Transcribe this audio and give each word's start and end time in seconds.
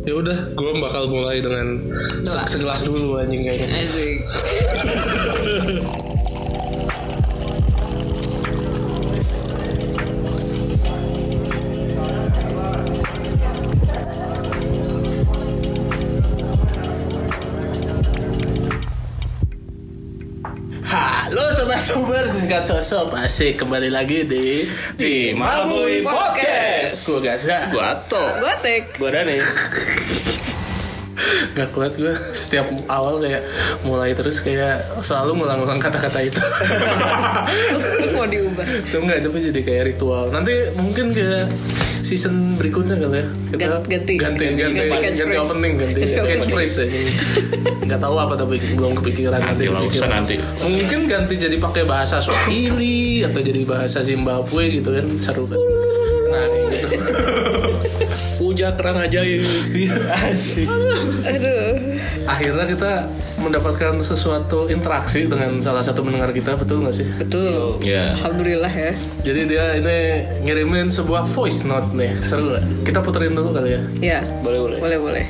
Ya 0.00 0.16
udah, 0.16 0.38
gue 0.56 0.70
bakal 0.80 1.12
mulai 1.12 1.44
dengan 1.44 1.76
Doa. 2.24 2.48
segelas 2.48 2.88
dulu 2.88 3.20
anjing 3.20 3.44
kayaknya. 3.44 3.68
Asik. 3.84 4.16
Halo 20.90 21.54
sobat 21.54 21.78
sobat 21.78 22.26
singkat 22.26 22.66
sosok 22.66 23.14
asik 23.14 23.62
kembali 23.62 23.94
lagi 23.94 24.26
di 24.26 24.66
di 24.98 25.30
Mabui 25.30 26.02
Podcast. 26.02 27.06
Gue 27.06 27.22
Gaza. 27.22 27.70
Gua 27.70 27.94
Ato. 27.94 28.18
Gotek. 28.42 28.98
Gua 28.98 29.14
Dani. 29.14 29.38
Gak 31.60 31.70
kuat 31.70 31.92
gue 31.94 32.12
setiap 32.40 32.64
awal 32.86 33.20
kayak 33.20 33.44
mulai 33.82 34.12
terus 34.12 34.40
kayak 34.40 34.80
selalu 35.00 35.38
ngulang-ngulang 35.38 35.76
kata-kata 35.76 36.20
itu. 36.22 36.40
Terus, 36.40 37.84
terus 37.98 38.12
mau 38.14 38.24
diubah. 38.24 38.64
Itu 38.64 38.96
enggak 38.98 39.18
tapi 39.20 39.38
jadi 39.44 39.60
kayak 39.60 39.82
ritual. 39.90 40.24
Nanti 40.30 40.52
mungkin 40.72 41.12
ke 41.12 41.44
season 42.00 42.56
berikutnya 42.56 42.96
kali 42.96 43.20
ya. 43.20 43.26
Kita 43.50 43.60
Gan- 43.60 43.84
ganti. 43.84 44.14
ganti 44.16 44.44
ganti 44.50 44.80
Ganti 44.82 45.20
ganti, 45.20 45.36
opening 45.36 45.72
ganti 45.76 46.00
Ganti 46.00 46.14
opening. 46.16 46.32
catchphrase 46.40 46.74
ya. 46.80 46.86
Enggak 47.82 48.00
tahu 48.00 48.16
apa 48.16 48.34
tapi 48.34 48.54
belum 48.72 48.92
kepikiran 48.96 49.38
Nanti 49.38 49.66
lah, 49.68 49.82
usah 49.84 50.08
nanti. 50.08 50.34
Mungkin 50.60 51.00
ganti 51.06 51.34
jadi 51.36 51.56
pakai 51.56 51.84
bahasa 51.84 52.18
Swahili 52.18 53.20
atau 53.22 53.38
jadi 53.38 53.62
bahasa 53.62 54.00
Zimbabwe 54.00 54.80
gitu 54.80 54.90
kan 54.90 55.06
seru 55.18 55.44
kan. 55.44 55.60
Nah, 56.30 56.46
Puja 58.60 58.76
terang 58.76 59.00
ajaib. 59.00 59.40
Asik. 60.20 60.68
Aduh. 61.24 61.96
Akhirnya 62.28 62.68
kita 62.68 63.08
mendapatkan 63.40 63.96
sesuatu 64.04 64.68
interaksi 64.68 65.24
dengan 65.24 65.64
salah 65.64 65.80
satu 65.80 66.04
mendengar 66.04 66.28
kita, 66.28 66.60
betul 66.60 66.84
nggak 66.84 66.92
sih? 66.92 67.08
Betul. 67.08 67.80
Ya. 67.80 68.12
Alhamdulillah 68.20 68.68
ya. 68.68 68.92
Jadi 69.24 69.40
dia 69.48 69.80
ini 69.80 69.96
ngirimin 70.44 70.92
sebuah 70.92 71.24
voice 71.24 71.64
note 71.64 71.96
nih, 71.96 72.20
seru 72.20 72.52
nggak? 72.52 72.84
Kita 72.84 73.00
puterin 73.00 73.32
dulu 73.32 73.56
kali 73.56 73.80
ya. 73.80 73.80
Ya. 73.96 74.20
Boleh 74.44 74.60
boleh. 74.60 74.78
Boleh 74.84 74.98
boleh. 75.00 75.24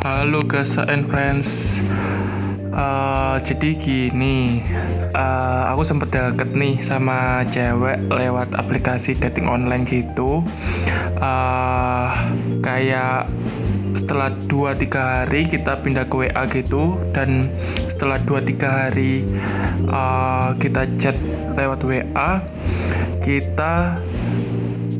Halo 0.00 0.40
Gasa 0.48 0.88
and 0.88 1.04
Friends 1.04 1.84
Eh, 2.78 3.36
Jadi 3.42 3.70
gini 3.74 4.62
eh, 5.10 5.62
Aku 5.74 5.82
sempet 5.82 6.14
deket 6.14 6.54
nih 6.54 6.78
sama 6.78 7.42
cewek 7.50 8.06
lewat 8.06 8.54
aplikasi 8.54 9.18
dating 9.18 9.50
online 9.50 9.82
gitu. 9.82 10.46
Eh, 11.18 12.08
Kayak 12.62 13.26
setelah 13.98 14.30
2-3 14.30 14.94
hari 14.94 15.42
kita 15.50 15.82
pindah 15.82 16.06
ke 16.06 16.14
WA 16.14 16.42
gitu 16.46 17.02
Dan 17.10 17.50
setelah 17.90 18.22
2-3 18.22 18.86
hari 18.86 19.26
eh, 19.90 20.48
kita 20.62 20.86
chat 20.94 21.18
lewat 21.58 21.82
WA 21.82 22.30
Kita 23.18 23.98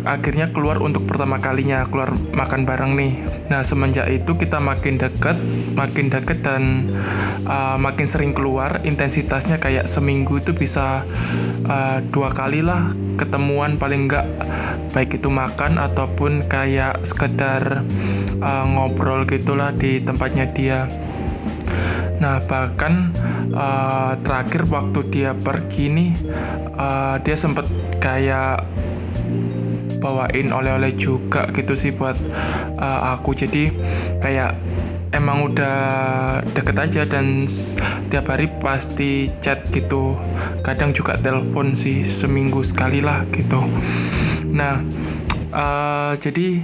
akhirnya 0.09 0.49
keluar 0.49 0.81
untuk 0.81 1.05
pertama 1.05 1.37
kalinya 1.37 1.85
keluar 1.85 2.17
makan 2.33 2.65
bareng 2.65 2.97
nih. 2.97 3.13
Nah 3.53 3.61
semenjak 3.61 4.09
itu 4.09 4.41
kita 4.41 4.57
makin 4.57 4.97
deket, 4.97 5.37
makin 5.77 6.09
deket 6.09 6.41
dan 6.41 6.89
uh, 7.45 7.77
makin 7.77 8.09
sering 8.09 8.33
keluar. 8.33 8.81
Intensitasnya 8.89 9.61
kayak 9.61 9.85
seminggu 9.85 10.41
itu 10.41 10.57
bisa 10.57 11.05
uh, 11.69 12.01
dua 12.09 12.33
kali 12.33 12.65
lah 12.65 12.97
ketemuan 13.19 13.77
paling 13.77 14.07
enggak 14.09 14.25
baik 14.95 15.19
itu 15.19 15.29
makan 15.29 15.77
ataupun 15.77 16.47
kayak 16.47 17.03
sekedar 17.05 17.85
uh, 18.41 18.65
ngobrol 18.65 19.29
gitulah 19.29 19.75
di 19.75 20.01
tempatnya 20.01 20.49
dia. 20.49 20.89
Nah 22.19 22.43
bahkan 22.47 23.15
uh, 23.55 24.19
terakhir 24.23 24.67
waktu 24.67 25.01
dia 25.11 25.31
pergi 25.39 25.87
nih, 25.87 26.11
uh, 26.75 27.21
dia 27.23 27.37
sempet 27.39 27.71
kayak 28.03 28.63
bawain 29.99 30.55
oleh-oleh 30.55 30.95
juga 30.95 31.51
gitu 31.53 31.75
sih 31.75 31.93
buat 31.93 32.17
uh, 32.79 33.19
aku. 33.19 33.35
Jadi 33.35 33.71
kayak 34.23 34.55
emang 35.13 35.49
udah 35.53 35.79
deket 36.53 36.77
aja 36.79 37.03
dan 37.09 37.45
tiap 38.09 38.31
hari 38.31 38.49
pasti 38.63 39.29
chat 39.43 39.67
gitu. 39.71 40.17
Kadang 40.63 40.95
juga 40.95 41.19
telepon 41.19 41.75
sih 41.75 42.07
seminggu 42.07 42.63
sekali 42.65 43.03
lah 43.03 43.27
gitu. 43.35 43.61
Nah 44.49 44.81
uh, 45.53 46.13
jadi 46.17 46.63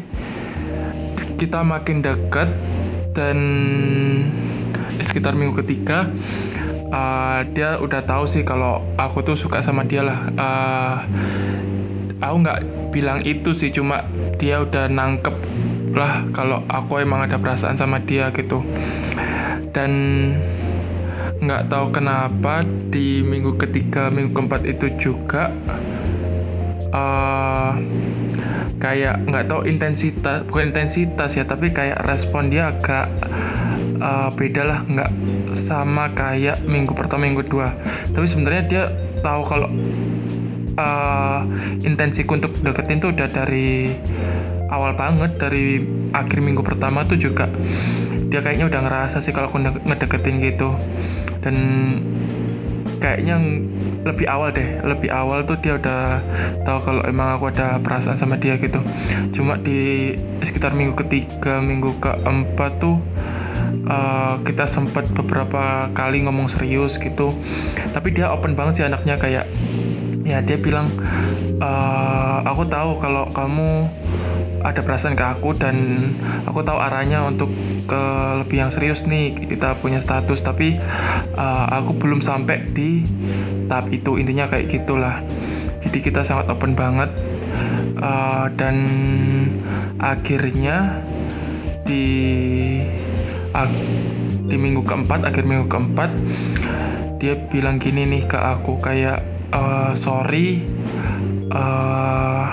kita 1.35 1.67
makin 1.67 2.01
deket 2.01 2.49
dan 3.15 3.39
sekitar 5.03 5.37
minggu 5.37 5.61
ketiga 5.61 6.09
uh, 6.95 7.41
dia 7.51 7.77
udah 7.83 8.01
tahu 8.07 8.25
sih 8.25 8.47
kalau 8.47 8.83
aku 8.95 9.27
tuh 9.27 9.37
suka 9.37 9.61
sama 9.61 9.83
dia 9.83 10.07
lah. 10.07 10.19
Uh, 10.39 10.97
aku 12.23 12.37
nggak 12.43 12.59
bilang 12.95 13.19
itu 13.27 13.51
sih 13.51 13.71
cuma 13.75 14.07
dia 14.39 14.63
udah 14.63 14.87
nangkep 14.91 15.35
lah 15.95 16.27
kalau 16.35 16.63
aku 16.67 17.03
emang 17.03 17.27
ada 17.27 17.39
perasaan 17.39 17.79
sama 17.79 18.03
dia 18.03 18.35
gitu. 18.35 18.63
Dan 19.75 19.91
nggak 21.45 21.67
tahu 21.69 21.87
kenapa 21.91 22.63
di 22.89 23.21
minggu 23.21 23.59
ketiga 23.61 24.09
minggu 24.09 24.33
keempat 24.33 24.65
itu 24.65 24.87
juga 24.97 25.53
eh 26.95 27.73
kayak 28.79 29.25
nggak 29.29 29.45
tahu 29.49 29.61
intensitas 29.65 30.45
bukan 30.45 30.73
intensitas 30.73 31.37
ya 31.37 31.45
tapi 31.49 31.73
kayak 31.73 32.05
respon 32.05 32.53
dia 32.53 32.69
agak 32.69 33.09
eh, 33.99 34.29
beda 34.37 34.63
lah 34.63 34.81
nggak 34.85 35.11
sama 35.57 36.13
kayak 36.13 36.61
minggu 36.69 36.93
pertama 36.93 37.25
minggu 37.25 37.45
kedua 37.45 37.73
tapi 38.13 38.27
sebenarnya 38.29 38.63
dia 38.69 38.85
tahu 39.25 39.43
kalau 39.49 39.69
eh, 40.75 41.41
intensiku 41.87 42.39
untuk 42.39 42.55
deketin 42.61 42.99
tuh 43.03 43.11
udah 43.15 43.29
dari 43.31 43.95
awal 44.71 44.97
banget 44.99 45.39
dari 45.39 45.85
akhir 46.11 46.39
minggu 46.43 46.63
pertama 46.67 47.07
tuh 47.07 47.21
juga 47.21 47.47
dia 48.33 48.43
kayaknya 48.43 48.67
udah 48.67 48.81
ngerasa 48.83 49.23
sih 49.23 49.31
kalau 49.31 49.47
aku 49.47 49.63
nge- 49.63 49.85
ngedeketin 49.87 50.43
gitu. 50.43 50.75
Dan 51.39 51.55
kayaknya 52.99 53.37
lebih 54.03 54.27
awal 54.27 54.49
deh 54.49 54.81
lebih 54.81 55.13
awal 55.13 55.45
tuh 55.45 55.61
dia 55.61 55.77
udah 55.77 56.25
tahu 56.65 56.79
kalau 56.81 57.03
emang 57.05 57.37
aku 57.37 57.53
ada 57.53 57.79
perasaan 57.79 58.19
sama 58.19 58.35
dia 58.35 58.59
gitu. 58.59 58.81
Cuma 59.31 59.61
di 59.61 60.17
sekitar 60.43 60.75
minggu 60.75 60.99
ketiga 61.05 61.61
minggu 61.63 62.01
keempat 62.01 62.81
tuh 62.81 62.99
uh, 63.87 64.41
kita 64.43 64.65
sempat 64.67 65.07
beberapa 65.15 65.93
kali 65.95 66.25
ngomong 66.27 66.51
serius 66.51 66.99
gitu. 66.99 67.31
Tapi 67.95 68.09
dia 68.11 68.33
open 68.35 68.59
banget 68.59 68.83
sih 68.83 68.85
anaknya 68.89 69.21
kayak 69.21 69.47
ya 70.25 70.41
dia 70.41 70.57
bilang 70.57 70.97
"Eh, 71.61 72.39
aku 72.49 72.65
tahu 72.67 72.99
kalau 72.99 73.29
kamu 73.31 73.89
ada 74.65 74.81
perasaan 74.81 75.13
ke 75.13 75.21
aku 75.21 75.53
dan 75.53 75.77
aku 76.49 76.65
tahu 76.65 76.81
arahnya 76.81 77.21
untuk 77.29 77.53
ke 77.85 78.03
lebih 78.41 78.65
yang 78.65 78.73
serius 78.73 79.05
nih 79.05 79.37
kita 79.37 79.77
punya 79.79 80.01
status. 80.01 80.41
Tapi 80.41 80.81
eh, 81.37 81.65
aku 81.69 81.93
belum 82.01 82.25
sampai 82.25 82.73
di 82.73 83.05
tahap 83.69 83.93
itu. 83.93 84.17
Intinya 84.17 84.49
kayak 84.49 84.73
gitulah. 84.73 85.21
Jadi 85.85 85.99
kita 86.01 86.25
sangat 86.25 86.49
open 86.49 86.73
banget. 86.73 87.13
Eh, 88.01 88.47
dan 88.57 88.77
akhirnya 90.01 91.05
di 91.85 92.05
ag- 93.53 93.85
di 94.49 94.57
minggu 94.57 94.85
keempat 94.85 95.29
akhir 95.29 95.45
minggu 95.45 95.69
keempat 95.69 96.11
dia 97.21 97.37
bilang 97.49 97.81
gini 97.81 98.05
nih 98.09 98.25
ke 98.29 98.37
aku 98.37 98.77
kayak 98.81 99.34
"Eh, 99.55 99.93
sorry. 99.95 100.67
Eh, 101.55 102.47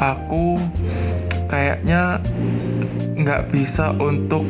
aku 0.00 0.58
kayaknya 1.44 2.18
nggak 3.14 3.52
bisa 3.52 3.92
untuk 3.94 4.48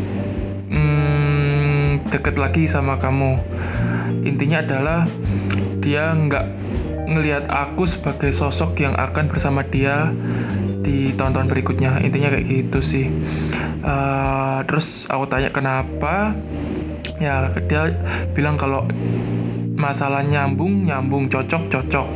mm, 0.71 2.09
deket 2.09 2.39
lagi 2.39 2.71
sama 2.71 2.97
kamu. 2.97 3.37
Intinya 4.25 4.63
adalah 4.63 5.11
dia 5.83 6.15
nggak 6.15 6.47
ngelihat 7.05 7.51
aku 7.53 7.85
sebagai 7.85 8.33
sosok 8.33 8.81
yang 8.81 8.95
akan 8.97 9.29
bersama 9.29 9.61
dia 9.67 10.15
di 10.81 11.13
tahun-tahun 11.13 11.51
berikutnya. 11.51 12.01
Intinya 12.01 12.33
kayak 12.33 12.47
gitu 12.47 12.79
sih. 12.81 13.11
Eh, 13.85 14.59
terus 14.65 15.11
aku 15.11 15.27
tanya 15.29 15.51
kenapa? 15.53 16.33
Ya 17.21 17.47
dia 17.69 17.95
bilang 18.33 18.57
kalau 18.57 18.89
masalah 19.85 20.25
nyambung 20.25 20.89
nyambung 20.89 21.29
cocok 21.29 21.69
cocok. 21.69 22.09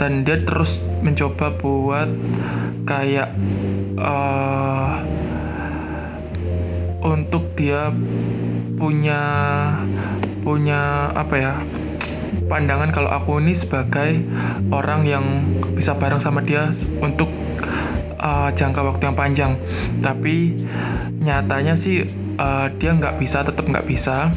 Dan 0.00 0.24
dia 0.24 0.40
terus 0.40 0.80
mencoba 1.04 1.52
buat 1.52 2.08
kayak 2.88 3.28
eh 4.00 4.94
untuk 7.04 7.52
dia 7.52 7.92
punya 8.78 9.22
punya 10.40 11.12
apa 11.12 11.34
ya 11.36 11.52
pandangan 12.48 12.88
kalau 12.90 13.10
aku 13.12 13.42
ini 13.44 13.52
sebagai 13.52 14.24
orang 14.72 15.04
yang 15.04 15.44
bisa 15.76 15.94
bareng 15.98 16.22
sama 16.22 16.40
dia 16.40 16.72
untuk 17.04 17.28
uh, 18.18 18.48
jangka 18.54 18.80
waktu 18.80 19.12
yang 19.12 19.18
panjang. 19.18 19.52
Tapi 20.00 20.56
nyatanya 21.20 21.76
sih 21.76 22.06
uh, 22.38 22.66
dia 22.80 22.94
nggak 22.96 23.20
bisa 23.20 23.44
tetap 23.44 23.66
nggak 23.68 23.84
bisa 23.84 24.32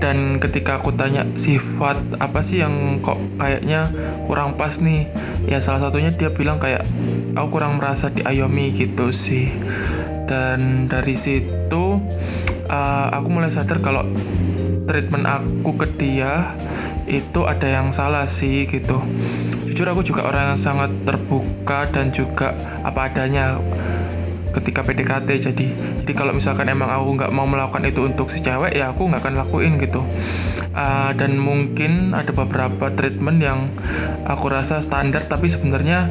dan 0.00 0.40
ketika 0.40 0.80
aku 0.80 0.96
tanya 0.96 1.28
sifat 1.36 2.00
apa 2.16 2.40
sih 2.40 2.64
yang 2.64 3.04
kok 3.04 3.20
kayaknya 3.36 3.92
kurang 4.24 4.56
pas 4.56 4.80
nih 4.80 5.04
ya 5.44 5.60
salah 5.60 5.86
satunya 5.86 6.08
dia 6.08 6.32
bilang 6.32 6.56
kayak 6.56 6.88
aku 7.36 7.60
kurang 7.60 7.76
merasa 7.76 8.08
diayomi 8.08 8.72
gitu 8.72 9.12
sih. 9.12 9.52
Dan 10.24 10.86
dari 10.86 11.18
situ 11.18 12.00
uh, 12.70 13.06
aku 13.12 13.26
mulai 13.28 13.50
sadar 13.50 13.82
kalau 13.82 14.06
treatment 14.88 15.26
aku 15.26 15.74
ke 15.74 15.86
dia 15.98 16.54
itu 17.10 17.44
ada 17.44 17.66
yang 17.66 17.92
salah 17.92 18.24
sih 18.24 18.64
gitu. 18.70 19.02
Jujur 19.66 19.86
aku 19.90 20.02
juga 20.02 20.26
orang 20.26 20.54
yang 20.54 20.58
sangat 20.58 20.90
terbuka 21.02 21.86
dan 21.90 22.14
juga 22.14 22.54
apa 22.82 23.10
adanya 23.10 23.58
ketika 24.50 24.82
PDKT 24.82 25.28
jadi. 25.50 25.66
Jadi 26.02 26.12
kalau 26.12 26.34
misalkan 26.34 26.66
emang 26.66 26.90
aku 26.90 27.16
nggak 27.16 27.30
mau 27.30 27.46
melakukan 27.46 27.86
itu 27.86 28.06
untuk 28.06 28.28
si 28.28 28.42
cewek 28.42 28.74
ya 28.74 28.90
aku 28.90 29.06
nggak 29.06 29.22
akan 29.22 29.34
lakuin 29.38 29.78
gitu. 29.78 30.02
Uh, 30.70 31.10
dan 31.18 31.38
mungkin 31.38 32.14
ada 32.14 32.30
beberapa 32.30 32.90
treatment 32.94 33.38
yang 33.42 33.70
aku 34.26 34.46
rasa 34.50 34.78
standar 34.78 35.26
tapi 35.26 35.50
sebenarnya 35.50 36.10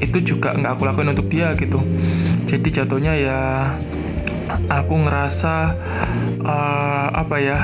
itu 0.00 0.22
juga 0.22 0.54
nggak 0.54 0.72
aku 0.78 0.82
lakuin 0.86 1.10
untuk 1.14 1.30
dia 1.30 1.54
gitu. 1.54 1.78
Jadi 2.46 2.68
jatuhnya 2.70 3.14
ya 3.14 3.40
aku 4.66 4.94
ngerasa 5.06 5.54
uh, 6.42 7.06
apa 7.14 7.36
ya 7.38 7.58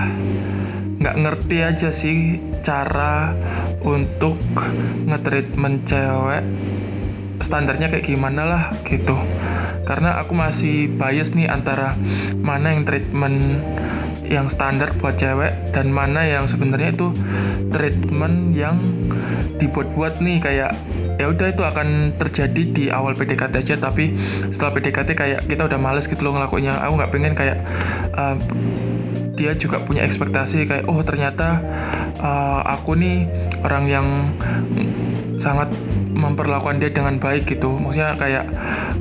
nggak 0.96 1.16
ngerti 1.18 1.56
aja 1.60 1.90
sih 1.90 2.40
cara 2.62 3.34
untuk 3.82 4.38
ngetreatment 5.06 5.86
cewek. 5.86 6.44
Standarnya 7.36 7.92
kayak 7.92 8.08
gimana 8.08 8.48
lah 8.48 8.64
gitu 8.88 9.12
karena 9.86 10.18
aku 10.18 10.34
masih 10.34 10.90
bias 10.90 11.32
nih 11.38 11.46
antara 11.46 11.94
mana 12.42 12.74
yang 12.74 12.82
treatment 12.82 13.62
yang 14.26 14.50
standar 14.50 14.90
buat 14.98 15.14
cewek 15.14 15.70
dan 15.70 15.94
mana 15.94 16.26
yang 16.26 16.50
sebenarnya 16.50 16.98
itu 16.98 17.14
treatment 17.70 18.52
yang 18.58 18.76
dibuat-buat 19.62 20.18
nih. 20.18 20.42
Kayak 20.42 20.74
ya 21.16 21.30
udah 21.30 21.46
itu 21.48 21.62
akan 21.62 22.18
terjadi 22.18 22.62
di 22.66 22.84
awal 22.90 23.14
PDKT 23.16 23.54
aja 23.62 23.74
tapi 23.80 24.12
setelah 24.52 24.74
PDKT 24.76 25.08
kayak 25.16 25.40
kita 25.46 25.64
udah 25.64 25.78
males 25.78 26.10
gitu 26.10 26.26
loh 26.26 26.34
ngelakuinnya. 26.34 26.82
Aku 26.82 26.98
nggak 26.98 27.12
pengen 27.14 27.32
kayak 27.38 27.62
uh, 28.18 28.34
dia 29.38 29.52
juga 29.54 29.84
punya 29.84 30.02
ekspektasi 30.02 30.66
kayak 30.66 30.84
oh 30.90 30.98
ternyata 31.06 31.60
uh, 32.18 32.66
aku 32.66 32.98
nih 32.98 33.30
orang 33.62 33.84
yang 33.86 34.06
sangat 35.36 35.70
memperlakukan 36.16 36.80
dia 36.80 36.90
dengan 36.90 37.20
baik 37.20 37.44
gitu. 37.44 37.76
Maksudnya 37.76 38.16
kayak 38.16 38.44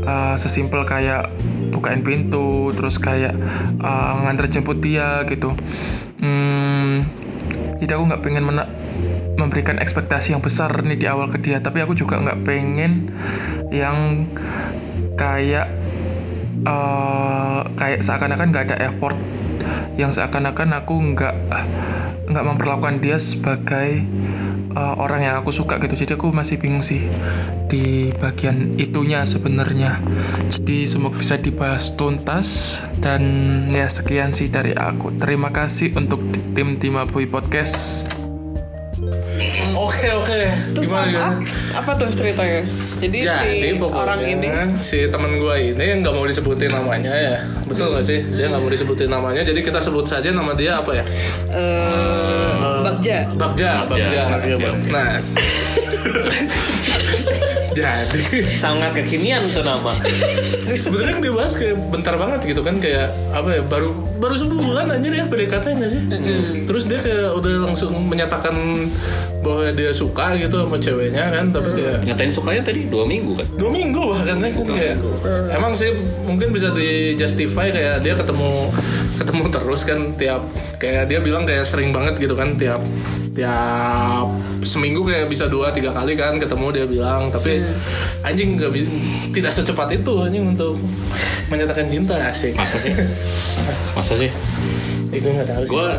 uh, 0.04 0.36
sesimpel 0.36 0.84
kayak 0.84 1.32
bukain 1.72 2.04
pintu 2.04 2.76
terus 2.76 3.00
kayak 3.00 3.34
uh, 3.80 4.20
nganter 4.28 4.52
jemput 4.52 4.84
dia 4.84 5.24
gitu. 5.26 5.56
Hmm, 6.20 7.08
jadi 7.80 7.96
aku 7.96 8.04
nggak 8.12 8.22
pengen 8.22 8.44
mena 8.44 8.68
memberikan 9.36 9.80
ekspektasi 9.80 10.32
yang 10.36 10.44
besar 10.44 10.72
nih 10.84 11.00
di 11.00 11.08
awal 11.08 11.32
ke 11.32 11.40
dia. 11.40 11.64
Tapi 11.64 11.80
aku 11.84 11.96
juga 11.96 12.20
nggak 12.20 12.44
pengen 12.44 13.12
yang 13.72 14.28
kayak 15.16 15.72
uh, 16.68 17.64
kayak 17.80 18.04
seakan-akan 18.04 18.52
nggak 18.52 18.66
ada 18.72 18.78
effort. 18.92 19.16
Yang 19.96 20.20
seakan-akan 20.20 20.70
aku 20.76 20.96
nggak 21.16 21.36
nggak 22.26 22.46
memperlakukan 22.46 23.00
dia 23.00 23.18
sebagai 23.22 24.04
uh, 24.76 24.96
orang 25.00 25.26
yang 25.26 25.36
aku 25.40 25.56
suka 25.56 25.80
gitu. 25.82 25.96
Jadi 25.96 26.20
aku 26.20 26.30
masih 26.36 26.60
bingung 26.60 26.84
sih 26.84 27.02
di 27.72 28.12
bagian 28.20 28.76
itunya 28.76 29.24
sebenarnya. 29.24 30.04
Jadi 30.52 30.86
semoga 30.86 31.18
bisa 31.18 31.40
dibahas 31.40 31.96
tuntas. 31.96 32.84
Dan 33.00 33.24
ya 33.72 33.88
sekian 33.88 34.36
sih 34.36 34.52
dari 34.52 34.76
aku. 34.76 35.16
Terima 35.16 35.50
kasih 35.50 35.96
untuk 35.96 36.20
tim 36.54 36.78
tim 36.78 37.00
Boy 37.10 37.26
Podcast 37.26 38.25
Oke 39.76 40.08
oke. 40.12 40.40
Terus 40.74 40.88
Gimana, 40.88 41.04
apa, 41.04 41.12
gimana? 41.12 41.78
apa 41.78 41.92
tuh 42.00 42.08
ceritanya? 42.16 42.62
Jadi, 42.96 43.18
si 43.22 43.28
Jadi 43.28 43.76
pokoknya 43.78 44.02
orang 44.02 44.20
ini 44.24 44.48
si 44.80 44.98
teman 45.12 45.36
gua 45.38 45.60
ini 45.60 46.00
nggak 46.00 46.14
mau 46.16 46.24
disebutin 46.24 46.72
namanya 46.72 47.12
ya, 47.12 47.36
betul 47.68 47.92
nggak 47.92 48.06
sih? 48.08 48.24
Dia 48.24 48.48
nggak 48.50 48.62
mau 48.64 48.72
disebutin 48.72 49.10
namanya, 49.12 49.42
jadi 49.44 49.60
kita 49.60 49.84
sebut 49.84 50.08
saja 50.08 50.32
nama 50.32 50.56
dia 50.56 50.80
apa 50.80 50.92
ya? 50.96 51.04
eh 51.52 52.82
Bagja. 52.88 53.18
Bagja, 53.36 53.72
Bagja. 53.92 54.24
Bagja, 54.40 54.56
Bagja. 54.56 54.72
Nah, 54.90 55.10
jadi. 57.76 58.56
Sangat 58.56 58.96
kekinian 58.96 59.52
tuh 59.52 59.62
nama. 59.62 60.00
sebenarnya 60.84 61.20
yang 61.20 61.24
dibahas 61.24 61.54
kayak 61.60 61.76
bentar 61.92 62.16
banget 62.16 62.42
gitu 62.48 62.62
kan 62.64 62.80
kayak 62.80 63.12
apa 63.36 63.60
ya 63.60 63.62
baru 63.68 63.92
baru 64.18 64.36
sebulan 64.40 64.96
anjir 64.96 65.14
ya 65.14 65.28
PDKT 65.28 65.66
nggak 65.76 65.92
sih? 65.92 66.02
Terus 66.66 66.84
dia 66.88 67.00
kayak 67.04 67.36
udah 67.36 67.54
langsung 67.68 67.92
menyatakan 68.08 68.56
bahwa 69.46 69.70
dia 69.78 69.94
suka 69.94 70.34
gitu 70.42 70.66
sama 70.66 70.78
ceweknya 70.82 71.30
kan 71.30 71.54
tapi 71.54 71.70
kayak 71.78 72.02
Nyatain 72.02 72.34
sukanya 72.34 72.62
tadi 72.66 72.90
dua 72.90 73.06
minggu 73.06 73.38
kan. 73.38 73.46
dua 73.54 73.70
minggu 73.70 74.02
bahkan 74.10 74.42
kan 74.42 74.52
kayak 74.58 74.98
emang 75.54 75.78
sih 75.78 75.94
mungkin 76.26 76.50
bisa 76.50 76.74
di 76.74 77.14
justify 77.14 77.70
kayak 77.70 78.02
dia 78.02 78.18
ketemu 78.18 78.74
ketemu 79.22 79.44
terus 79.54 79.82
kan 79.86 80.00
tiap 80.18 80.42
kayak 80.82 81.14
dia 81.14 81.22
bilang 81.22 81.46
kayak 81.46 81.62
sering 81.62 81.94
banget 81.94 82.18
gitu 82.18 82.34
kan 82.34 82.58
tiap 82.58 82.82
tiap 83.36 84.32
seminggu 84.64 85.04
kayak 85.04 85.28
bisa 85.28 85.52
dua 85.52 85.70
tiga 85.76 85.92
kali 85.92 86.16
kan 86.16 86.40
ketemu 86.40 86.66
dia 86.72 86.86
bilang. 86.88 87.28
Tapi 87.30 87.62
anjing 88.24 88.56
nggak 88.56 88.72
bi- 88.72 88.90
tidak 89.36 89.52
secepat 89.52 89.92
itu 89.92 90.14
anjing 90.24 90.56
untuk 90.56 90.80
menyatakan 91.52 91.86
cinta 91.92 92.16
asik. 92.32 92.56
Masa 92.56 92.80
sih? 92.80 92.96
Masa 93.94 94.14
sih? 94.16 94.32
itu 95.16 95.28
nggak 95.32 95.48
tahu 95.48 95.64
sih. 95.64 95.72
Gue 95.72 95.90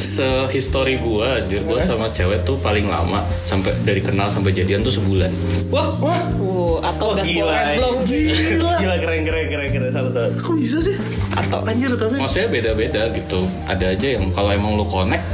sehistory 0.00 0.96
gue, 0.96 1.26
anjir 1.28 1.60
gue 1.60 1.80
sama 1.84 2.08
cewek 2.08 2.40
tuh 2.48 2.56
paling 2.64 2.88
lama 2.88 3.20
sampai 3.44 3.76
dari 3.84 4.00
kenal 4.00 4.32
sampai 4.32 4.56
jadian 4.56 4.80
tuh 4.80 4.92
sebulan. 4.92 5.28
wah 5.68 5.92
wah. 6.00 6.20
Uh, 6.40 6.80
atau 6.80 7.12
gas 7.12 7.28
belum 7.28 8.04
gila 8.08 8.72
Gila. 8.80 8.96
Keren 8.96 9.20
keren 9.28 9.46
keren 9.52 9.68
keren 9.68 9.90
satu 9.92 10.08
satu. 10.12 10.32
kok 10.40 10.54
bisa 10.56 10.78
sih? 10.80 10.96
Atau 11.36 11.60
anjir 11.68 11.92
tapi 11.92 12.16
Maksudnya 12.16 12.48
beda-beda 12.48 13.02
gitu. 13.12 13.44
Ada 13.68 13.92
aja 13.92 14.06
yang 14.16 14.32
kalau 14.32 14.50
emang 14.50 14.80
lu 14.80 14.86
connect 14.88 15.24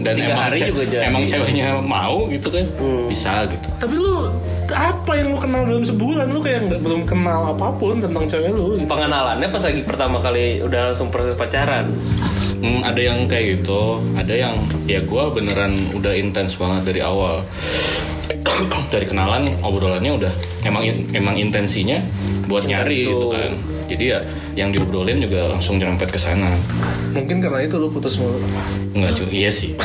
dan 0.00 0.14
Tiga 0.14 0.26
emang, 0.28 0.40
hari 0.44 0.56
ce- 0.56 0.68
juga 0.68 0.82
jadi. 0.84 1.02
emang 1.06 1.22
ceweknya 1.24 1.68
mau 1.80 2.26
gitu 2.26 2.48
kan 2.48 2.66
bisa 3.06 3.32
gitu. 3.46 3.66
tapi 3.76 3.94
lu 3.94 4.30
apa 4.68 5.12
yang 5.12 5.28
lu 5.28 5.38
kenal 5.38 5.62
dalam 5.64 5.80
sebulan 5.82 6.26
lu 6.28 6.40
kayak 6.40 6.60
belum 6.76 7.02
kenal 7.02 7.40
apa 7.50 7.72
pun 7.72 7.98
tentang 7.98 8.24
cewek 8.24 8.50
lu 8.50 8.76
gitu. 8.76 8.86
pengenalannya 8.86 9.48
pas 9.48 9.62
lagi 9.62 9.80
pertama 9.82 10.16
kali 10.18 10.60
udah 10.60 10.92
langsung 10.92 11.08
proses 11.08 11.32
pacaran 11.32 11.88
Hmm, 12.58 12.82
ada 12.82 12.98
yang 12.98 13.30
kayak 13.30 13.62
gitu, 13.62 14.02
ada 14.12 14.34
yang 14.34 14.58
ya 14.84 14.98
gue 14.98 15.24
beneran 15.30 15.94
udah 15.94 16.10
intens 16.10 16.58
banget 16.58 16.90
dari 16.90 16.98
awal. 16.98 17.46
dari 18.92 19.06
kenalan 19.06 19.54
obrolannya 19.62 20.12
udah 20.12 20.32
emang 20.64 20.82
emang 21.12 21.38
intensinya 21.38 22.02
buat 22.44 22.66
nyari 22.66 23.06
gitu 23.06 23.30
kan. 23.30 23.54
Jadi 23.88 24.04
ya 24.12 24.20
yang 24.54 24.68
diobrolin 24.68 25.18
juga 25.18 25.48
langsung 25.48 25.80
nyerempet 25.80 26.12
ke 26.12 26.20
sana. 26.20 26.52
mungkin 27.08 27.40
karena 27.40 27.64
itu 27.64 27.80
lu 27.80 27.88
putus 27.88 28.20
mulu 28.20 28.36
Enggak 28.92 29.16
juga, 29.16 29.32
iya 29.32 29.50
sih. 29.50 29.72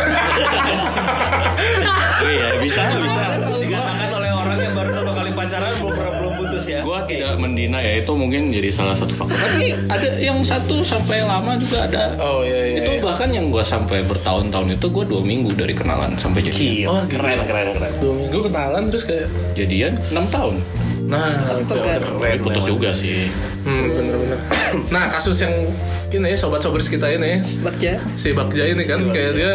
iya, 2.27 2.47
bisa, 2.59 2.81
bisa. 2.99 3.21
dikatakan 3.47 4.09
oleh 4.11 4.29
orang 4.29 4.59
yang 4.59 4.73
baru 4.75 4.91
satu 4.93 5.11
kali 5.11 5.31
pacaran 5.33 5.71
belum 5.79 5.93
pernah 5.95 6.13
belum 6.19 6.33
putus 6.37 6.63
ya 6.67 6.79
Gua 6.83 6.99
tidak 7.07 7.39
mendina 7.39 7.79
ya 7.79 8.03
itu 8.03 8.11
mungkin 8.13 8.51
jadi 8.51 8.69
salah 8.69 8.93
satu 8.93 9.15
faktor. 9.15 9.39
Tapi 9.39 9.71
ada 9.87 10.07
yang 10.19 10.43
satu 10.43 10.83
sampai 10.83 11.23
lama 11.23 11.55
juga 11.57 11.87
ada. 11.87 12.03
oh 12.19 12.43
iya 12.43 12.61
iya 12.69 12.77
itu 12.83 12.91
bahkan 13.01 13.31
yang 13.31 13.47
gua 13.49 13.63
sampai 13.63 14.03
bertahun-tahun 14.03 14.77
itu 14.77 14.87
gua 14.91 15.05
dua 15.07 15.21
minggu 15.23 15.55
dari 15.55 15.73
kenalan 15.73 16.13
sampai 16.19 16.43
jadian. 16.43 16.85
Gila, 16.85 17.01
keren 17.07 17.39
keren 17.47 17.67
keren 17.73 17.93
dua 17.97 18.13
minggu 18.13 18.39
kenalan 18.45 18.83
terus 18.91 19.03
kayak 19.07 19.27
Jadian 19.53 19.93
enam 20.11 20.25
tahun. 20.29 20.55
Nah 21.13 21.29
pegar. 21.63 22.01
Tapi 22.01 22.41
putus 22.41 22.65
juga 22.65 22.89
sih. 22.91 23.29
hmm, 23.61 23.85
bener-bener 23.93 24.39
nah 24.89 25.05
kasus 25.07 25.37
yang 25.39 25.53
ini 26.09 26.27
ya 26.27 26.37
sobat-sobers 26.37 26.87
kita 26.87 27.07
ini 27.07 27.39
Bagja. 27.61 28.01
si 28.15 28.33
Bagja 28.33 28.65
ini 28.65 28.83
kan 28.83 28.99
kayak 29.07 29.31
dia 29.33 29.51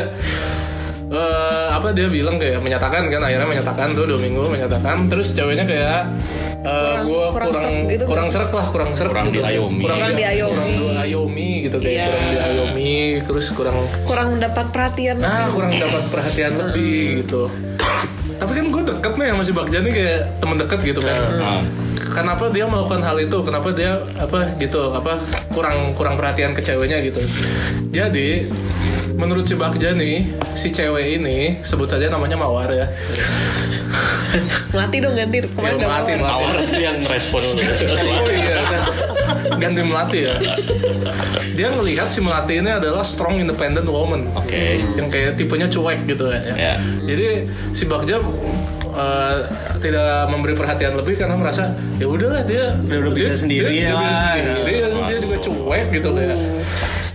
eh, 1.09 1.67
apa 1.69 1.91
dia 1.91 2.07
bilang 2.07 2.37
kayak 2.37 2.61
menyatakan 2.61 3.07
kan 3.07 3.21
akhirnya 3.21 3.49
menyatakan 3.49 3.88
tuh 3.93 4.05
dua 4.05 4.17
minggu 4.17 4.47
menyatakan 4.47 5.09
terus 5.09 5.33
ceweknya 5.33 5.65
kayak 5.65 5.99
eh, 6.61 6.73
Kurang- 6.95 7.05
gua 7.05 7.25
kurang 7.29 7.49
kurang 7.49 7.62
serek 7.65 7.85
gitu 7.88 8.05
kurang 8.07 8.25
kan? 8.25 8.35
serak 8.35 8.53
lah 8.53 8.67
kurang 8.69 8.91
serak 8.93 9.12
Kurang 9.12 9.27
gitu. 9.29 9.41
diayomi. 9.41 9.81
kurang, 9.81 9.99
Kurang 9.99 10.15
diayomi. 10.15 10.55
kurang 10.55 10.71
diayomi 10.95 11.49
gitu 11.62 11.77
kayak 11.79 11.93
Iya. 11.93 12.05
kurang 12.07 12.29
diayomi 12.31 12.93
terus 13.25 13.47
kurang 13.53 13.77
Kurang 14.05 14.29
mendapat 14.33 14.67
perhatian. 14.71 15.17
Nah, 15.19 15.47
kurang 15.49 15.71
dapat 15.75 16.05
perhatian 16.09 16.53
lebih 16.57 17.23
gitu. 17.23 17.43
Tapi 18.38 18.52
kan 18.54 18.66
gue 18.71 18.83
deket 18.95 19.12
nih 19.18 19.26
sama 19.35 19.42
si 19.42 19.52
Bagja 19.52 19.78
nih 19.83 19.92
kayak 19.92 20.21
temen 20.38 20.57
deket 20.57 20.80
gitu 20.87 21.00
kan. 21.02 21.18
Nah, 21.38 21.62
Kenapa 21.99 22.49
dia 22.50 22.64
melakukan 22.64 23.02
hal 23.04 23.16
itu? 23.21 23.37
Kenapa 23.45 23.68
dia 23.75 24.00
apa 24.18 24.50
gitu? 24.59 24.90
Apa 24.90 25.21
kurang 25.52 25.92
kurang 25.95 26.14
perhatian 26.16 26.57
ke 26.57 26.62
ceweknya 26.64 26.99
gitu? 27.04 27.21
Jadi 27.92 28.49
menurut 29.14 29.45
si 29.45 29.54
Bagja 29.59 29.92
nih, 29.92 30.26
si 30.54 30.71
cewek 30.73 31.21
ini 31.21 31.59
sebut 31.62 31.90
saja 31.90 32.11
namanya 32.11 32.38
Mawar 32.38 32.71
ya. 32.73 32.87
Melati 34.69 34.97
dong 35.00 35.14
ganti 35.17 35.38
kemarin 35.40 35.64
Ya, 35.64 35.75
udah 35.75 35.88
Melati, 35.88 36.12
mawar. 36.21 36.52
Tuh 36.61 36.81
yang 36.81 36.99
respon 37.09 37.40
lu 37.40 37.52
Oh 37.57 38.28
iya, 38.37 38.57
kan. 38.64 38.83
ganti 39.59 39.81
melati 39.83 40.19
ya. 40.28 40.35
Dia 41.57 41.69
ngelihat 41.75 42.09
si 42.12 42.21
melati 42.21 42.61
ini 42.61 42.71
adalah 42.71 43.02
strong 43.02 43.40
independent 43.40 43.88
woman. 43.88 44.28
Oke. 44.37 44.78
Yang 44.95 45.09
kayak 45.11 45.31
tipenya 45.40 45.67
cuek 45.67 46.05
gitu 46.05 46.28
ya. 46.31 46.40
Ya. 46.55 46.75
Jadi 47.09 47.49
si 47.73 47.85
Bagja 47.88 48.21
eh, 48.99 49.37
tidak 49.78 50.28
memberi 50.28 50.55
perhatian 50.55 50.93
lebih 50.99 51.14
karena 51.17 51.38
merasa 51.38 51.71
ya 51.97 52.07
udahlah 52.07 52.43
dia 52.43 52.75
Dia 52.75 52.99
udah 52.99 53.12
bisa 53.14 53.33
sendiri 53.35 53.71
dia, 53.71 53.88
dia 53.88 53.95
lah. 53.95 54.02
bisa 54.02 54.19
sendiri 54.26 54.61
dia, 54.67 54.87
dia 55.07 55.19
juga 55.23 55.37
cuek 55.38 55.87
gitu 55.95 56.09
kayak 56.12 56.37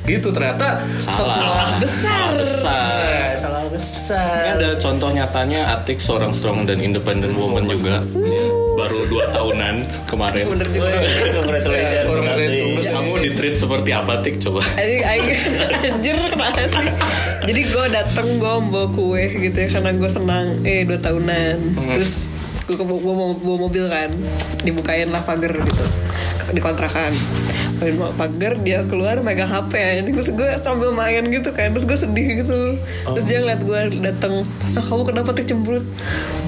gitu 0.03 0.27
ternyata 0.35 0.67
Salah. 0.99 1.63
Besar. 1.79 2.35
Besar. 2.35 3.07
Eh, 3.07 3.39
salah 3.39 3.61
Ini 3.63 3.71
besar 3.71 4.59
ada 4.59 4.69
contoh 4.75 5.09
nyatanya 5.09 5.79
Atik 5.79 6.03
seorang 6.03 6.35
strong 6.35 6.67
dan 6.67 6.83
independent 6.83 7.31
woman 7.33 7.63
juga. 7.65 8.03
Dia 8.11 8.42
baru 8.73 9.05
dua 9.05 9.25
tahunan 9.29 9.75
kemarin. 10.09 10.45
Bener 10.49 10.67
juga. 10.73 11.01
Congratulations. 11.37 12.05
Itu. 12.09 12.65
Terus 12.73 12.87
kamu 12.89 13.11
di 13.21 13.29
treat 13.37 13.55
seperti 13.55 13.89
apa 13.93 14.19
Tik 14.25 14.35
coba? 14.41 14.61
Anjir 14.77 16.15
kenapa 16.17 16.65
sih? 16.65 16.89
Jadi 17.43 17.61
gue 17.69 17.85
dateng 17.91 18.27
gue 18.39 18.55
bawa 18.71 18.87
kue 18.89 19.23
gitu 19.39 19.57
ya 19.57 19.67
karena 19.67 19.91
gue 19.93 20.09
senang 20.09 20.45
eh 20.65 20.87
dua 20.87 20.99
tahunan. 20.99 21.57
Terus 21.75 22.27
gue 22.63 22.79
gue 22.79 23.13
mau 23.13 23.35
bawa 23.35 23.57
mobil 23.67 23.85
kan, 23.91 24.09
dibukain 24.63 25.11
lah 25.11 25.21
pagar 25.27 25.51
gitu 25.51 25.85
di 26.55 26.61
kontrakan. 26.63 27.11
Bukain 27.85 28.15
pagar 28.15 28.53
dia 28.57 28.79
keluar 28.83 29.19
megang 29.19 29.45
HP 29.45 29.71
ya. 29.73 29.91
Terus 30.05 30.29
gue 30.29 30.49
sambil 30.57 30.89
main 30.89 31.23
gitu 31.25 31.49
kan, 31.49 31.69
terus 31.69 31.83
gue 31.83 31.97
sedih 31.97 32.39
gitu. 32.39 32.79
Terus 33.05 33.25
dia 33.25 33.37
ngeliat 33.37 33.61
gue 33.61 33.79
dateng, 34.01 34.47
ah 34.73 34.83
kamu 34.83 35.03
kenapa 35.05 35.29
tuh 35.31 35.43
cemberut? 35.43 35.83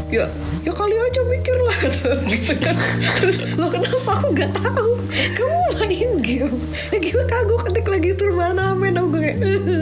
Ya, 0.08 0.30
ya 0.62 0.72
kali 0.72 0.96
aja 0.96 1.22
mikir 1.26 1.58
lah 1.60 1.78
gitu 1.82 2.08
kan. 2.64 2.76
Terus 3.20 3.38
lo 3.52 3.68
kenapa 3.68 4.10
aku 4.16 4.28
nggak 4.32 4.52
tahu? 4.54 4.92
Kamu 5.34 5.60
main 5.78 6.12
game, 6.20 6.56
ya 6.90 6.98
gue 6.98 7.24
kagok 7.26 7.60
ketik 7.66 7.86
lagi 7.86 8.10
tuh 8.14 8.32
mana 8.32 8.72
main 8.72 8.94
aku 8.94 9.12
kayak 9.14 9.36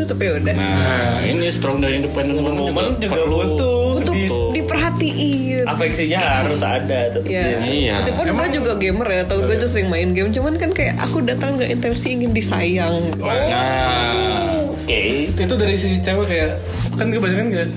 tapi 0.05 0.23
ya 0.23 0.33
udah. 0.35 0.53
Nah, 0.53 1.17
ini 1.23 1.47
strong 1.49 1.77
dan 1.79 1.93
independent 1.95 2.37
woman 2.37 2.53
Momen 2.55 2.85
juga 2.95 3.13
perlu 3.15 3.35
butuh 3.35 3.81
Untuk 3.95 4.13
di- 4.13 4.29
diperhatiin. 4.55 5.65
afeksinya 5.65 6.19
harus 6.43 6.61
ada 6.61 6.99
tuh. 7.09 7.23
Ya. 7.25 7.59
Iya. 7.59 7.93
Meskipun 7.97 8.25
gue 8.31 8.47
juga 8.53 8.71
gamer 8.75 9.07
ya, 9.11 9.23
tau 9.23 9.41
gue 9.41 9.55
tuh 9.55 9.65
sering 9.65 9.87
main 9.87 10.11
game, 10.11 10.29
cuman 10.29 10.55
kan 10.55 10.71
kayak 10.71 10.95
aku 10.97 11.23
datang 11.43 11.59
nggak 11.59 11.71
intensi 11.75 12.07
ingin 12.15 12.31
disayang. 12.31 13.03
Nah, 13.19 14.63
Oke. 14.79 15.27
itu 15.35 15.53
dari 15.59 15.75
si 15.75 15.99
cewek 15.99 16.27
kayak 16.31 16.55
kan 16.95 17.11
kebanyakan 17.11 17.47
kayak 17.51 17.69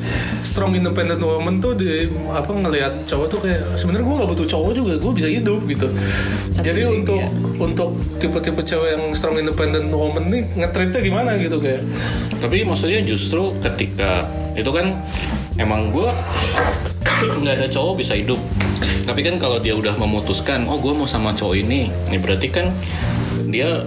strong 0.46 0.78
independent 0.78 1.18
woman 1.18 1.58
tuh 1.58 1.74
di 1.74 2.06
apa 2.30 2.50
ngelihat 2.52 3.02
cowok 3.10 3.26
tuh 3.26 3.38
kayak 3.42 3.62
sebenarnya 3.74 4.06
gue 4.06 4.16
nggak 4.22 4.30
butuh 4.36 4.46
cowok 4.46 4.70
juga 4.76 4.94
gue 5.00 5.12
bisa 5.16 5.28
hidup 5.30 5.64
gitu 5.64 5.88
jadi 6.60 6.82
sisi, 6.84 6.92
untuk 7.00 7.16
iya. 7.24 7.28
untuk 7.56 7.90
tipe-tipe 8.20 8.60
cewek 8.60 8.90
yang 8.98 9.04
strong 9.16 9.40
independent 9.40 9.88
woman 9.88 10.28
nih 10.28 10.44
ngetritnya 10.60 11.00
gimana 11.00 11.30
gitu 11.40 11.56
kayak 11.62 11.80
tapi 12.36 12.66
maksudnya 12.68 13.00
justru 13.08 13.56
ketika 13.64 14.28
itu 14.52 14.68
kan 14.68 14.92
emang 15.56 15.88
gue 15.90 16.10
nggak 17.42 17.54
ada 17.62 17.66
cowok 17.70 17.94
bisa 18.02 18.12
hidup. 18.16 18.40
Tapi 19.06 19.20
kan 19.24 19.40
kalau 19.40 19.62
dia 19.62 19.72
udah 19.72 19.96
memutuskan, 19.96 20.66
oh 20.68 20.76
gue 20.76 20.92
mau 20.92 21.08
sama 21.08 21.32
cowok 21.32 21.56
ini, 21.56 21.88
ini 22.10 22.18
berarti 22.20 22.48
kan 22.52 22.68
dia 23.48 23.82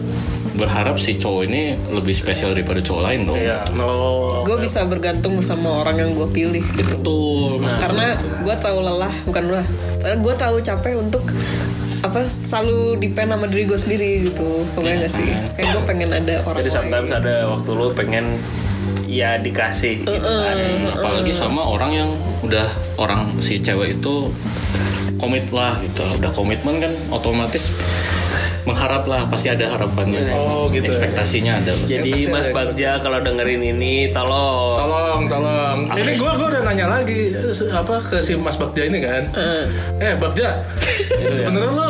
berharap 0.60 1.00
si 1.00 1.16
cowok 1.16 1.42
ini 1.48 1.78
lebih 1.94 2.12
spesial 2.12 2.52
daripada 2.52 2.84
cowok 2.84 3.02
lain 3.06 3.20
dong. 3.28 3.40
Iya. 3.40 3.72
no 3.76 4.44
Gue 4.44 4.60
bisa 4.60 4.84
bergantung 4.84 5.40
sama 5.40 5.84
orang 5.86 6.04
yang 6.04 6.12
gue 6.16 6.28
pilih 6.28 6.64
gitu. 6.76 6.96
Betul. 7.00 7.64
Karena 7.80 8.20
gue 8.20 8.56
tahu 8.60 8.78
lelah, 8.84 9.14
bukan 9.24 9.44
lelah. 9.52 9.68
Karena 10.04 10.18
gue 10.20 10.34
tahu 10.36 10.56
capek 10.60 10.94
untuk 11.00 11.24
apa 12.00 12.24
selalu 12.40 12.96
depend 13.04 13.36
sama 13.36 13.46
diri 13.48 13.64
gue 13.68 13.80
sendiri 13.80 14.10
gitu. 14.28 14.64
Kebayang 14.76 15.04
gak 15.08 15.14
sih? 15.16 15.30
Kayak 15.56 15.68
gue 15.76 15.84
pengen 15.84 16.10
ada 16.16 16.36
orang 16.48 16.60
Jadi 16.64 16.72
lain. 16.72 16.80
sometimes 16.80 17.10
ada 17.12 17.36
waktu 17.52 17.70
lu 17.76 17.88
pengen 17.96 18.26
ya 19.10 19.36
dikasih 19.40 20.04
gitu 20.04 20.12
kan. 20.16 20.58
Apalagi 20.96 21.34
sama 21.36 21.62
orang 21.66 21.92
yang 21.92 22.10
udah 22.44 22.68
orang 22.96 23.36
si 23.44 23.60
cewek 23.60 24.00
itu 24.00 24.32
komit 25.20 25.48
lah 25.52 25.76
gitu. 25.84 26.04
Udah 26.24 26.32
komitmen 26.32 26.80
kan 26.80 26.92
otomatis 27.12 27.68
mengharap 28.68 29.04
lah 29.08 29.22
pasti 29.28 29.48
ada 29.48 29.66
harapannya. 29.72 30.36
Oh, 30.36 30.68
gitu 30.70 30.88
ya. 30.88 31.00
Ekspektasinya 31.00 31.54
ada. 31.64 31.72
pasti. 31.76 31.92
Jadi 31.92 32.12
pasti 32.12 32.26
Mas 32.28 32.48
Bagja 32.52 32.92
kalau 33.00 33.20
dengerin 33.24 33.62
ini 33.64 34.12
tolong 34.12 34.76
tolong 34.76 35.22
tolong 35.28 35.78
ini 35.96 36.12
gue 36.18 36.32
gue 36.32 36.48
udah 36.50 36.62
nanya 36.66 36.86
lagi 36.90 37.20
apa 37.72 37.96
ke 38.02 38.18
si 38.20 38.34
Mas 38.36 38.58
Bagja 38.58 38.84
ini 38.86 39.00
kan 39.00 39.24
eh 40.00 40.14
Bagja 40.18 40.60
sebenarnya 41.38 41.72
lu 41.72 41.90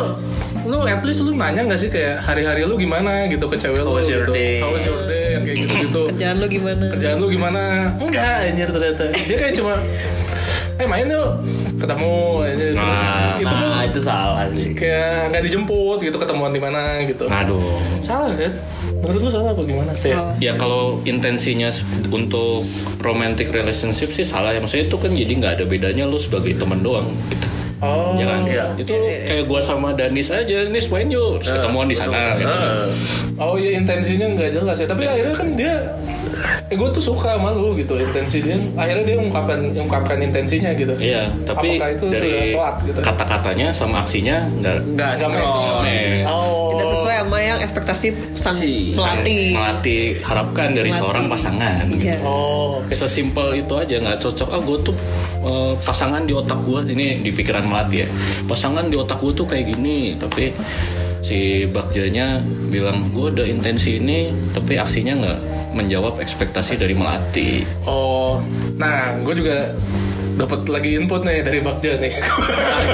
lu 0.70 0.86
at 0.86 1.02
least 1.02 1.26
lu 1.26 1.34
nanya 1.34 1.66
nggak 1.66 1.80
sih 1.80 1.90
kayak 1.90 2.22
hari-hari 2.22 2.68
lu 2.68 2.78
gimana 2.78 3.26
gitu 3.26 3.48
ke 3.48 3.58
cewek 3.58 3.82
lu 3.82 3.98
gitu 4.04 4.30
day? 4.30 4.60
how 4.62 4.70
was 4.70 4.86
your 4.86 5.02
day 5.08 5.34
yang 5.34 5.44
kayak 5.48 5.58
gitu 5.66 5.76
gitu 5.88 6.02
Kerjaan 6.14 6.36
lo 6.38 6.48
gimana? 6.52 6.86
kerjaan 6.94 7.18
lu 7.18 7.28
gimana 7.32 7.62
enggak 7.98 8.36
anjir 8.54 8.68
ternyata 8.70 9.04
dia 9.16 9.38
kayak 9.40 9.54
cuma 9.58 9.74
eh 10.80 10.88
main 10.88 11.04
yuk 11.12 11.44
ketemu 11.76 12.16
anjir. 12.40 12.72
Nah, 12.72 13.36
itu 13.36 13.52
tuh 13.52 13.68
Nah 13.68 13.84
itu 13.84 14.00
salah 14.00 14.48
sih 14.56 14.72
kayak 14.72 15.32
nggak 15.36 15.44
dijemput 15.52 16.00
gitu 16.00 16.16
ketemuan 16.16 16.56
di 16.56 16.60
mana 16.64 17.04
gitu 17.04 17.28
Aduh. 17.28 17.84
salah 18.00 18.32
kan 18.32 18.56
menurut 19.00 19.22
lu 19.28 19.32
salah 19.32 19.52
apa 19.52 19.64
gimana 19.68 19.92
Salah. 19.92 20.36
Ya 20.40 20.56
kalau 20.56 21.04
intensinya 21.04 21.68
untuk 22.12 22.64
romantic 23.04 23.52
relationship 23.52 24.16
sih 24.16 24.24
salah 24.24 24.56
ya. 24.56 24.64
Maksudnya 24.64 24.88
itu 24.88 24.98
kan 25.00 25.12
jadi 25.12 25.32
nggak 25.36 25.54
ada 25.60 25.66
bedanya 25.68 26.08
lu 26.08 26.16
sebagai 26.16 26.56
teman 26.56 26.80
doang 26.80 27.12
gitu. 27.28 27.48
Oh 27.80 28.14
Ya 28.14 28.26
kan? 28.26 28.42
Iya. 28.44 28.66
Itu 28.76 28.94
kayak 29.24 29.46
gua 29.46 29.60
sama 29.60 29.92
Danis 29.92 30.30
aja, 30.30 30.66
Nis 30.66 30.88
main 30.88 31.08
yuk, 31.08 31.40
terus 31.40 31.56
ketemuan 31.56 31.86
di 31.86 31.96
sana 31.96 32.36
gitu. 32.36 32.48
Nah, 32.48 32.88
Oh 33.40 33.56
iya 33.56 33.72
intensinya 33.74 34.28
nggak 34.30 34.52
jelas 34.52 34.76
ya. 34.76 34.84
Tapi 34.84 35.08
akhirnya 35.08 35.32
kan 35.32 35.48
dia, 35.56 35.72
eh 36.68 36.76
gue 36.76 36.90
tuh 36.92 37.00
suka 37.00 37.40
sama 37.40 37.56
lu 37.56 37.72
gitu 37.74 37.96
intensi 37.96 38.44
dia. 38.44 38.60
Akhirnya 38.76 39.04
dia 39.06 39.18
ungkapkan 39.18 39.64
ungkapkan 39.74 40.20
intensinya 40.20 40.76
gitu. 40.76 40.92
Iya, 41.00 41.32
tapi 41.46 41.80
Apakah 41.80 41.90
itu 41.96 42.06
dari 42.12 42.52
telat 42.52 42.76
gitu? 42.84 43.00
kata-katanya 43.00 43.68
sama 43.72 44.04
aksinya 44.04 44.44
nggak 44.60 44.78
Nggak 44.92 45.12
match. 45.24 45.64
Oh. 46.28 46.76
Tidak 46.76 46.88
sesuai 46.90 47.16
sama 47.24 47.38
yang 47.40 47.60
ekspektasi 47.60 48.08
sang 48.36 48.52
Si- 48.54 48.92
pelatih. 48.92 49.56
melatih 49.56 50.04
harapkan 50.20 50.76
dari 50.76 50.92
seorang 50.92 51.32
pasangan. 51.32 51.88
Iya. 51.96 52.20
Oh, 52.20 52.84
oke. 52.84 52.92
Sesimpel 52.92 53.56
itu 53.56 53.74
aja 53.74 53.96
nggak 53.96 54.20
cocok. 54.20 54.48
Ah 54.50 54.60
gue 54.60 54.78
tuh 54.84 54.96
eh, 55.40 55.74
pasangan 55.80 56.28
di 56.28 56.36
otak 56.36 56.60
gue 56.60 56.92
ini 56.92 57.24
di 57.24 57.32
pikiran 57.32 57.69
melati 57.70 58.04
ya. 58.04 58.08
Pasangan 58.50 58.90
di 58.90 58.98
otak 58.98 59.22
gue 59.22 59.32
tuh 59.38 59.46
kayak 59.46 59.78
gini, 59.78 60.18
tapi 60.18 60.50
si 61.22 61.70
Bagjanya 61.70 62.42
bilang 62.74 63.06
gue 63.14 63.30
ada 63.30 63.46
intensi 63.46 64.02
ini, 64.02 64.34
tapi 64.52 64.82
aksinya 64.82 65.14
nggak 65.22 65.40
menjawab 65.78 66.18
ekspektasi 66.18 66.82
dari 66.82 66.98
melati. 66.98 67.62
Oh, 67.86 68.42
nah 68.82 69.14
gue 69.22 69.34
juga 69.38 69.78
dapat 70.40 70.72
lagi 70.72 70.96
input 70.96 71.22
nih 71.28 71.44
dari 71.44 71.60
Bagja 71.60 72.00
nih. 72.00 72.14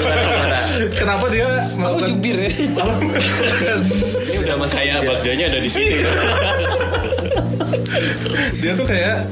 Kenapa 1.00 1.30
dia 1.30 1.46
melakukan 1.78 2.10
jubir 2.10 2.36
ya? 2.42 2.50
Ini 4.26 4.36
udah 4.42 4.54
mas 4.58 4.70
saya 4.74 4.98
Bagjanya 5.06 5.54
ada 5.54 5.58
di 5.62 5.70
sini. 5.70 6.02
dia 8.58 8.72
tuh 8.74 8.82
kayak 8.82 9.30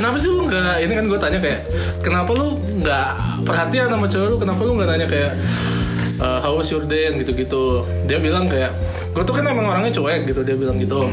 kenapa 0.00 0.16
sih 0.16 0.32
lu 0.32 0.48
nggak 0.48 0.80
ini 0.80 0.92
kan 0.96 1.04
gue 1.04 1.18
tanya 1.20 1.38
kayak 1.44 1.60
kenapa 2.00 2.32
lu 2.32 2.56
nggak 2.56 3.08
perhatian 3.44 3.92
sama 3.92 4.08
cewek 4.08 4.28
lu? 4.32 4.36
Kenapa 4.40 4.60
lu 4.64 4.72
nggak 4.80 4.88
nanya 4.88 5.06
kayak 5.06 5.32
uh, 6.24 6.40
how 6.40 6.56
was 6.56 6.72
your 6.72 6.88
day? 6.88 7.12
gitu 7.20 7.36
gitu 7.36 7.84
dia 8.08 8.16
bilang 8.16 8.48
kayak 8.48 8.72
gue 9.12 9.20
tuh 9.20 9.36
kan 9.36 9.44
emang 9.44 9.68
orangnya 9.68 9.92
cuek 9.92 10.24
gitu 10.24 10.40
dia 10.40 10.56
bilang 10.56 10.80
gitu. 10.80 11.04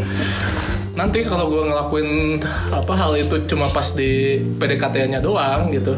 Nanti 0.96 1.28
kalau 1.28 1.52
gue 1.52 1.68
ngelakuin 1.68 2.40
apa 2.72 2.94
hal 2.96 3.12
itu 3.20 3.44
cuma 3.52 3.68
pas 3.70 3.92
di 3.92 4.40
PDKT-nya 4.56 5.20
doang 5.20 5.68
gitu 5.76 5.94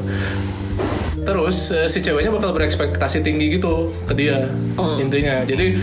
terus 1.30 1.70
eh, 1.70 1.86
si 1.86 2.02
ceweknya 2.02 2.34
bakal 2.34 2.56
berekspektasi 2.58 3.22
tinggi 3.22 3.54
gitu 3.54 3.94
ke 4.10 4.18
dia 4.18 4.50
intinya. 4.98 5.46
Jadi 5.46 5.78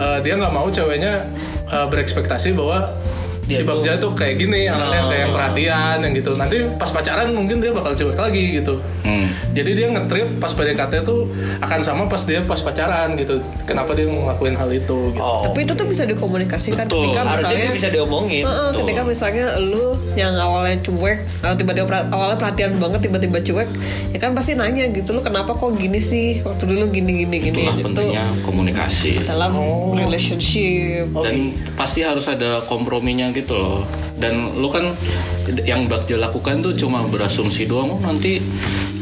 eh, 0.00 0.18
dia 0.24 0.34
nggak 0.40 0.54
mau 0.54 0.72
ceweknya 0.72 1.20
eh, 1.68 1.86
berekspektasi 1.92 2.56
bahwa 2.56 2.96
si 3.44 3.62
Bagja 3.66 4.00
tuh 4.00 4.16
kayak 4.16 4.40
gini 4.40 4.70
anaknya 4.70 5.02
kayak 5.10 5.20
yang 5.28 5.32
perhatian 5.34 5.96
yang 6.00 6.12
gitu. 6.16 6.30
Nanti 6.38 6.56
pas 6.80 6.88
pacaran 6.88 7.28
mungkin 7.34 7.60
dia 7.60 7.74
bakal 7.74 7.92
cuek 7.92 8.16
lagi 8.16 8.62
gitu. 8.62 8.80
Hmm. 9.04 9.28
Jadi 9.54 9.70
dia 9.72 9.86
nge-treat 9.88 10.28
pas 10.36 10.50
PDKT 10.50 10.92
tuh 11.02 11.30
akan 11.58 11.80
sama 11.80 12.02
pas 12.04 12.20
dia 12.20 12.42
pas 12.42 12.58
pacaran 12.58 13.14
gitu 13.14 13.38
kenapa 13.64 13.94
dia 13.94 14.04
ngelakuin 14.04 14.54
hal 14.54 14.68
itu 14.68 14.82
gitu 15.10 15.22
Oh. 15.24 15.40
Tapi 15.42 15.64
itu 15.64 15.72
tuh 15.72 15.86
bisa 15.86 16.04
dikomunikasikan 16.04 16.84
Betul. 16.84 17.08
ketika 17.08 17.20
Harusnya 17.22 17.48
misalnya 17.48 17.72
bisa 17.72 17.88
diomongin. 17.88 18.44
Heeh, 18.44 18.70
ketika 18.76 19.00
misalnya 19.02 19.46
lu 19.56 19.86
yang 20.14 20.34
awalnya 20.34 20.76
cuek, 20.80 21.18
kalau 21.40 21.54
tiba-tiba 21.54 21.86
awalnya 22.10 22.36
perhatian 22.36 22.72
banget 22.76 23.00
tiba-tiba 23.02 23.38
cuek, 23.40 23.68
ya 24.10 24.18
kan 24.18 24.30
pasti 24.32 24.52
nanya 24.52 24.90
gitu 24.90 25.10
lu 25.10 25.20
kenapa 25.20 25.54
kok 25.54 25.74
gini 25.74 25.98
sih 25.98 26.42
waktu 26.42 26.64
dulu 26.66 26.90
gini 26.90 27.24
gini 27.24 27.36
gini 27.40 27.56
Itulah 27.62 27.74
gitu 27.74 27.86
pentingnya 27.88 28.24
komunikasi. 28.42 29.10
dalam 29.24 29.52
relationship. 29.94 31.08
dan 31.14 31.36
pasti 31.74 32.00
harus 32.02 32.26
ada 32.26 32.62
komprominya 32.64 33.30
gitu 33.30 33.54
loh 33.54 33.82
dan 34.16 34.54
lu 34.56 34.68
kan 34.68 34.94
yang 35.62 35.84
Bagja 35.84 36.16
lakukan 36.16 36.62
tuh 36.62 36.72
cuma 36.74 37.04
berasumsi 37.04 37.66
doang 37.66 37.96
oh 37.96 38.00
nanti 38.00 38.40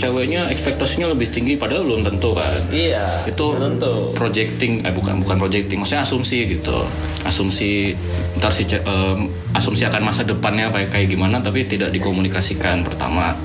ceweknya 0.02 0.50
ekspektasinya 0.50 1.06
lebih 1.09 1.30
tinggi 1.30 1.54
padahal 1.54 1.87
belum 1.87 2.02
tentu 2.02 2.35
kan 2.35 2.50
Iya. 2.68 3.06
itu 3.25 3.47
tentu. 3.54 4.11
projecting 4.12 4.82
eh 4.82 4.90
bukan 4.90 5.23
bukan 5.23 5.38
projecting 5.38 5.78
maksudnya 5.78 6.02
asumsi 6.02 6.42
gitu 6.49 6.82
asumsi 7.23 7.94
ntar 8.35 8.50
si 8.50 8.66
em, 8.66 9.18
asumsi 9.52 9.87
akan 9.87 10.02
masa 10.02 10.23
depannya 10.23 10.66
kayak 10.68 10.90
kayak 10.90 11.06
gimana 11.09 11.38
tapi 11.38 11.62
tidak 11.64 11.90
dikomunikasikan 11.90 12.82
pertama 12.82 13.38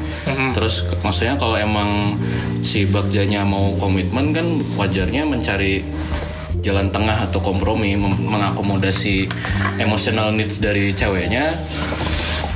terus 0.51 0.81
ke- 0.81 0.97
maksudnya 0.99 1.35
kalau 1.35 1.53
emang 1.53 2.17
si 2.59 2.83
bagjanya 2.83 3.43
mau 3.43 3.77
komitmen 3.77 4.33
kan 4.33 4.47
wajarnya 4.73 5.23
mencari 5.23 5.85
jalan 6.59 6.89
tengah 6.89 7.23
atau 7.23 7.39
kompromi 7.39 7.93
mengakomodasi 7.95 9.29
emotional 9.77 10.31
needs 10.31 10.57
dari 10.57 10.89
ceweknya 10.91 11.53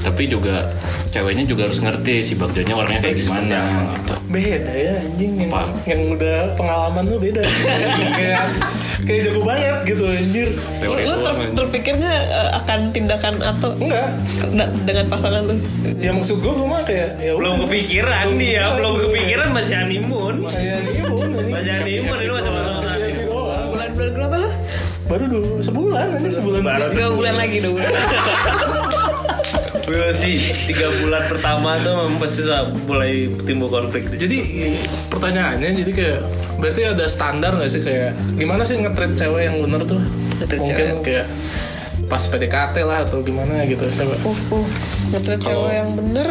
tapi 0.01 0.25
juga 0.25 0.65
ceweknya 1.07 1.45
juga 1.45 1.65
harus 1.65 1.77
ngerti 1.77 2.15
si 2.21 2.33
bagjanya 2.33 2.73
orangnya 2.73 3.01
kayak 3.01 3.17
gimana 3.17 3.59
gitu. 3.93 4.13
beda 4.27 4.73
ya 4.73 4.93
anjing 4.99 5.31
yang, 5.37 5.49
Apa? 5.49 5.61
yang 5.85 6.01
udah 6.09 6.37
pengalaman 6.55 7.03
lu 7.05 7.17
beda 7.17 7.43
kayak 8.17 8.41
kayak 9.01 9.19
jago 9.25 9.41
banget 9.41 9.77
gitu 9.85 10.03
anjir 10.05 10.47
teori 10.77 11.01
lu 11.01 11.11
ter- 11.11 11.19
doang, 11.19 11.37
anjing. 11.37 11.53
terpikir 11.53 11.93
nggak 11.97 12.21
eh, 12.23 12.49
akan 12.55 12.79
tindakan 12.89 13.33
atau 13.39 13.69
enggak 13.75 14.07
dengan 14.81 15.05
pasangan 15.07 15.41
lu 15.43 15.55
ya 15.97 16.11
maksud 16.11 16.37
gue 16.37 16.49
gue 16.51 16.67
mah 16.67 16.81
kayak 16.81 17.09
ya 17.17 17.31
Belum 17.33 17.55
kepikiran 17.61 18.27
dia, 18.35 18.63
belum 18.73 18.93
kepikiran 18.99 19.47
masih 19.51 19.75
honeymoon. 19.77 20.35
kayak 20.45 20.79
imun 20.95 21.29
anjing. 21.31 21.49
Masih 21.55 21.71
honeymoon 21.75 22.17
ini 22.17 22.31
masih 22.31 22.51
doang. 22.51 23.65
bulan-bulan 23.69 24.11
berapa 24.11 24.35
lu 24.37 24.49
baru 25.03 25.25
dulu 25.27 25.49
sebulan 25.59 26.05
nanti 26.15 26.29
sebulan 26.31 26.61
Baru 26.63 26.87
dua 26.89 27.09
bulan 27.11 27.33
lagi 27.35 27.57
dua 27.59 27.73
bulan 27.75 27.91
Gue 29.81 30.09
sih 30.13 30.37
tiga 30.69 30.87
bulan 31.01 31.25
pertama 31.27 31.75
tuh 31.81 31.93
memang 31.97 32.15
pasti 32.21 32.41
mulai 32.85 33.27
timbul 33.43 33.67
konflik. 33.67 34.07
jadi 34.13 34.37
pertanyaannya 35.09 35.69
jadi 35.83 35.91
kayak 35.91 36.19
berarti 36.61 36.81
ada 36.85 37.05
standar 37.09 37.57
nggak 37.57 37.71
sih 37.71 37.81
kayak 37.81 38.13
gimana 38.37 38.61
sih 38.61 38.77
nge-treat 38.77 39.13
cewek 39.17 39.43
yang 39.49 39.57
bener 39.65 39.81
tuh 39.89 40.01
mungkin 40.57 40.59
cewek. 40.69 41.01
kayak 41.01 41.25
pas 42.11 42.19
PDKT 42.27 42.75
lah 42.83 43.07
atau 43.07 43.23
gimana 43.23 43.63
gitu 43.63 43.87
coba 43.87 44.15
uh 44.27 44.39
uh 44.59 44.67
ngetrit 45.15 45.39
cewek 45.39 45.73
yang 45.75 45.89
bener 45.95 46.27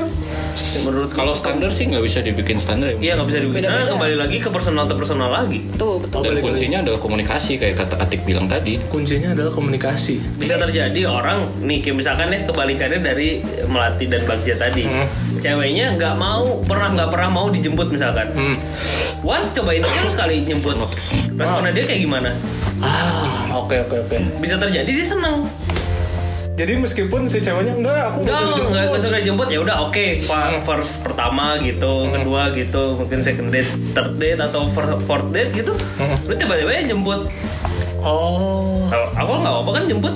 menurut 0.85 1.11
Kalau 1.13 1.33
standar 1.33 1.69
sih 1.73 1.89
nggak 1.89 2.05
bisa 2.05 2.21
dibikin 2.21 2.57
standar 2.61 2.95
ya. 2.95 2.97
Iya 3.01 3.13
nggak 3.19 3.29
bisa 3.33 3.39
dibikin. 3.43 3.65
Beda-beda. 3.65 3.81
Nah, 3.81 3.91
kembali 3.97 4.17
lagi 4.17 4.37
ke 4.39 4.49
personal 4.53 4.85
to 4.87 4.95
personal 4.95 5.29
lagi. 5.33 5.61
tuh 5.75 5.99
betul 5.99 6.21
Dan 6.23 6.39
kuncinya 6.39 6.79
adalah 6.85 7.01
komunikasi 7.01 7.59
kayak 7.59 7.75
kata 7.81 7.97
Atik 7.99 8.23
bilang 8.29 8.47
tadi. 8.47 8.77
kuncinya 8.93 9.33
adalah 9.35 9.51
komunikasi 9.51 10.21
Bisa 10.39 10.61
terjadi 10.61 11.01
orang 11.09 11.49
nih 11.65 11.81
kayak 11.83 11.97
misalkan 11.97 12.29
ya 12.31 12.39
kebalikannya 12.45 13.01
dari 13.03 13.29
melati 13.67 14.05
dan 14.07 14.23
bagja 14.29 14.55
tadi. 14.57 14.85
Hmm. 14.85 15.07
Ceweknya 15.41 15.97
nggak 15.97 16.15
mau 16.21 16.61
pernah 16.63 16.89
nggak 16.95 17.11
pernah 17.11 17.29
mau 17.33 17.47
dijemput 17.49 17.89
misalkan. 17.91 18.29
hmm. 18.31 18.57
Wan 19.27 19.45
cobain 19.53 19.85
aja 19.85 19.99
lu 20.05 20.11
sekali 20.13 20.45
jemput. 20.45 20.77
Responnya 21.37 21.73
dia 21.73 21.85
kayak 21.89 22.01
gimana? 22.05 22.31
ah 22.81 23.45
oke 23.61 23.77
oke 23.85 23.97
oke 24.09 24.17
Bisa 24.41 24.57
terjadi 24.57 24.89
dia 24.89 25.05
seneng. 25.05 25.45
Jadi 26.53 26.77
meskipun 26.77 27.25
si 27.25 27.39
ceweknya 27.39 27.73
enggak 27.73 28.11
aku 28.11 28.19
Enggak, 28.21 28.35
usah 28.35 28.47
dijemput." 28.47 28.69
enggak, 28.69 28.85
enggak 28.85 29.01
suka 29.01 29.17
dijemput 29.17 29.49
ya 29.49 29.59
udah 29.61 29.77
oke 29.83 30.07
fa- 30.23 30.61
first 30.63 30.95
pertama 31.01 31.57
gitu, 31.59 31.93
kedua 32.07 32.43
gitu, 32.53 32.83
mungkin 32.97 33.19
second 33.21 33.49
date, 33.49 33.71
third 33.91 34.13
date 34.17 34.41
atau 34.41 34.69
fourth 35.01 35.29
date 35.31 35.51
gitu. 35.55 35.73
Lu 36.25 36.35
tiba-tiba 36.35 36.71
ya 36.71 36.83
jemput. 36.87 37.27
oh 37.99 38.89
aku 39.13 39.31
nggak 39.37 39.55
apa 39.57 39.71
kan 39.71 39.85
jemput. 39.87 40.15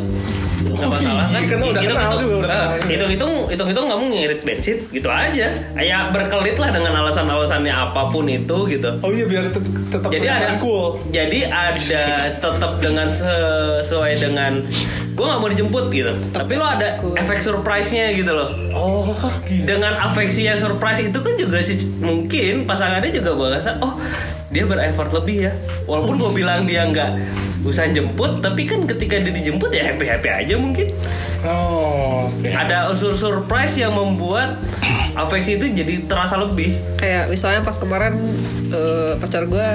Nggak 0.66 0.88
masalah 0.90 1.24
kan. 1.26 1.42
Karena 1.44 1.64
udah 1.66 1.80
Hitung- 1.80 1.94
kenal 1.94 2.08
hitung- 2.08 2.22
juga, 2.22 2.34
udah 2.36 2.48
nah, 2.48 2.56
kenal. 2.72 2.88
Hitung-hitung, 2.88 3.32
hitung-hitung 3.46 3.86
kamu 3.86 4.04
ngirit 4.10 4.40
bensin 4.42 4.76
gitu 4.88 5.08
aja. 5.08 5.46
Ya 5.76 5.98
berkelit 6.08 6.56
lah 6.56 6.70
dengan 6.70 6.92
alasan-alasannya 6.96 7.70
apa 7.70 8.02
pun 8.08 8.24
itu 8.24 8.58
gitu. 8.66 8.90
oh 8.96 9.10
iya 9.10 9.24
biar 9.24 9.50
tet- 9.50 9.62
tetap 9.90 10.08
Jadi 10.08 10.26
ada 10.26 10.56
cool 10.56 10.98
jadi 11.08 11.38
ada 11.46 12.04
tetap 12.34 12.72
dengan 12.78 13.06
sesuai 13.06 14.12
dengan 14.16 14.52
gue 15.10 15.24
nggak 15.24 15.38
mau 15.38 15.46
dijemput 15.46 15.84
gitu. 15.88 16.10
Tapi 16.28 16.52
lo 16.52 16.66
ada 16.66 16.88
efek 17.14 17.38
surprise-nya 17.38 18.10
gitu 18.12 18.30
loh. 18.30 18.50
oh 18.72 19.14
Dengan 19.46 19.94
afeksi 20.00 20.44
yang 20.44 20.56
surprise 20.56 20.98
itu 21.00 21.14
kan 21.14 21.34
juga 21.34 21.60
sih 21.60 21.78
mungkin 21.98 22.64
pasangannya 22.64 23.12
juga 23.12 23.30
merasa 23.32 23.78
oh 23.78 23.94
dia 24.48 24.64
bereffort 24.64 25.10
lebih 25.12 25.36
ya. 25.44 25.52
Walaupun 25.84 26.16
gue 26.16 26.30
bilang 26.34 26.64
dia 26.64 26.82
nggak 26.84 27.10
usah 27.64 27.88
jemput, 27.88 28.44
tapi 28.44 28.68
kan 28.68 28.84
ketika 28.84 29.16
dia 29.18 29.32
dijemput 29.32 29.72
ya 29.72 29.92
happy 29.92 30.04
happy 30.04 30.28
aja 30.28 30.54
mungkin. 30.60 30.86
oh 31.48 32.28
oke. 32.28 32.48
Ada 32.48 32.92
unsur 32.92 33.16
surprise 33.16 33.80
yang 33.80 33.96
membuat 33.96 34.60
afeksi 35.16 35.56
itu 35.56 35.72
jadi 35.72 36.04
terasa 36.04 36.36
lebih. 36.36 36.76
kayak 37.00 37.32
misalnya 37.32 37.64
pas 37.64 37.76
kemarin 37.80 38.14
eh, 38.68 39.16
pacar 39.16 39.48
gue 39.48 39.68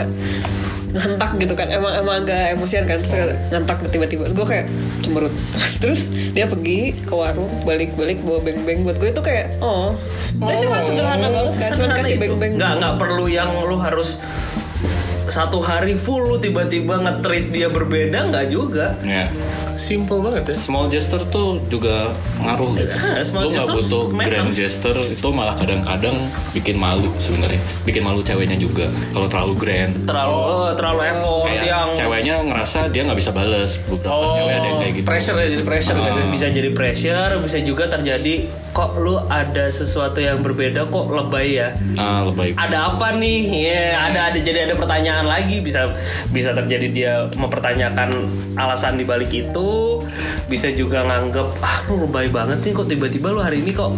ngentak 0.90 1.38
gitu 1.38 1.54
kan 1.54 1.70
emang 1.70 2.02
emang 2.02 2.26
agak 2.26 2.58
emosian 2.58 2.90
kan 2.90 2.98
terus 3.02 3.14
ngentak 3.54 3.78
tiba-tiba. 3.94 4.26
Gue 4.34 4.46
kayak 4.46 4.66
cemberut. 5.06 5.34
Terus 5.82 6.10
dia 6.34 6.50
pergi 6.50 6.98
ke 6.98 7.14
warung 7.14 7.50
balik-balik 7.62 8.18
bawa 8.26 8.42
beng-beng. 8.42 8.82
Buat 8.82 8.98
gue 8.98 9.10
itu 9.14 9.22
kayak 9.22 9.62
oh. 9.62 9.94
Dia 10.42 10.56
cuma 10.66 10.82
sederhana 10.82 11.30
banget 11.30 11.54
kan 11.62 11.70
cuma 11.78 11.94
kasih 11.94 12.18
beng-beng. 12.18 12.58
Nggak 12.58 12.72
nggak 12.82 12.94
perlu 12.98 13.30
yang 13.30 13.54
lu 13.70 13.78
harus 13.78 14.18
satu 15.30 15.60
hari 15.60 15.94
full 15.94 16.26
lu 16.26 16.38
tiba-tiba 16.38 16.98
nge-treat 17.00 17.46
dia 17.48 17.68
berbeda 17.68 18.28
nggak 18.28 18.48
juga 18.48 18.94
Ya. 19.00 19.30
simple 19.76 20.20
banget 20.20 20.44
ya 20.46 20.56
Small 20.60 20.86
gesture 20.88 21.24
tuh 21.26 21.64
juga 21.66 22.12
ngaruh 22.38 22.72
gitu. 22.76 22.92
Ah, 22.92 23.22
small 23.22 23.42
Lu 23.42 23.50
nggak 23.50 23.68
butuh 23.72 24.04
matters. 24.10 24.28
grand 24.28 24.52
gesture 24.52 25.00
itu 25.02 25.28
malah 25.30 25.56
kadang-kadang 25.56 26.20
bikin 26.52 26.76
malu 26.76 27.08
sebenarnya. 27.18 27.58
Bikin 27.82 28.02
malu 28.02 28.20
ceweknya 28.20 28.56
juga 28.56 28.86
kalau 29.10 29.28
terlalu 29.28 29.54
grand. 29.56 29.94
terlalu 30.02 30.36
eh, 30.36 30.74
terlalu 30.76 31.02
effort 31.08 31.44
Kayak 31.46 31.64
yang 31.66 31.88
ceweknya 31.94 32.36
ngerasa 32.44 32.80
dia 32.90 33.02
nggak 33.04 33.20
bisa 33.20 33.32
bales. 33.32 33.72
Beberapa 33.82 34.26
cewek 34.30 34.52
ada 34.52 34.68
yang 34.68 34.80
kayak 34.80 34.94
gitu. 34.94 35.06
pressure 35.06 35.38
ya 35.38 35.48
jadi 35.50 35.64
pressure 35.64 35.96
nggak 35.96 36.12
sih 36.12 36.24
bisa 36.30 36.46
jadi 36.50 36.70
pressure 36.72 37.32
bisa 37.40 37.58
juga 37.62 37.84
terjadi 37.88 38.34
kok 38.70 38.92
lu 38.98 39.16
ada 39.24 39.66
sesuatu 39.70 40.20
yang 40.20 40.40
berbeda 40.40 40.86
kok 40.86 41.08
lebay 41.08 41.56
ya 41.56 41.70
Ah, 41.96 42.22
lebay. 42.24 42.52
ada 42.54 42.78
apa 42.90 43.14
nih 43.14 43.40
ya 43.62 43.82
ada 44.02 44.20
ada 44.28 44.38
jadi 44.38 44.60
ada 44.64 44.76
pertanyaan 44.76 45.19
lagi. 45.26 45.60
Bisa 45.64 45.92
bisa 46.30 46.52
terjadi 46.54 46.88
dia 46.92 47.14
mempertanyakan 47.36 48.14
alasan 48.56 49.00
di 49.00 49.08
balik 49.08 49.32
itu. 49.34 50.04
Bisa 50.48 50.72
juga 50.76 51.04
nganggep 51.08 51.48
ah 51.64 51.84
lu 51.90 52.06
lebay 52.06 52.30
banget 52.30 52.62
nih 52.64 52.74
kok 52.76 52.88
tiba-tiba 52.88 53.34
lu 53.34 53.42
hari 53.42 53.64
ini 53.64 53.72
kok 53.74 53.96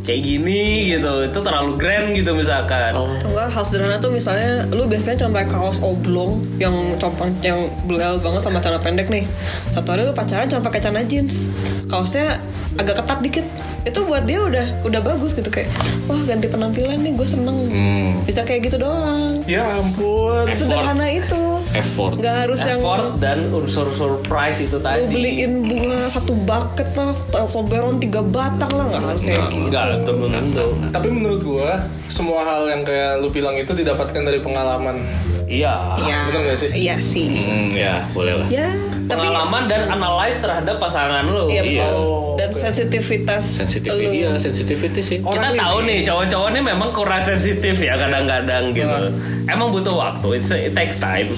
kayak 0.00 0.22
gini 0.26 0.96
gitu. 0.96 1.28
Itu 1.28 1.38
terlalu 1.44 1.78
grand 1.78 2.12
gitu 2.16 2.32
misalkan. 2.34 2.90
Atau 2.90 3.14
enggak 3.30 3.48
hal 3.52 3.64
sederhana 3.64 3.96
tuh 4.02 4.10
misalnya 4.10 4.66
lu 4.72 4.88
biasanya 4.90 5.24
cuma 5.24 5.40
pakai 5.40 5.48
kaos 5.54 5.78
oblong 5.84 6.42
yang 6.58 6.74
compang 6.98 7.30
yang 7.44 7.70
belel 7.86 8.18
banget 8.18 8.42
sama 8.42 8.58
celana 8.58 8.80
pendek 8.82 9.06
nih. 9.06 9.24
Satu 9.70 9.94
hari 9.94 10.08
lu 10.08 10.12
pacaran 10.16 10.50
cuma 10.50 10.64
pakai 10.64 10.80
celana 10.82 11.06
jeans. 11.06 11.46
Kaosnya 11.86 12.40
agak 12.80 13.04
ketat 13.04 13.18
dikit. 13.20 13.46
Itu 13.80 14.04
buat 14.04 14.28
dia 14.28 14.40
udah 14.44 14.84
udah 14.84 15.00
bagus 15.00 15.32
gitu 15.32 15.48
kayak 15.48 15.68
wah 16.04 16.20
ganti 16.24 16.48
penampilan 16.48 17.00
nih 17.00 17.12
gue 17.16 17.28
seneng. 17.28 17.56
Hmm, 17.68 18.24
bisa 18.24 18.44
kayak 18.44 18.72
gitu 18.72 18.76
doang. 18.80 19.40
Ya 19.44 19.64
ampun. 19.76 20.48
Sederhana 20.52 21.06
itu. 21.08 21.60
Effort. 21.70 22.18
nggak 22.18 22.36
harus 22.46 22.60
yang 22.66 22.82
effort 22.82 23.22
dan 23.22 23.46
unsur 23.54 23.86
surprise 23.94 24.58
itu 24.58 24.74
lu 24.74 24.82
tadi 24.82 25.06
beliin 25.06 25.62
bunga 25.62 26.10
satu 26.10 26.34
bucket 26.34 26.90
lah 26.98 27.14
Toblerone 27.30 28.02
tiga 28.02 28.26
batang 28.26 28.74
lah 28.74 28.90
nggak 28.90 29.02
harus 29.06 29.22
kayak 29.22 29.46
gitu. 29.54 29.70
Tentu 29.70 30.12
tentu 30.26 30.66
tapi 30.90 31.08
menurut 31.14 31.40
gua 31.46 31.78
semua 32.10 32.42
hal 32.42 32.66
yang 32.74 32.82
kayak 32.82 33.22
lu 33.22 33.30
bilang 33.30 33.54
itu 33.54 33.70
didapatkan 33.70 34.18
dari 34.18 34.42
pengalaman. 34.42 34.98
Iya. 35.46 35.98
Iya, 35.98 36.16
bener 36.30 36.40
nggak 36.46 36.58
sih? 36.58 36.70
iya 36.74 36.94
sih. 36.98 37.26
Hmm, 37.38 37.70
ya 37.74 38.06
boleh 38.14 38.34
lah. 38.38 38.46
ya 38.50 38.70
tapi 39.10 39.26
pengalaman 39.26 39.62
dan 39.66 39.82
analyze 39.90 40.38
terhadap 40.38 40.78
pasangan 40.78 41.26
lu 41.26 41.50
iya, 41.50 41.62
Iya. 41.66 41.86
betul. 41.90 42.38
dan 42.38 42.50
sensitivitas 42.54 43.44
Sensitivity 43.60 44.18
lu. 44.22 44.30
ya, 44.30 44.32
sensitivity 44.38 45.00
sih. 45.02 45.18
kita 45.18 45.48
tahu 45.52 45.76
nih 45.84 45.98
cowok-cowok 46.06 46.48
ini 46.54 46.60
memang 46.62 46.90
kurang 46.94 47.20
sensitif 47.20 47.74
ya 47.76 47.98
kadang-kadang 47.98 48.72
gitu. 48.72 48.98
Emang 49.44 49.68
butuh 49.68 49.92
waktu, 49.92 50.38
It's, 50.38 50.48
it 50.48 50.72
takes 50.72 50.96
time. 50.96 51.28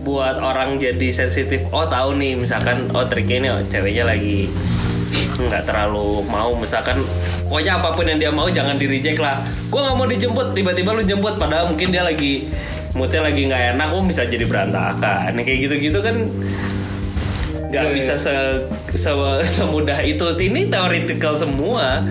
Buat 0.00 0.40
orang 0.40 0.80
jadi 0.80 1.12
sensitif. 1.12 1.60
Oh 1.70 1.84
tahu 1.84 2.16
nih, 2.16 2.32
misalkan 2.34 2.88
oh 2.90 3.04
triknya 3.04 3.36
ini 3.36 3.48
oh, 3.52 3.60
ceweknya 3.68 4.04
lagi 4.08 4.48
nggak 5.40 5.64
terlalu 5.64 6.20
mau 6.28 6.52
misalkan 6.52 7.00
pokoknya 7.48 7.80
apa 7.80 7.88
pun 7.96 8.04
yang 8.04 8.20
dia 8.20 8.28
mau 8.28 8.44
jangan 8.52 8.76
di 8.76 8.84
reject 8.84 9.16
lah 9.16 9.40
gue 9.72 9.80
nggak 9.80 9.96
mau 9.96 10.04
dijemput 10.04 10.52
tiba-tiba 10.52 10.92
lu 10.92 11.00
jemput 11.00 11.40
padahal 11.40 11.72
mungkin 11.72 11.88
dia 11.88 12.04
lagi 12.04 12.44
moodnya 12.92 13.24
lagi 13.24 13.48
nggak 13.48 13.62
enak 13.76 13.88
oh 13.94 14.04
bisa 14.04 14.28
jadi 14.28 14.44
berantakan 14.44 15.32
kayak 15.40 15.58
gitu-gitu 15.64 15.98
kan 16.04 16.28
nggak 17.70 17.84
Iya, 17.86 17.94
bisa 17.94 18.14
se, 18.18 18.34
se- 18.92 19.42
semudah 19.46 20.02
itu. 20.02 20.26
Ini 20.26 20.66
teoritikal 20.66 21.38
semua. 21.38 22.02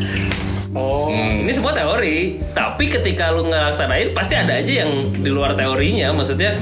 Oh. 0.72 1.12
Ini 1.12 1.52
semua 1.52 1.76
teori. 1.76 2.40
Tapi 2.56 2.88
ketika 2.88 3.36
lu 3.36 3.52
ngelaksanain 3.52 4.16
pasti 4.16 4.40
ada 4.40 4.56
aja 4.56 4.88
yang 4.88 5.04
di 5.12 5.28
luar 5.28 5.54
teorinya. 5.54 6.16
Maksudnya 6.16 6.56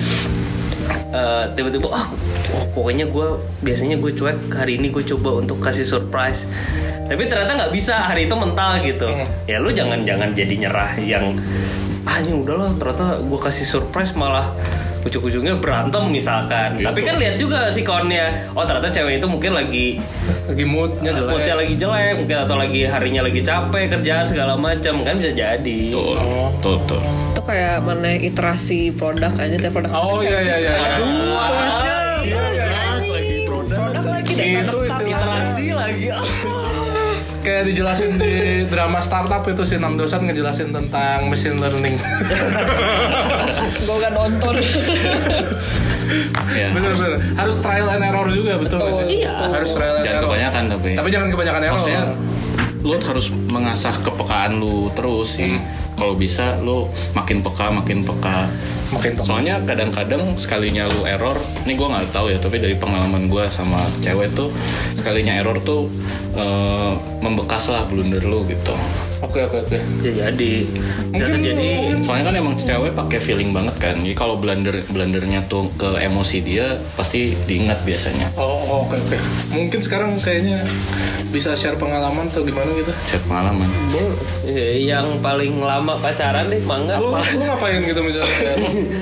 eh, 1.14 1.44
tiba-tiba 1.54 1.94
ah 1.94 2.08
oh, 2.58 2.64
pokoknya 2.74 3.06
gue 3.06 3.28
biasanya 3.62 4.02
gue 4.02 4.12
cuek. 4.18 4.50
Hari 4.50 4.82
ini 4.82 4.90
gue 4.90 5.04
coba 5.16 5.46
untuk 5.46 5.62
kasih 5.62 5.86
surprise. 5.86 6.50
Tapi 7.08 7.24
ternyata 7.30 7.54
nggak 7.54 7.74
bisa. 7.76 8.02
Hari 8.02 8.26
itu 8.26 8.36
mental 8.36 8.82
gitu. 8.82 9.08
Ya 9.46 9.62
lu 9.62 9.70
jangan 9.70 10.04
jangan 10.04 10.34
jadi 10.34 10.56
nyerah 10.68 10.92
yang 10.98 11.38
ah 12.08 12.24
ini 12.24 12.32
udahlah 12.34 12.72
ternyata 12.80 13.20
gue 13.20 13.40
kasih 13.40 13.68
surprise 13.68 14.16
malah 14.16 14.56
ujung-ujungnya 15.00 15.56
berantem 15.56 16.04
misalkan. 16.08 16.76
Iya 16.76 16.90
tapi 16.90 17.02
kan 17.02 17.16
lihat 17.16 17.36
juga 17.36 17.68
si 17.68 17.82
konnya. 17.82 18.50
Oh 18.52 18.64
ternyata 18.64 18.90
cewek 18.90 19.20
itu 19.20 19.28
mungkin 19.28 19.52
lagi 19.54 20.00
lagi 20.44 20.64
moodnya 20.64 21.12
jelek. 21.12 21.30
moodnya 21.30 21.56
lagi 21.56 21.74
jelek 21.74 22.16
mungkin 22.18 22.38
atau 22.40 22.56
lagi 22.56 22.82
harinya 22.84 23.22
lagi 23.22 23.42
capek 23.42 23.84
kerjaan 23.90 24.26
segala 24.26 24.54
macam 24.56 24.94
kan 25.02 25.14
bisa 25.16 25.32
jadi. 25.32 25.80
Tuh 25.90 26.16
tuh 26.58 26.78
tuh 26.86 27.02
Itu 27.32 27.42
kayak 27.44 27.82
mana 27.82 28.12
iterasi 28.14 28.90
produk 28.92 29.32
aja 29.34 29.56
tiap 29.56 29.74
produk. 29.74 29.92
oh 29.92 30.20
iya 30.20 30.40
iya 30.42 30.56
iya 30.58 30.74
Aduh, 30.96 31.38
Iya, 32.28 32.66
lagi 32.68 33.46
produk 33.46 34.04
lagi 34.04 34.34
dasar 34.34 34.64
itu 34.64 34.78
istilah 34.84 35.12
iterasi 35.14 35.66
lagi 35.72 36.06
kayak 37.48 37.64
dijelasin 37.72 38.20
di 38.20 38.68
drama 38.68 39.00
startup 39.00 39.40
itu 39.48 39.64
si 39.64 39.80
enam 39.80 39.96
dosen 39.96 40.28
ngejelasin 40.28 40.76
tentang 40.76 41.32
machine 41.32 41.56
learning. 41.56 41.96
Gue 43.88 43.98
gak 44.04 44.12
nonton. 44.12 44.54
ya 46.52 46.68
bener 46.76 46.92
bener. 46.92 47.20
Harus 47.40 47.56
trial 47.64 47.88
and 47.88 48.04
error 48.04 48.28
juga 48.28 48.60
betul 48.60 48.84
nggak 48.84 48.96
sih? 49.00 49.24
Iya. 49.24 49.36
harus 49.48 49.72
trial 49.72 49.96
and 49.96 50.04
jangan 50.04 50.20
error. 50.20 50.28
kebanyakan 50.28 50.64
tapi. 50.76 50.90
Tapi 51.00 51.08
jangan 51.08 51.28
kebanyakan 51.32 51.62
error. 51.64 51.76
Maksudnya 51.80 52.04
lu 52.84 52.94
harus 53.00 53.28
mengasah 53.56 53.96
kepekaan 54.04 54.52
lu 54.60 54.92
terus 54.92 55.40
sih. 55.40 55.56
Kalau 55.96 56.14
bisa 56.20 56.60
lu 56.60 56.92
makin 57.16 57.40
peka 57.40 57.72
makin 57.72 58.04
peka 58.04 58.52
makin 58.92 59.20
soalnya 59.20 59.60
kadang-kadang 59.68 60.24
sekalinya 60.40 60.88
lu 60.88 61.04
error 61.04 61.36
ini 61.68 61.76
gue 61.76 61.88
nggak 61.88 62.16
tahu 62.16 62.32
ya 62.32 62.40
tapi 62.40 62.64
dari 62.64 62.76
pengalaman 62.80 63.28
gue 63.28 63.44
sama 63.52 63.80
cewek 64.00 64.32
tuh 64.32 64.50
sekalinya 64.96 65.36
error 65.36 65.60
tuh 65.64 65.92
eh, 66.36 66.94
membekas 67.20 67.68
lah 67.68 67.84
blunder 67.88 68.24
lu 68.24 68.48
gitu 68.48 68.76
oke 69.20 69.40
oke 69.44 69.58
oke. 69.66 69.78
Ya 70.02 70.30
jadi 70.30 70.52
Mungkin- 71.10 71.20
dan 71.20 71.40
jadi 71.42 71.70
soalnya 72.04 72.26
kan 72.30 72.36
emang 72.38 72.56
cewek 72.56 72.92
pakai 72.94 73.20
feeling 73.20 73.52
banget 73.52 73.76
kan. 73.78 73.96
Jadi 73.98 74.14
kalau 74.14 74.38
blunder 74.38 74.84
blundernya 74.88 75.46
tuh 75.46 75.70
ke 75.76 75.98
emosi 76.00 76.38
dia 76.42 76.78
pasti 76.94 77.34
diingat 77.46 77.82
biasanya. 77.84 78.30
Oh 78.38 78.46
oh, 78.62 78.80
oke 78.86 78.96
oke. 78.96 79.18
Mungkin 79.50 79.80
sekarang 79.82 80.18
kayaknya 80.20 80.62
bisa 81.28 81.52
share 81.54 81.76
pengalaman 81.76 82.30
atau 82.30 82.42
gimana 82.42 82.72
gitu? 82.74 82.92
Chat 83.10 83.22
pengalaman. 83.26 83.68
Eh, 84.48 84.86
yang 84.86 85.20
paling 85.20 85.60
lama 85.60 86.00
pacaran 86.00 86.48
deh 86.48 86.62
mangga 86.64 86.96
lu, 86.98 87.12
apa 87.12 87.20
lu 87.36 87.44
ngapain 87.44 87.82
gitu 87.84 88.00
misalnya 88.00 88.32
kayak, 88.40 88.58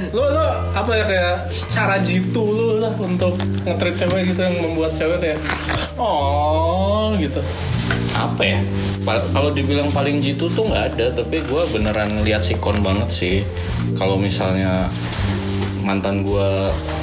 lu, 0.10 0.23
lu 0.25 0.43
apa 0.73 0.91
ya 0.91 1.04
kayak 1.06 1.36
cara 1.69 1.95
jitu 2.01 2.41
lu 2.41 2.82
lah 2.82 2.89
untuk 2.97 3.38
ngetrit 3.62 3.93
cewek 3.95 4.34
gitu 4.34 4.41
yang 4.41 4.56
membuat 4.58 4.91
cewek 4.97 5.17
kayak 5.21 5.39
oh 6.01 7.13
gitu. 7.19 7.38
Apa 8.15 8.41
ya 8.41 8.60
kalau 9.05 9.53
dibilang 9.53 9.93
paling 9.93 10.17
jitu 10.17 10.49
tuh 10.49 10.65
nggak 10.65 10.97
ada 10.97 11.05
tapi 11.13 11.45
gue 11.45 11.61
beneran 11.69 12.25
lihat 12.25 12.41
sikon 12.41 12.81
banget 12.81 13.09
sih. 13.13 13.37
Kalau 13.93 14.17
misalnya 14.17 14.89
mantan 15.85 16.25
gue 16.25 16.49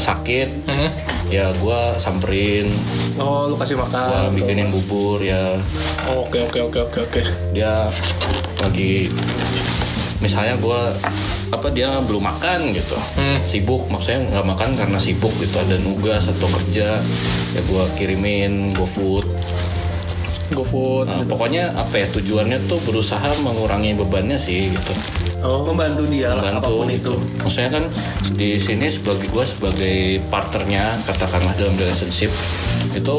sakit 0.02 0.66
Hmm. 0.66 0.90
ya 1.30 1.54
gue 1.54 1.80
samperin. 2.02 2.66
Oh 3.16 3.46
lu 3.46 3.54
kasih 3.54 3.78
gue 3.78 3.86
makan 3.86 4.34
bikinin 4.34 4.68
bubur 4.74 5.22
ya. 5.22 5.54
Oke 6.10 6.42
oke 6.42 6.58
oke 6.66 6.78
oke 6.90 6.98
oke. 7.06 7.20
Dia 7.54 7.86
lagi 8.58 9.06
misalnya 10.18 10.58
gue 10.58 10.80
apa 11.54 11.68
dia 11.70 11.94
belum 12.02 12.26
makan 12.26 12.74
gitu. 12.74 12.98
Hmm. 13.14 13.38
sibuk 13.46 13.86
maksudnya 13.86 14.26
nggak 14.34 14.46
makan 14.50 14.70
karena 14.74 14.98
sibuk 14.98 15.30
gitu 15.38 15.54
ada 15.62 15.78
nugas 15.78 16.26
atau 16.26 16.50
kerja. 16.50 16.98
Ya 17.54 17.60
gue 17.62 17.84
kirimin 17.94 18.74
gue 18.74 18.88
food 18.90 19.22
GoFood 20.54 21.06
Nah, 21.08 21.24
pokoknya 21.26 21.72
apa 21.74 21.94
ya 21.98 22.06
tujuannya 22.12 22.58
tuh 22.70 22.78
berusaha 22.86 23.28
mengurangi 23.42 23.96
bebannya 23.96 24.38
sih 24.38 24.70
gitu. 24.70 24.92
Oh. 25.42 25.66
Membantu 25.66 26.06
dia 26.06 26.30
lah 26.32 26.54
membantu 26.54 26.62
apa 26.62 26.68
pun 26.70 26.88
gitu. 26.88 27.12
itu. 27.18 27.42
Maksudnya 27.42 27.70
kan 27.74 27.84
di 28.38 28.50
sini 28.62 28.86
sebagai 28.88 29.26
gue 29.28 29.44
sebagai 29.44 29.96
partnernya 30.30 30.94
katakanlah 31.02 31.52
dalam 31.58 31.74
relationship 31.74 32.30
itu 32.92 33.16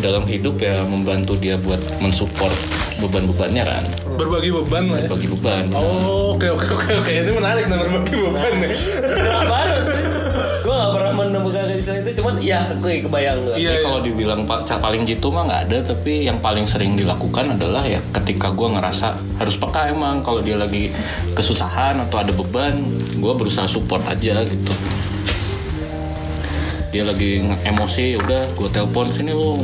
dalam 0.00 0.24
hidup 0.24 0.56
ya 0.62 0.86
membantu 0.86 1.34
dia 1.36 1.58
buat 1.58 1.82
mensupport 2.00 2.54
beban-bebannya 3.02 3.64
kan. 3.66 3.84
Berbagi 4.14 4.50
beban 4.54 4.84
lah 4.88 4.98
ya? 5.04 5.08
Bagi 5.10 5.28
beban. 5.28 5.64
Oh, 5.74 6.38
oke 6.38 6.46
oke 6.54 6.66
oke 6.72 6.90
oke. 7.02 7.10
Ini 7.10 7.32
menarik 7.34 7.66
nih 7.66 7.78
berbagi 7.82 8.14
beban 8.16 8.52
nih. 8.62 8.72
Istilah 8.78 9.42
cuman 12.14 12.34
ya 12.40 12.70
gue 12.78 13.02
kebayang 13.04 13.38
gue 13.44 13.54
Iya, 13.58 13.70
iya. 13.78 13.82
kalau 13.82 13.98
dibilang 14.00 14.46
paling 14.46 15.02
jitu 15.04 15.28
mah 15.28 15.44
nggak 15.46 15.62
ada, 15.70 15.78
tapi 15.94 16.26
yang 16.26 16.38
paling 16.38 16.64
sering 16.64 16.94
dilakukan 16.94 17.58
adalah 17.58 17.82
ya 17.84 18.00
ketika 18.14 18.54
gue 18.54 18.68
ngerasa 18.70 19.14
harus 19.38 19.54
peka 19.58 19.90
emang 19.90 20.22
kalau 20.22 20.40
dia 20.40 20.54
lagi 20.54 20.94
kesusahan 21.34 21.98
atau 22.08 22.22
ada 22.22 22.30
beban, 22.30 22.78
gue 23.18 23.32
berusaha 23.34 23.66
support 23.66 24.02
aja 24.06 24.40
gitu. 24.46 24.72
Dia 26.94 27.02
lagi 27.02 27.42
emosi, 27.66 28.14
ya 28.14 28.22
udah 28.22 28.42
gue 28.54 28.68
telepon 28.70 29.02
sini 29.10 29.34
lu 29.34 29.58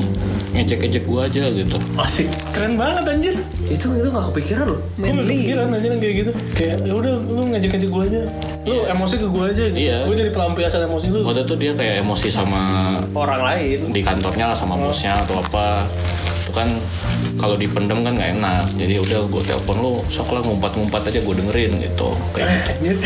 ngejek-ngejek 0.51 1.07
gue 1.07 1.21
aja 1.23 1.45
gitu. 1.55 1.79
Asik, 1.95 2.27
keren 2.51 2.75
banget 2.75 3.07
anjir. 3.07 3.39
itu 3.71 3.87
itu 3.87 4.09
gak 4.11 4.35
kepikiran 4.35 4.67
loh 4.67 4.83
Gue 4.99 5.15
gak 5.15 5.23
kepikiran 5.31 5.67
anjir 5.71 5.91
kayak 5.95 6.15
gitu. 6.27 6.33
Kayak 6.59 6.77
ya 6.83 6.93
udah 6.99 7.15
lu 7.23 7.43
ngajak-ngajak 7.55 7.91
gue 7.95 8.03
aja. 8.11 8.21
Lu 8.67 8.77
emosi 8.83 9.15
ke 9.15 9.27
gue 9.31 9.45
aja 9.47 9.63
gitu. 9.71 9.79
Iya. 9.79 9.99
Gue 10.11 10.17
jadi 10.19 10.31
pelampiasan 10.35 10.81
emosi 10.91 11.07
lu. 11.15 11.21
Waktu 11.23 11.43
itu 11.47 11.55
dia 11.55 11.73
kayak 11.79 11.95
emosi 12.03 12.29
sama 12.35 12.63
orang 13.15 13.41
lain 13.47 13.79
di 13.95 14.01
kantornya 14.03 14.51
lah 14.51 14.57
sama 14.59 14.75
bosnya 14.75 15.15
atau 15.23 15.39
apa 15.39 15.87
itu 16.43 16.51
kan 16.51 16.67
kalau 17.39 17.55
dipendem 17.55 18.03
kan 18.03 18.13
nggak 18.17 18.31
enak. 18.41 18.65
Jadi 18.75 18.95
udah 18.99 19.21
gue 19.31 19.43
telepon 19.47 19.77
lu 19.79 19.93
sok 20.09 20.35
lah 20.35 20.43
ngumpat-ngumpat 20.43 21.13
aja 21.13 21.21
gue 21.23 21.35
dengerin 21.39 21.73
gitu. 21.85 22.09
Kayak 22.35 22.49
gitu. 22.49 22.71
Anjir, 22.71 22.97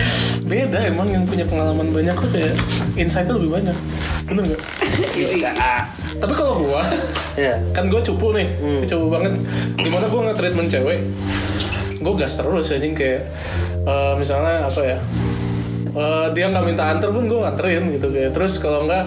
beda 0.47 0.79
emang 0.89 1.09
yang 1.11 1.25
punya 1.29 1.45
pengalaman 1.45 1.89
banyak 1.93 2.17
tuh 2.17 2.31
kayak 2.33 2.55
insight-nya 2.97 3.35
lebih 3.37 3.51
banyak. 3.61 3.77
Bener 4.25 4.43
gak? 4.55 4.63
bisa. 5.19 5.51
Tapi 6.15 6.33
kalau 6.33 6.63
gua 6.63 6.83
ya 7.35 7.59
kan 7.75 7.91
gue 7.91 8.01
cupu 8.01 8.33
nih. 8.33 8.49
Cupu 8.87 9.07
banget. 9.11 9.33
Gimana 9.77 10.07
gue 10.09 10.21
nge-treatment 10.31 10.69
cewek? 10.71 11.01
Gue 12.01 12.15
gas 12.17 12.37
terus 12.37 12.73
anjing 12.73 12.95
kayak 12.95 13.27
eh, 13.85 14.15
misalnya 14.17 14.69
apa 14.71 14.81
ya? 14.81 14.99
Eh, 15.95 16.27
dia 16.35 16.51
nggak 16.51 16.65
minta 16.67 16.91
anter 16.91 17.11
pun 17.15 17.27
gue 17.31 17.39
nganterin 17.39 17.85
gitu 17.95 18.09
kayak. 18.11 18.31
Terus 18.35 18.59
kalau 18.59 18.87
nggak 18.89 19.05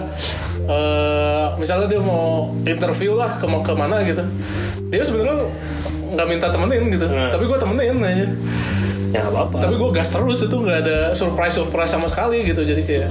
eh, 0.68 1.46
misalnya 1.56 1.88
dia 1.88 2.00
mau 2.00 2.52
interview 2.62 3.16
lah 3.16 3.32
ke 3.34 3.44
ke 3.44 3.72
mana 3.72 4.04
gitu. 4.04 4.22
Dia 4.88 5.02
sebenarnya 5.02 5.48
nggak 6.08 6.26
minta 6.28 6.46
temenin 6.48 6.88
gitu. 6.92 7.06
Hmm. 7.08 7.28
tapi 7.32 7.44
gue 7.44 7.58
temenin 7.60 7.98
aja. 8.00 8.26
Ya 9.08 9.24
gak 9.24 9.32
apa-apa. 9.32 9.56
Tapi 9.64 9.74
gue 9.80 9.90
gas 9.96 10.08
terus 10.12 10.38
itu 10.44 10.56
nggak 10.56 10.78
ada 10.84 10.98
surprise 11.16 11.56
surprise 11.56 11.88
sama 11.88 12.04
sekali 12.08 12.44
gitu. 12.44 12.60
Jadi 12.60 12.82
kayak 12.84 13.08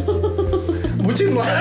bucin 1.03 1.33
lah. 1.33 1.49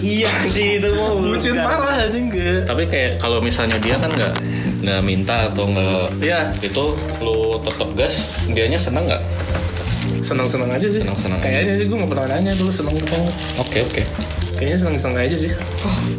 Iya 0.00 0.32
sih 0.48 0.80
itu 0.80 0.88
mau 0.96 1.20
bucin 1.20 1.60
parah 1.60 2.08
anjing 2.08 2.32
kayak. 2.32 2.64
Tapi 2.64 2.88
kayak 2.88 3.20
kalau 3.20 3.36
misalnya 3.44 3.76
dia 3.84 4.00
kan 4.00 4.08
nggak 4.08 4.32
nggak 4.80 5.00
minta 5.04 5.52
atau 5.52 5.68
nggak 5.68 6.24
Iya. 6.24 6.48
itu 6.64 6.96
lu 7.20 7.60
tetap 7.60 7.88
gas 7.92 8.32
dianya 8.48 8.80
seneng 8.80 9.04
nggak? 9.04 9.20
Senang-senang 10.24 10.72
aja 10.72 10.88
sih. 10.88 11.04
Senang-senang 11.04 11.36
aja. 11.36 11.44
kayaknya 11.44 11.74
sih 11.76 11.84
gue 11.84 11.96
nggak 12.00 12.10
pernah 12.16 12.26
nanya 12.32 12.52
dulu 12.56 12.72
seneng 12.72 12.96
banget. 12.96 13.34
Oke 13.60 13.78
oke 13.84 14.02
kayaknya 14.60 14.78
senang-senang 14.78 15.24
aja 15.24 15.36
sih. 15.40 15.50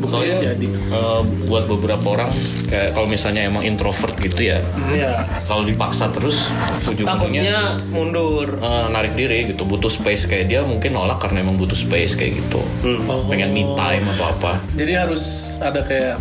Bukannya 0.02 0.10
soalnya 0.10 0.38
jadi. 0.58 0.68
eh, 0.74 1.22
buat 1.46 1.70
beberapa 1.70 2.06
orang 2.18 2.30
kayak 2.68 2.98
kalau 2.98 3.06
misalnya 3.06 3.46
emang 3.46 3.62
introvert 3.62 4.18
gitu 4.18 4.42
ya 4.42 4.58
ya 4.90 5.22
kalau 5.46 5.62
dipaksa 5.62 6.10
terus 6.10 6.50
ujung-ujungnya 6.90 7.86
mundur. 7.94 8.58
Eh, 8.58 8.86
narik 8.90 9.14
diri 9.14 9.54
gitu 9.54 9.62
butuh 9.64 9.94
space. 9.94 10.26
Kayak 10.26 10.46
dia 10.50 10.60
mungkin 10.66 10.98
nolak 10.98 11.22
karena 11.22 11.46
emang 11.46 11.62
butuh 11.62 11.78
space 11.78 12.18
kayak 12.18 12.42
gitu. 12.42 12.62
Oh. 13.06 13.30
pengen 13.30 13.54
me 13.54 13.62
time 13.78 14.04
atau 14.18 14.26
apa. 14.34 14.52
Jadi 14.74 14.98
harus 14.98 15.56
ada 15.62 15.86
kayak 15.86 16.18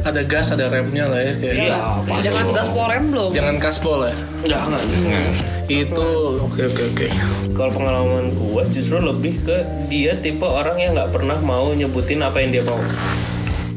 ada 0.00 0.20
gas 0.22 0.50
ada 0.50 0.66
remnya 0.66 1.04
lah 1.04 1.20
ya 1.20 1.32
kayak 1.34 1.54
Iya, 1.56 1.76
pasti. 2.02 2.24
Jangan 2.24 2.46
gas 2.50 2.68
rem 2.70 3.04
belum. 3.10 3.30
jangan 3.30 3.56
kaspol 3.58 3.98
ya 4.02 4.14
jangan 4.46 4.80
Nah, 4.80 5.30
itu 5.68 6.06
oke 6.40 6.62
oke 6.66 6.82
oke 6.90 7.06
kalau 7.52 7.70
pengalaman 7.70 8.32
gue 8.32 8.62
justru 8.72 8.96
lebih 8.98 9.34
ke 9.44 9.56
dia 9.86 10.16
tipe 10.16 10.42
orang 10.42 10.76
yang 10.76 10.92
nggak 10.94 11.12
pernah 11.12 11.36
mau 11.38 11.70
nyebutin 11.70 12.20
apa 12.20 12.40
yang 12.40 12.50
dia 12.50 12.64
mau 12.64 12.80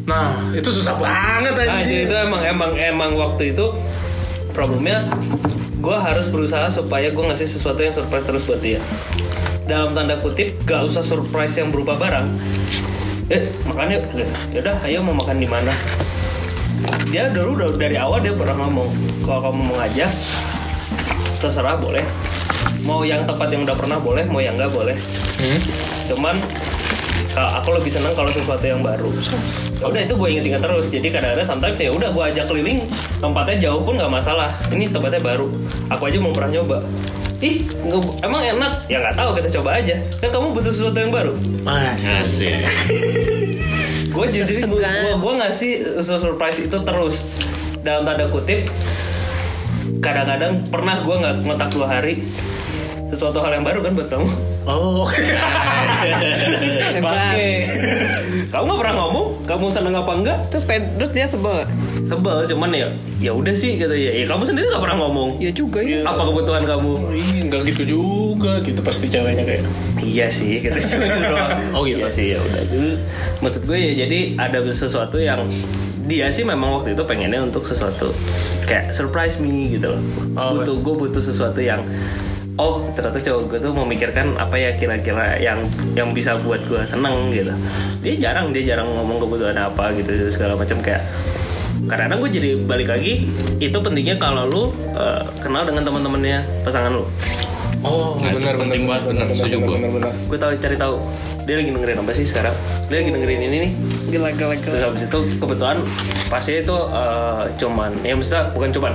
nah 0.03 0.35
itu 0.51 0.67
susah 0.67 0.95
banget 0.95 1.53
Nah 1.53 1.63
itu, 1.63 1.71
anjir 1.71 1.99
itu 2.03 2.15
emang 2.17 2.41
emang 2.41 2.71
emang 2.75 3.11
waktu 3.15 3.51
itu 3.51 3.71
problemnya 4.51 5.07
gue 5.77 5.97
harus 5.97 6.27
berusaha 6.27 6.67
supaya 6.67 7.07
gue 7.07 7.23
ngasih 7.23 7.47
sesuatu 7.49 7.79
yang 7.79 7.91
surprise 7.91 8.23
terus 8.23 8.43
buat 8.43 8.59
dia. 8.59 8.79
Dalam 9.63 9.91
tanda 9.91 10.15
kutip 10.15 10.55
gak 10.63 10.87
usah 10.87 11.03
surprise 11.03 11.55
yang 11.55 11.71
berupa 11.71 11.95
barang. 11.95 12.27
Eh 13.27 13.47
makannya 13.63 13.99
yaudah 14.51 14.79
ayo 14.83 15.03
mau 15.03 15.15
makan 15.15 15.39
di 15.39 15.47
mana? 15.47 15.71
Dia 17.09 17.29
dulu 17.29 17.61
udah 17.61 17.67
dari 17.77 17.95
awal 17.99 18.19
dia 18.23 18.33
pernah 18.33 18.57
ngomong 18.57 18.89
kalau 19.23 19.39
kamu 19.49 19.59
mau 19.69 19.75
ngajak 19.83 20.11
terserah 21.39 21.75
boleh. 21.77 22.05
Mau 22.83 23.07
yang 23.07 23.23
tempat 23.23 23.47
yang 23.47 23.63
udah 23.63 23.75
pernah 23.79 23.95
boleh, 23.95 24.27
mau 24.27 24.43
yang 24.43 24.59
nggak 24.59 24.71
boleh. 24.71 24.95
Hmm? 25.39 25.59
Cuman 26.11 26.35
Kalau 27.33 27.49
aku 27.49 27.69
lebih 27.73 27.89
senang 27.89 28.13
kalau 28.13 28.29
sesuatu 28.29 28.61
yang 28.61 28.85
baru. 28.85 29.09
Ya 29.81 29.89
udah 29.89 30.01
itu 30.05 30.13
gue 30.13 30.27
inget-inget 30.37 30.61
terus. 30.61 30.85
Jadi 30.93 31.09
kadang-kadang 31.09 31.47
sometimes 31.49 31.77
ya 31.81 31.89
udah 31.89 32.13
gue 32.13 32.23
ajak 32.29 32.45
keliling 32.45 32.85
tempatnya 33.17 33.55
jauh 33.57 33.81
pun 33.81 33.97
nggak 33.97 34.13
masalah. 34.13 34.53
Ini 34.69 34.93
tempatnya 34.93 35.17
baru. 35.17 35.49
Aku 35.89 36.13
aja 36.13 36.21
mau 36.21 36.29
pernah 36.29 36.61
nyoba. 36.61 36.85
Ih, 37.41 37.65
emang 38.21 38.45
enak? 38.45 38.85
Ya 38.85 39.01
nggak 39.01 39.17
tahu 39.17 39.33
kita 39.41 39.49
coba 39.49 39.81
aja. 39.81 39.97
Kan 40.21 40.29
kamu 40.29 40.53
butuh 40.53 40.69
sesuatu 40.69 40.97
yang 41.01 41.09
baru. 41.09 41.33
Asik. 42.21 42.61
gue 44.13 44.25
jadi 44.29 44.53
gue 44.69 44.79
gue 45.17 45.33
ngasih 45.41 45.71
surprise 46.05 46.61
itu 46.61 46.77
terus. 46.85 47.25
Dalam 47.83 48.07
tanda 48.07 48.31
kutip 48.31 48.71
kadang-kadang 49.99 50.63
pernah 50.71 51.03
gue 51.03 51.15
nggak 51.19 51.35
ngotak 51.43 51.69
dua 51.75 51.87
hari 51.99 52.23
sesuatu 53.13 53.39
hal 53.39 53.61
yang 53.61 53.65
baru 53.65 53.79
kan 53.85 53.91
buat 53.93 54.09
kamu. 54.09 54.27
Oh, 54.63 55.03
oke. 55.07 55.19
Kamu 58.47 58.63
nggak 58.63 58.79
pernah 58.79 58.95
ngomong 58.95 59.25
kamu 59.43 59.65
seneng 59.67 59.95
apa 59.95 60.11
enggak? 60.15 60.37
Terus 60.47 60.63
terus 60.69 61.11
dia 61.11 61.27
sebel. 61.27 61.67
sebel 62.03 62.45
cuman 62.51 62.69
ya 62.75 62.87
ya 63.23 63.31
udah 63.31 63.55
sih 63.55 63.79
gitu 63.79 63.95
ya, 63.95 64.11
ya 64.11 64.27
kamu 64.27 64.43
sendiri 64.43 64.67
nggak 64.71 64.83
pernah 64.83 64.97
ngomong. 65.03 65.39
Ya 65.39 65.51
juga 65.51 65.79
ya. 65.83 66.03
apa 66.03 66.23
kebutuhan 66.23 66.63
kamu? 66.67 66.91
Ih, 67.15 67.47
nggak 67.47 67.61
gitu 67.73 67.83
juga 67.95 68.59
gitu 68.63 68.79
pasti 68.83 69.07
ceweknya 69.07 69.43
kayak. 69.43 69.63
iya 70.03 70.27
sih 70.27 70.59
gitu 70.63 70.75
Oh, 71.75 71.83
gitu. 71.87 72.03
Iya 72.03 72.09
sih 72.11 72.25
ya 72.35 72.39
udah. 72.39 72.61
Maksud 73.43 73.61
gue 73.67 73.77
ya 73.77 73.91
jadi 74.07 74.19
ada 74.39 74.59
sesuatu 74.71 75.19
yang 75.19 75.47
dia 76.03 76.27
sih 76.27 76.43
memang 76.43 76.75
waktu 76.75 76.95
itu 76.95 77.03
pengennya 77.07 77.43
untuk 77.43 77.63
sesuatu. 77.63 78.11
Kayak 78.67 78.91
surprise 78.95 79.39
me 79.39 79.71
gitu 79.71 79.95
loh. 79.95 80.01
Oh, 80.35 80.59
butuh 80.59 80.75
gue 80.79 80.95
butuh 81.07 81.23
sesuatu 81.23 81.59
yang 81.63 81.83
oh 82.53 82.85
ternyata 82.93 83.17
cowok 83.17 83.41
gue 83.49 83.59
tuh 83.59 83.73
memikirkan 83.73 84.37
apa 84.37 84.55
ya 84.55 84.69
kira-kira 84.77 85.41
yang 85.41 85.61
yang 85.97 86.13
bisa 86.13 86.37
buat 86.37 86.61
gue 86.65 86.81
seneng 86.85 87.33
gitu. 87.33 87.53
Dia 88.05 88.13
jarang 88.19 88.53
dia 88.53 88.75
jarang 88.75 88.93
ngomong 88.93 89.17
kebutuhan 89.19 89.57
apa 89.57 89.89
gitu 89.97 90.09
segala 90.29 90.53
macam 90.53 90.77
kayak 90.79 91.01
karena 91.83 92.15
gue 92.15 92.29
jadi 92.31 92.49
balik 92.63 92.87
lagi 92.87 93.27
itu 93.59 93.75
pentingnya 93.75 94.15
kalau 94.15 94.47
lu 94.47 94.63
eh, 94.95 95.21
kenal 95.41 95.65
dengan 95.65 95.83
teman-temannya 95.83 96.39
pasangan 96.63 96.93
lu. 96.93 97.03
Oh, 97.83 98.15
Nah, 98.15 98.31
benar 98.31 98.55
benar 98.55 98.55
penting 98.63 98.83
banget, 98.87 99.03
benar, 99.11 99.25
setuju 99.27 99.57
gua. 99.59 99.75
benar 99.75 99.89
benar. 99.91 100.11
gue 100.15 100.37
tahu 100.39 100.51
cari 100.55 100.75
tahu. 100.79 100.95
Dia 101.43 101.59
lagi 101.59 101.69
dengerin 101.75 101.99
apa 101.99 102.11
sih 102.15 102.23
sekarang? 102.23 102.55
Dia 102.87 103.03
lagi 103.03 103.11
dengerin 103.11 103.41
ini 103.43 103.57
nih 103.59 103.71
Gila, 104.13 104.29
gila, 104.37 104.53
gila. 104.53 104.69
terus 104.69 104.81
habis 104.85 105.01
itu 105.09 105.19
kebetulan 105.41 105.77
pasnya 106.29 106.61
itu 106.61 106.77
eh, 106.93 107.41
cuman 107.57 107.91
ya 108.05 108.13
maksudnya 108.13 108.43
bukan 108.53 108.69
cuman 108.69 108.93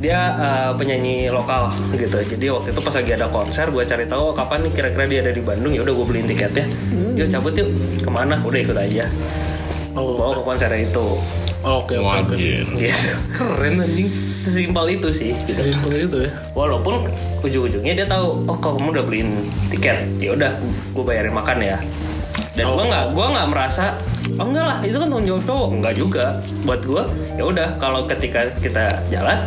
dia 0.00 0.20
eh, 0.40 0.70
penyanyi 0.80 1.28
lokal 1.28 1.68
gitu. 1.92 2.16
Jadi 2.24 2.46
waktu 2.48 2.68
itu 2.72 2.80
pas 2.80 2.94
lagi 2.96 3.12
ada 3.12 3.28
konser 3.28 3.68
gue 3.68 3.84
cari 3.84 4.08
tahu 4.08 4.32
kapan 4.32 4.64
nih 4.64 4.72
kira-kira 4.72 5.04
dia 5.04 5.20
ada 5.28 5.32
di 5.36 5.42
Bandung. 5.44 5.76
Ya 5.76 5.84
udah 5.84 5.92
gue 5.92 6.06
beliin 6.08 6.24
tiketnya. 6.24 6.64
Yuk 7.20 7.28
cabut 7.28 7.52
yuk. 7.52 7.68
Ke 8.00 8.08
mana? 8.08 8.40
Udah 8.40 8.60
ikut 8.64 8.76
aja. 8.80 9.04
Oh, 9.92 10.16
bawa 10.16 10.40
ke 10.40 10.42
konsernya 10.44 10.88
itu. 10.88 11.06
Oke 11.66 11.98
oke 11.98 12.38
gitu 12.38 12.78
Keren 13.34 13.74
anjing. 13.74 14.06
sesimpel 14.06 14.86
itu 14.96 15.08
sih. 15.10 15.30
Gitu. 15.34 15.74
Sesimpel 15.74 16.06
itu 16.06 16.16
ya. 16.24 16.30
walaupun 16.54 17.10
ujung-ujungnya 17.42 17.92
dia 17.92 18.06
tahu 18.06 18.46
oh 18.46 18.56
kalau 18.62 18.78
kamu 18.78 18.88
udah 18.94 19.04
beliin 19.04 19.30
tiket? 19.68 20.06
Ya 20.22 20.32
udah 20.32 20.52
gue 20.94 21.04
bayarin 21.04 21.34
makan 21.34 21.58
ya 21.60 21.76
dan 22.56 22.64
Oh. 22.66 22.74
gue 22.74 22.84
nggak 22.86 23.04
gue 23.12 23.26
nggak 23.28 23.48
merasa 23.48 23.84
oh 24.34 24.44
enggak 24.44 24.64
lah 24.64 24.78
itu 24.80 24.96
kan 24.96 25.06
tanggung 25.06 25.26
jawab 25.26 25.42
cowok 25.44 25.68
enggak 25.72 25.94
juga 25.94 26.24
buat 26.62 26.80
gue 26.82 27.02
ya 27.36 27.44
udah 27.44 27.68
kalau 27.76 28.00
ketika 28.06 28.40
kita 28.56 28.84
jalan 29.06 29.38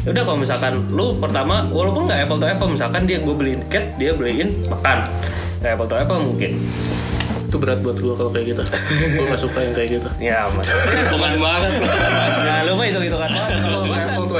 ya 0.00 0.08
udah 0.10 0.22
kalau 0.24 0.38
misalkan 0.38 0.72
lu 0.88 1.12
pertama 1.14 1.68
walaupun 1.68 2.04
nggak 2.04 2.24
apple 2.24 2.36
to 2.36 2.46
apple 2.46 2.66
misalkan 2.66 3.04
dia 3.04 3.18
gue 3.18 3.30
beliin 3.32 3.60
tiket 3.62 3.84
dia 3.94 4.10
beliin 4.10 4.48
makan 4.66 5.04
nggak 5.58 5.70
apple 5.70 5.86
to 5.86 5.96
apple 5.96 6.20
mungkin 6.24 6.56
Itu 7.40 7.56
berat 7.56 7.80
buat 7.80 7.96
gua 7.96 8.12
kalau 8.12 8.28
kayak 8.28 8.52
gitu. 8.52 8.60
gua 9.16 9.24
nggak 9.24 9.40
suka 9.40 9.58
yang 9.58 9.72
kayak 9.72 9.90
gitu. 9.96 10.08
ya 10.20 10.44
maksudnya 10.52 11.00
Bukan 11.16 11.32
banget. 11.38 11.72
nah 12.44 12.58
lu 12.60 12.76
mah 12.76 12.84
itu 12.84 13.00
gitu 13.00 13.16
kan 13.16 13.30
Kalau 13.32 13.80
gua- 13.82 13.87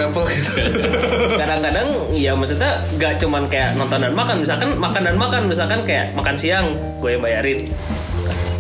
Apple 0.01 0.27
gitu. 0.31 0.53
kadang-kadang 1.35 1.89
ya 2.15 2.33
maksudnya 2.33 2.79
gak 2.97 3.19
cuman 3.19 3.45
kayak 3.51 3.75
nonton 3.75 3.99
dan 4.03 4.15
makan. 4.15 4.37
Misalkan 4.43 4.69
makan 4.79 5.03
dan 5.05 5.17
makan 5.19 5.43
misalkan 5.51 5.81
kayak 5.83 6.15
makan 6.15 6.35
siang 6.39 6.67
gue 7.03 7.19
yang 7.19 7.23
bayarin. 7.23 7.59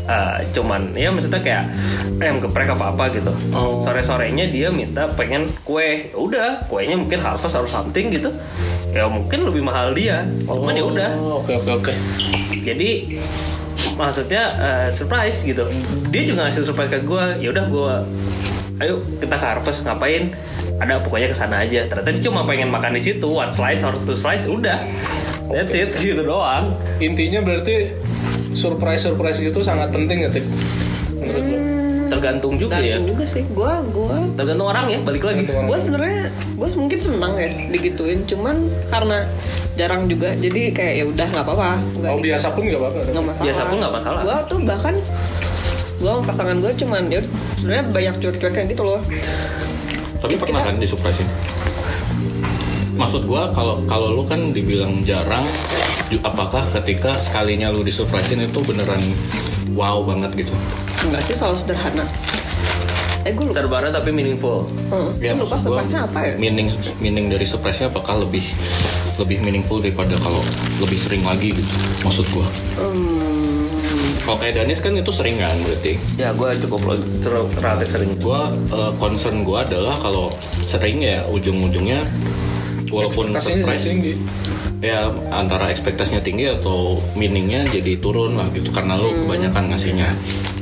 Ah, 0.09 0.40
cuman 0.57 0.96
ya 0.96 1.12
maksudnya 1.12 1.37
kayak 1.44 1.68
ayam 2.16 2.40
geprek 2.40 2.72
apa 2.72 2.96
apa 2.96 3.12
gitu. 3.12 3.29
Oh. 3.53 3.85
sore 3.85 4.01
sorenya 4.01 4.48
dia 4.48 4.72
minta 4.72 5.05
pengen 5.12 5.44
kue. 5.68 6.09
Ya 6.09 6.16
udah 6.16 6.48
kuenya 6.66 6.96
mungkin 6.96 7.20
harvest 7.20 7.53
atau 7.53 7.68
something 7.68 8.09
gitu. 8.09 8.33
Ya 8.96 9.05
mungkin 9.05 9.44
lebih 9.44 9.61
mahal 9.61 9.92
dia. 9.92 10.24
Cuman 10.48 10.72
ya 10.72 10.85
udah. 10.88 11.11
Oh, 11.20 11.44
Oke 11.44 11.61
oke 11.61 11.72
oke. 11.85 11.92
jadi 12.64 13.20
maksudnya 14.01 14.42
eh, 14.57 14.88
surprise 14.96 15.44
gitu. 15.44 15.68
Dia 16.09 16.22
juga 16.24 16.48
ngasih 16.48 16.64
surprise 16.64 16.88
ke 16.88 17.05
gue 17.05 17.24
ya 17.44 17.48
udah 17.53 17.64
gue 17.68 17.94
ayo 18.79 19.03
kita 19.18 19.35
ke 19.35 19.46
harvest 19.46 19.83
ngapain 19.83 20.31
ada 20.78 21.02
pokoknya 21.02 21.28
ke 21.30 21.36
sana 21.36 21.66
aja. 21.66 21.86
Ternyata 21.90 22.08
dia 22.14 22.22
cuma 22.30 22.46
pengen 22.46 22.70
makan 22.70 22.94
di 22.94 23.02
situ. 23.02 23.26
One 23.26 23.50
slice 23.50 23.82
or 23.82 23.94
two 24.06 24.14
slice 24.14 24.46
udah. 24.46 24.78
That's 25.50 25.74
it 25.74 25.94
gitu 25.98 26.22
doang. 26.22 26.78
Intinya 27.02 27.42
berarti 27.42 27.90
surprise 28.54 29.06
surprise 29.06 29.38
gitu 29.42 29.60
sangat 29.62 29.90
penting 29.90 30.26
ya 30.26 30.30
Tik? 30.30 30.44
Menurut 31.18 31.44
gua. 31.44 31.60
tergantung 32.08 32.56
juga 32.56 32.80
ya. 32.80 32.96
Gantung 32.96 33.12
juga 33.12 33.24
sih. 33.28 33.44
Gue, 33.52 33.72
gue 33.92 34.16
tergantung 34.32 34.68
orang 34.72 34.88
ya 34.88 34.98
balik 35.04 35.28
lagi. 35.28 35.44
Gue 35.44 35.78
sebenarnya 35.78 36.32
gue 36.32 36.68
mungkin 36.80 36.98
senang 36.98 37.36
ya 37.36 37.48
digituin. 37.68 38.24
Cuman 38.24 38.56
karena 38.88 39.28
jarang 39.76 40.08
juga 40.08 40.32
jadi 40.34 40.72
kayak 40.72 40.94
ya 40.94 41.04
udah 41.04 41.26
nggak 41.28 41.44
apa-apa. 41.44 41.70
Oh 42.08 42.18
biasa 42.18 42.56
pun 42.56 42.64
nggak 42.64 42.80
apa-apa. 42.80 42.98
nggak 43.12 43.26
masalah. 43.28 43.44
Biasa 43.44 43.62
pun 43.68 43.76
nggak 43.76 43.94
masalah. 43.94 44.20
gue 44.24 44.36
tuh 44.48 44.58
bahkan 44.64 44.94
gue 45.98 46.06
sama 46.06 46.22
pasangan 46.22 46.56
gue 46.62 46.72
cuman 46.78 47.02
ya 47.10 47.20
sebenarnya 47.58 47.84
banyak 47.90 48.14
cuek-cueknya 48.22 48.64
gitu 48.70 48.82
loh 48.86 49.02
Tapi 50.18 50.35
pernah 50.35 50.61
kan 50.66 50.76
disupresin? 50.83 51.28
Maksud 52.98 53.31
gua 53.31 53.54
kalau 53.54 53.78
kalau 53.87 54.11
lu 54.11 54.26
kan 54.26 54.50
dibilang 54.50 55.07
jarang, 55.07 55.46
apakah 56.24 56.66
ketika 56.81 57.14
sekalinya 57.22 57.70
lu 57.70 57.87
disupresin 57.87 58.42
itu 58.42 58.59
beneran 58.66 58.98
wow 59.78 60.02
banget 60.02 60.46
gitu? 60.46 60.54
enggak 61.07 61.22
sih 61.22 61.35
soal 61.37 61.54
sederhana 61.54 62.02
eh 63.22 63.31
gue 63.35 63.44
lupa 63.44 63.62
sederhana 63.62 63.90
tapi 63.92 64.11
meaningful 64.11 64.66
Heeh, 64.90 65.31
Ya, 65.31 65.31
gue 65.37 65.44
lupa 65.46 65.59
surprise-nya 65.61 66.07
apa 66.11 66.18
ya 66.26 66.35
Meaning 66.38 66.68
meaning 66.98 67.26
dari 67.31 67.46
surprise-nya 67.46 67.92
apakah 67.92 68.18
lebih 68.24 68.42
lebih 69.18 69.42
meaningful 69.42 69.83
daripada 69.83 70.14
kalau 70.22 70.42
lebih 70.78 70.94
sering 70.94 71.26
lagi 71.26 71.50
gitu? 71.50 71.66
Maksud 72.07 72.22
gua. 72.31 72.46
Hmm, 72.78 73.66
Kalau 74.24 74.36
kayak 74.36 74.54
Danis 74.60 74.78
kan 74.78 74.92
itu 74.92 75.12
sering 75.12 75.36
kan 75.36 75.56
berarti. 75.64 75.92
ya 76.16 76.32
gue 76.32 76.48
cukup 76.64 76.80
ter- 77.24 77.48
relatif 77.60 77.88
sering 77.90 78.12
Gua 78.20 78.52
eh, 78.52 78.92
concern 79.00 79.40
gua 79.40 79.64
adalah 79.64 79.96
kalau 79.96 80.32
sering 80.64 81.00
ya 81.00 81.24
ujung-ujungnya 81.28 82.04
walaupun 82.88 83.32
surprise 83.36 83.84
tinggi. 83.84 84.14
Ya 84.78 85.10
antara 85.34 85.74
ekspektasinya 85.74 86.22
tinggi 86.22 86.46
atau 86.46 87.02
meaningnya 87.18 87.66
jadi 87.66 87.98
turun 87.98 88.38
lah 88.38 88.46
gitu 88.54 88.70
karena 88.70 88.94
lu 88.94 89.10
kebanyakan 89.26 89.74
ngasihnya. 89.74 90.08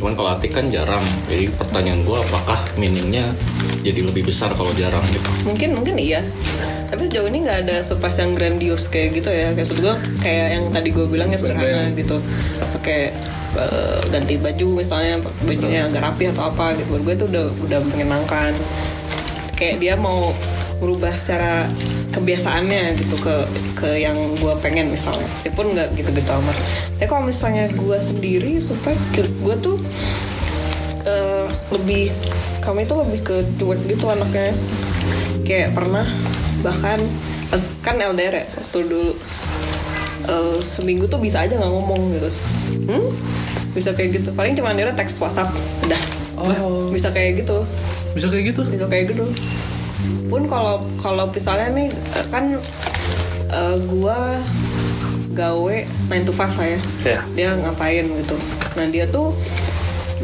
Cuman 0.00 0.16
kalau 0.16 0.32
Atik 0.32 0.56
kan 0.56 0.72
jarang 0.72 1.04
jadi 1.28 1.52
pertanyaan 1.52 2.00
gua 2.04 2.24
apakah 2.24 2.60
meaningnya 2.80 3.32
jadi 3.84 4.00
lebih 4.08 4.24
besar 4.28 4.52
kalau 4.56 4.72
jarang 4.72 5.04
gitu? 5.12 5.28
Mungkin 5.44 5.76
mungkin 5.76 5.94
iya. 6.00 6.24
Tapi 6.86 7.10
sejauh 7.10 7.28
ini 7.28 7.44
nggak 7.44 7.58
ada 7.66 7.76
surprise 7.84 8.22
yang 8.22 8.32
grandios 8.32 8.88
kayak 8.88 9.20
gitu 9.20 9.28
ya. 9.28 9.52
Kayak 9.52 9.68
gue 9.74 9.94
kayak 10.22 10.46
yang 10.54 10.64
tadi 10.70 10.88
gue 10.94 11.06
bilang 11.10 11.28
ya 11.34 11.38
sederhana 11.38 11.90
gitu. 11.92 12.16
Pakai 12.78 13.10
eh, 13.58 14.00
ganti 14.08 14.38
baju 14.38 14.80
misalnya 14.80 15.18
bajunya 15.44 15.90
agak 15.90 16.02
rapi 16.02 16.30
atau 16.30 16.46
apa 16.48 16.78
gitu. 16.78 16.88
Buat 16.94 17.02
gue 17.04 17.14
itu 17.18 17.26
udah 17.26 17.46
udah 17.68 17.78
menyenangkan. 17.90 18.52
Kayak 19.58 19.76
dia 19.82 19.94
mau 19.98 20.30
merubah 20.80 21.12
secara 21.16 21.64
kebiasaannya 22.12 22.96
gitu 23.00 23.16
ke 23.20 23.36
ke 23.76 23.88
yang 24.00 24.16
gue 24.36 24.52
pengen 24.60 24.92
misalnya. 24.92 25.24
Meskipun 25.40 25.76
nggak 25.76 25.88
gitu-gitu 25.96 26.30
amat. 26.30 26.56
Tapi 26.96 27.06
kalau 27.08 27.22
misalnya 27.28 27.68
gue 27.72 27.98
sendiri 28.00 28.60
surprise 28.60 29.00
gue 29.16 29.54
tuh 29.60 29.76
eh, 31.04 31.46
lebih 31.72 32.12
kami 32.60 32.82
itu 32.84 32.94
lebih 32.96 33.20
ke 33.24 33.36
cuek 33.60 33.80
gitu 33.88 34.04
anaknya. 34.08 34.52
Kayak 35.44 35.76
pernah 35.76 36.08
bahkan 36.64 36.98
kan 37.84 37.96
LDR 38.00 38.42
ya 38.42 38.44
waktu 38.48 38.78
dulu. 38.84 39.12
Eh, 40.26 40.58
seminggu 40.60 41.06
tuh 41.06 41.20
bisa 41.20 41.44
aja 41.44 41.56
nggak 41.56 41.72
ngomong 41.72 42.00
gitu. 42.16 42.30
Hmm? 42.90 43.08
bisa 43.76 43.92
kayak 43.92 44.24
gitu. 44.24 44.32
Paling 44.32 44.56
cuma 44.56 44.72
dia 44.72 44.88
teks 44.88 45.20
WhatsApp. 45.20 45.52
Udah. 45.84 46.00
Oh. 46.36 46.88
bisa 46.88 47.12
kayak 47.12 47.44
gitu. 47.44 47.60
Bisa 48.16 48.32
kayak 48.32 48.56
gitu? 48.56 48.64
bisa 48.64 48.88
kayak 48.88 49.12
gitu 49.12 49.28
pun 50.26 50.42
kalau 50.50 50.82
kalau 50.98 51.24
misalnya 51.30 51.68
nih 51.72 51.88
kan 52.30 52.58
eh, 53.50 53.76
gua 53.86 54.38
gawe 55.36 55.76
9 56.08 56.28
to 56.28 56.32
5 56.32 56.56
lah 56.56 56.66
ya. 56.66 56.80
Ya. 57.04 57.20
dia 57.36 57.48
ngapain 57.60 58.08
gitu. 58.08 58.36
Nah 58.80 58.86
dia 58.88 59.04
tuh 59.06 59.36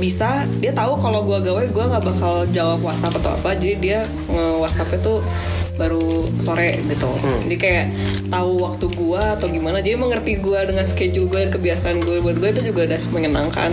bisa 0.00 0.48
dia 0.56 0.72
tahu 0.72 0.96
kalau 0.96 1.20
gua 1.20 1.38
gawe 1.44 1.62
gua 1.68 1.84
nggak 1.92 2.04
bakal 2.04 2.48
jawab 2.50 2.80
WhatsApp 2.80 3.20
atau 3.20 3.36
apa. 3.36 3.52
Jadi 3.54 3.74
dia 3.78 4.08
nge 4.32 4.46
WhatsAppnya 4.64 4.98
tuh 5.04 5.20
baru 5.76 6.28
sore 6.40 6.80
gitu. 6.88 7.12
Jadi 7.48 7.56
kayak 7.60 7.86
tahu 8.32 8.64
waktu 8.64 8.86
gua 8.96 9.36
atau 9.36 9.52
gimana. 9.52 9.84
Jadi 9.84 10.00
mengerti 10.00 10.32
gua 10.40 10.64
dengan 10.64 10.88
schedule 10.88 11.28
gua 11.28 11.44
dan 11.44 11.50
kebiasaan 11.52 11.96
gua. 12.00 12.24
Buat 12.24 12.36
gua 12.40 12.48
itu 12.48 12.62
juga 12.72 12.80
udah 12.88 13.00
menyenangkan. 13.12 13.70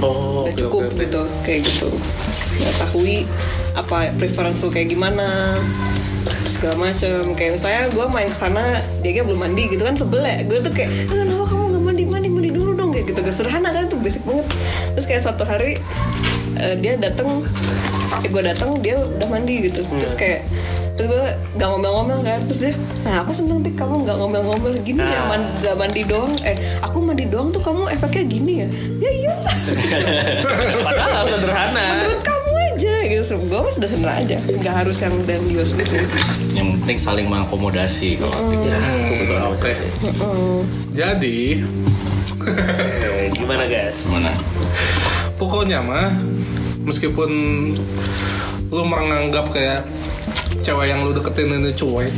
Oh, 0.00 0.48
udah 0.48 0.54
oke, 0.54 0.60
cukup 0.60 0.82
oke, 0.88 0.92
oke. 0.94 1.00
gitu 1.04 1.22
kayak 1.44 1.60
gitu 1.66 1.88
mengetahui 2.58 3.16
apa 3.72 4.10
preference 4.14 4.60
kayak 4.64 4.88
gimana 4.88 5.56
segala 6.50 6.74
macem. 6.80 7.22
Kayak 7.32 7.52
misalnya 7.56 7.82
gue 7.88 8.06
main 8.08 8.28
ke 8.28 8.36
sana 8.36 8.64
dia 9.00 9.22
belum 9.22 9.38
mandi 9.38 9.64
gitu 9.68 9.80
kan 9.80 9.94
sebel 9.94 10.20
ya. 10.20 10.42
Gue 10.42 10.58
tuh 10.58 10.70
kayak 10.70 10.90
"Eh, 10.90 11.16
kenapa 11.16 11.44
kamu 11.46 11.64
nggak 11.68 11.84
mandi? 11.84 12.02
Mandi 12.04 12.28
mandi 12.28 12.50
dulu 12.50 12.70
dong. 12.74 12.90
Kayak 12.90 13.04
gitu 13.08 13.20
sederhana 13.32 13.70
kan 13.70 13.86
itu 13.86 13.96
basic 13.96 14.22
banget. 14.22 14.46
Terus 14.92 15.06
kayak 15.06 15.22
satu 15.24 15.42
hari 15.42 15.78
eh, 16.56 16.74
dia 16.76 16.96
datang 16.96 17.46
eh, 18.18 18.28
gue 18.28 18.42
datang 18.42 18.78
dia 18.78 18.98
udah 18.98 19.28
mandi 19.28 19.54
gitu. 19.64 19.86
Terus 19.86 20.14
kayak 20.14 20.42
terus 20.98 21.14
gue 21.14 21.24
gak 21.54 21.68
ngomel-ngomel 21.68 22.18
kan. 22.20 22.42
Terus 22.42 22.58
dia 22.60 22.72
nah 23.06 23.22
aku 23.22 23.30
seneng 23.30 23.62
tik 23.62 23.78
kamu 23.78 24.02
gak 24.02 24.18
ngomel-ngomel. 24.18 24.74
Gini 24.82 24.98
ya 24.98 25.22
Ah. 25.22 25.30
man, 25.30 25.42
gak 25.60 25.78
mandi 25.78 26.02
doang. 26.02 26.34
Eh 26.42 26.58
aku 26.82 26.98
mandi 26.98 27.24
doang 27.24 27.48
tuh 27.48 27.62
kamu 27.62 27.86
efeknya 27.88 28.24
gini 28.26 28.52
ya? 28.58 28.68
Ya 28.98 29.10
iyalah 29.14 29.56
Padahal 30.82 31.24
sederhana. 31.28 31.86
menurut 31.96 32.20
kamu 32.20 32.37
gue 33.30 33.58
mah 33.58 33.68
sudah 33.70 33.88
seneng 33.88 34.14
aja 34.14 34.38
nggak 34.40 34.74
harus 34.78 34.96
yang 34.98 35.14
grandiose 35.22 35.74
gitu 35.74 35.94
Yang 36.50 36.68
penting 36.78 36.98
saling 36.98 37.26
mengakomodasi 37.26 38.16
kalau 38.16 38.32
Atik 38.32 38.60
ya. 38.62 38.78
Oke. 39.48 39.72
Jadi 40.90 41.60
Eh, 42.38 43.28
Gimana 43.36 43.66
guys? 43.66 44.00
Gimana? 44.02 44.32
pokoknya 45.34 45.78
mah 45.78 46.10
meskipun 46.82 47.30
lu 48.68 48.82
menganggap 48.82 49.48
kayak 49.48 49.86
cewek 50.60 50.88
yang 50.88 51.04
lu 51.04 51.14
deketin 51.14 51.52
ini 51.52 51.70
cuek 51.70 52.10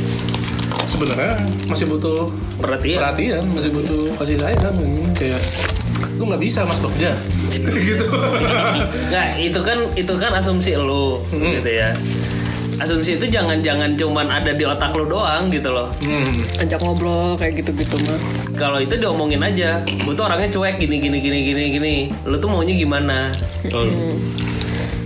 sebenarnya 0.83 1.37
masih 1.63 1.85
butuh 1.85 2.33
Perhatian. 2.57 2.97
perhatian 2.97 3.43
masih 3.51 3.69
butuh 3.69 4.09
kasih 4.17 4.35
sayang 4.35 4.75
kayak 5.13 5.37
lu 6.11 6.23
nggak 6.25 6.41
bisa 6.41 6.61
mas 6.61 6.77
Bagja 6.77 7.11
gitu 7.87 8.05
Nggak, 9.07 9.27
itu 9.39 9.59
kan 9.59 9.77
itu 9.93 10.13
kan 10.15 10.31
asumsi 10.33 10.73
lu 10.73 11.19
Hmm. 11.27 11.53
gitu 11.53 11.71
ya. 11.71 11.89
Asumsi 12.77 13.13
itu 13.13 13.25
jangan-jangan 13.27 13.93
cuman 13.93 14.25
ada 14.25 14.49
di 14.49 14.63
otak 14.63 14.89
lu 14.91 15.05
doang 15.07 15.45
gitu 15.47 15.69
loh. 15.69 15.85
hmm. 15.99 16.57
ajak 16.59 16.79
ngobrol 16.79 17.33
kayak 17.35 17.59
gitu-gitu 17.59 17.93
mah 18.01 18.17
Kalau 18.51 18.77
itu 18.77 18.93
diomongin 18.95 19.37
aja, 19.39 19.81
gue 19.81 20.11
tuh 20.11 20.23
orangnya 20.23 20.49
cuek 20.49 20.77
gini 20.77 20.97
gini 20.97 21.17
gini 21.17 21.39
gini 21.43 21.63
gini. 21.71 21.95
Lu 22.23 22.35
tuh 22.35 22.47
maunya 22.47 22.73
gimana? 22.73 23.29
Betul. 23.61 24.17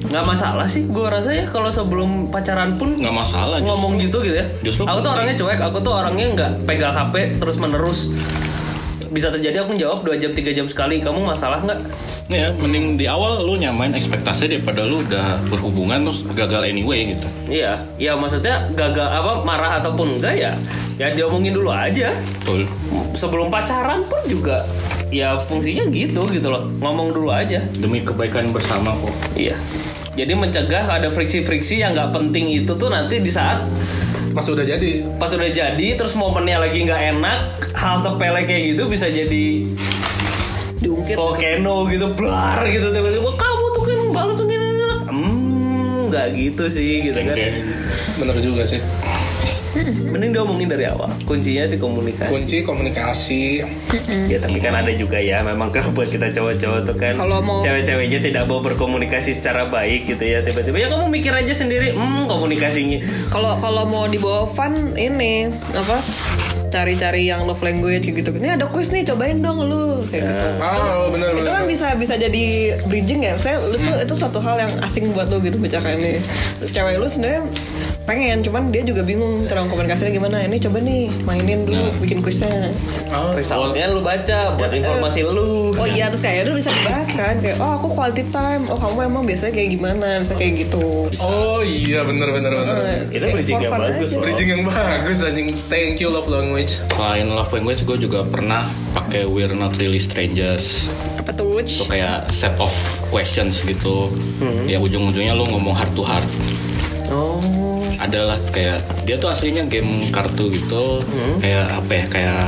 Nggak 0.05 0.23
masalah 0.23 0.63
sih, 0.65 0.86
gue 0.86 1.03
rasa 1.03 1.34
ya 1.34 1.45
kalau 1.45 1.67
sebelum 1.67 2.29
pacaran 2.29 2.71
pun 2.73 2.95
Nggak 2.95 3.12
masalah. 3.17 3.58
justru. 3.58 3.67
ngomong 3.67 3.93
gitu 3.97 4.17
gitu 4.21 4.38
ya. 4.38 4.45
Justru 4.62 4.84
aku 4.86 4.99
tuh 5.01 5.12
orangnya 5.12 5.36
cuek, 5.36 5.60
aku 5.62 5.77
tuh 5.81 5.93
orangnya 5.93 6.25
nggak 6.31 6.51
pegang 6.63 6.93
HP 6.93 7.15
terus 7.38 7.55
menerus. 7.58 7.99
Bisa 9.15 9.32
terjadi 9.32 9.63
aku 9.63 9.80
jawab 9.80 10.04
2 10.04 10.19
jam 10.19 10.36
3 10.36 10.51
jam 10.51 10.67
sekali. 10.67 10.99
Kamu 10.99 11.23
masalah 11.23 11.63
nggak? 11.63 11.80
Ya, 12.28 12.51
mending 12.51 12.99
di 12.99 13.08
awal 13.08 13.47
lu 13.47 13.56
nyamain 13.56 13.95
ekspektasi 13.95 14.51
daripada 14.51 14.84
lu 14.84 14.99
udah 15.08 15.39
berhubungan 15.47 16.04
terus 16.04 16.19
gagal 16.36 16.67
anyway 16.67 17.15
gitu. 17.15 17.28
Iya, 17.47 17.80
ya 17.95 18.19
maksudnya 18.19 18.67
gagal 18.75 19.08
apa 19.08 19.45
marah 19.47 19.80
ataupun 19.80 20.19
enggak 20.19 20.36
ya, 20.36 20.51
ya 20.99 21.15
diomongin 21.15 21.56
dulu 21.56 21.71
aja. 21.71 22.12
Betul. 22.43 22.67
Sebelum 23.15 23.47
pacaran 23.47 24.04
pun 24.10 24.19
juga 24.28 24.67
ya 25.13 25.39
fungsinya 25.47 25.88
gitu 25.95 26.28
gitu 26.34 26.51
loh, 26.51 26.67
ngomong 26.84 27.15
dulu 27.15 27.32
aja. 27.32 27.63
Demi 27.78 28.04
kebaikan 28.04 28.51
bersama 28.51 28.91
kok. 28.99 29.15
Iya. 29.39 29.56
Jadi 30.19 30.34
mencegah 30.36 30.91
ada 30.91 31.08
friksi-friksi 31.08 31.80
yang 31.80 31.95
nggak 31.95 32.12
penting 32.12 32.51
itu 32.51 32.75
tuh 32.75 32.91
nanti 32.91 33.23
di 33.23 33.32
saat 33.32 33.63
pas 34.36 34.43
udah 34.52 34.67
jadi 34.67 35.08
pas 35.15 35.32
udah 35.32 35.48
jadi 35.48 35.88
terus 35.95 36.12
momennya 36.12 36.60
lagi 36.60 36.84
nggak 36.84 37.02
enak, 37.15 37.71
hal 37.71 37.95
sepele 38.04 38.43
kayak 38.43 38.76
gitu 38.76 38.91
bisa 38.91 39.08
jadi 39.08 39.63
diungkit 40.84 41.15
volcano 41.15 41.88
gitu, 41.88 42.12
blar 42.12 42.67
gitu 42.67 42.91
tiba-tiba 42.91 43.32
kamu 43.32 43.65
tuh 43.71 43.84
kan 43.88 44.00
balas 44.12 44.36
tuh 44.36 44.45
gini, 44.45 44.65
gini." 44.76 44.86
Hmm, 45.08 46.12
nggak 46.12 46.28
gitu 46.36 46.63
sih 46.67 47.08
gitu 47.08 47.15
kan. 47.15 47.36
Bener 48.19 48.36
juga 48.43 48.67
sih 48.67 48.84
Mending 49.83 50.31
diomongin 50.31 50.67
dari 50.67 50.88
awal. 50.88 51.11
Kuncinya 51.23 51.67
di 51.67 51.75
komunikasi. 51.75 52.31
kunci 52.31 52.57
komunikasi. 52.63 53.43
Ya 54.25 54.38
tapi 54.39 54.57
kan 54.57 54.71
ada 54.73 54.91
juga 54.91 55.19
ya 55.19 55.43
memang 55.43 55.69
kan 55.69 55.91
buat 55.91 56.07
kita 56.07 56.31
cowok-cowok 56.31 56.79
tuh 56.85 56.95
kan 56.95 57.13
Kalau 57.13 57.43
mau- 57.43 57.59
cewek-ceweknya 57.59 58.19
tidak 58.21 58.43
mau 58.45 58.59
berkomunikasi 58.59 59.35
secara 59.35 59.67
baik 59.67 60.07
gitu 60.07 60.23
ya 60.23 60.39
tiba-tiba. 60.41 60.75
Ya 60.75 60.88
kamu 60.88 61.11
mikir 61.11 61.31
aja 61.31 61.51
sendiri. 61.51 61.91
Hmm 61.91 62.25
komunikasinya. 62.25 63.03
Kalau 63.27 63.59
kalau 63.59 63.83
mau 63.83 64.07
dibawa 64.07 64.47
fun 64.47 64.95
ini 64.95 65.51
apa 65.71 65.99
cari-cari 66.65 67.23
yang 67.23 67.47
love 67.47 67.63
language 67.63 68.03
gitu 68.03 68.29
ini 68.35 68.51
ada 68.51 68.67
quiz 68.67 68.91
nih 68.91 69.05
cobain 69.05 69.39
dong 69.39 69.63
lu. 69.63 70.03
Kayak 70.07 70.27
gitu. 70.27 70.47
Ah. 70.59 71.07
Bener 71.07 71.29
itu 71.31 71.43
bener 71.43 71.53
kan 71.53 71.63
bisa 71.67 71.88
bisa 71.95 72.13
jadi 72.15 72.45
bridging 72.88 73.23
ya. 73.23 73.35
Saya 73.35 73.59
lu 73.61 73.75
tuh 73.75 73.95
itu 73.95 74.13
suatu 74.13 74.39
hal 74.39 74.59
yang 74.59 74.71
asing 74.83 75.11
buat 75.11 75.31
lu 75.31 75.39
gitu 75.39 75.55
bicarain 75.55 75.95
ini. 75.95 76.19
Cewek 76.67 76.99
lu 76.99 77.07
sebenarnya 77.07 77.47
pengen 78.06 78.46
cuman 78.46 78.70
dia 78.70 78.86
juga 78.86 79.02
bingung 79.02 79.41
terang 79.44 79.65
komunikasinya 79.65 80.13
gimana. 80.13 80.38
Ini 80.46 80.58
coba 80.62 80.78
nih 80.78 81.10
mainin 81.26 81.65
dulu 81.65 81.89
bikin 82.00 82.22
quiznya 82.22 82.70
Ah, 83.10 83.34
resultnya 83.34 83.89
lu 83.89 84.06
baca 84.06 84.54
buat 84.54 84.70
informasi 84.70 85.26
lu. 85.26 85.74
Oh 85.74 85.88
iya 85.89 86.08
terus 86.08 86.22
kayak 86.22 86.46
itu 86.46 86.62
bisa 86.62 86.70
dibahas 86.70 87.10
kan? 87.12 87.41
Kayak 87.41 87.58
oh 87.58 87.82
aku 87.82 87.88
quality 87.91 88.24
time. 88.30 88.70
Oh 88.70 88.78
kamu 88.78 89.10
emang 89.10 89.24
biasanya 89.26 89.54
kayak 89.58 89.70
gimana? 89.74 90.08
Bisa 90.22 90.34
kayak 90.38 90.54
gitu. 90.70 91.10
Oh 91.26 91.65
iya 91.65 92.06
bener 92.06 92.30
bener 92.30 92.52
bener. 92.54 92.78
Itu 93.10 93.26
Kayak 93.26 93.36
bridging 93.41 93.60
yang 93.60 93.74
bagus, 93.74 94.10
aja. 94.13 94.18
Bridging 94.22 94.50
yang 94.54 94.63
bagus 94.63 95.18
anjing. 95.26 95.48
Thank 95.65 95.98
you 95.98 96.13
love 96.13 96.30
language. 96.30 96.78
Selain 96.94 97.26
love 97.28 97.50
language, 97.50 97.82
gue 97.84 97.98
juga 97.98 98.22
pernah 98.22 98.70
pakai 98.94 99.26
We're 99.26 99.52
Not 99.52 99.82
Really 99.82 100.00
Strangers. 100.00 100.88
apa 101.18 101.34
tuh 101.34 101.58
Itu 101.58 101.89
kayak 101.89 102.30
set 102.30 102.54
of 102.62 102.70
questions 103.10 103.65
gitu. 103.65 104.13
Ya 104.70 104.78
ujung-ujungnya 104.78 105.34
lu 105.34 105.50
ngomong 105.50 105.74
heart 105.74 105.89
to 105.98 106.06
heart. 106.06 106.28
oh 107.10 107.74
Adalah 107.97 108.38
kayak 108.51 108.84
dia 109.08 109.15
tuh 109.17 109.29
aslinya 109.31 109.65
game 109.67 110.10
kartu 110.12 110.51
gitu. 110.51 111.01
Kayak 111.39 111.65
apa 111.71 111.91
ya? 111.91 112.05
Kayak 112.12 112.43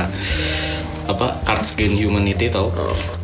apa 1.08 1.40
cards 1.40 1.72
game 1.72 1.96
humanity 1.96 2.52
tau 2.52 2.68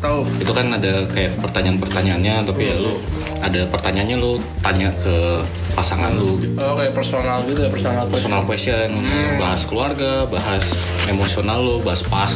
tahu 0.01 0.25
itu 0.41 0.49
kan 0.49 0.73
ada 0.73 1.05
kayak 1.05 1.37
pertanyaan-pertanyaannya 1.37 2.49
tapi 2.49 2.73
ya 2.73 2.81
lu 2.81 2.97
ada 3.41 3.61
pertanyaannya 3.67 4.17
lu 4.17 4.39
tanya 4.59 4.89
ke 4.97 5.43
pasangan 5.75 6.15
lu 6.15 6.39
gitu. 6.39 6.55
Oh 6.55 6.79
kayak 6.79 6.95
personal 6.95 7.43
gitu 7.43 7.59
ya 7.59 7.69
personal 7.69 8.03
question. 8.07 8.15
Personal 8.15 8.41
question 8.47 8.89
bahas 9.35 9.61
keluarga 9.67 10.11
bahas 10.25 10.71
emosional 11.05 11.59
lu 11.59 11.75
bahas 11.83 12.01
pas 12.01 12.31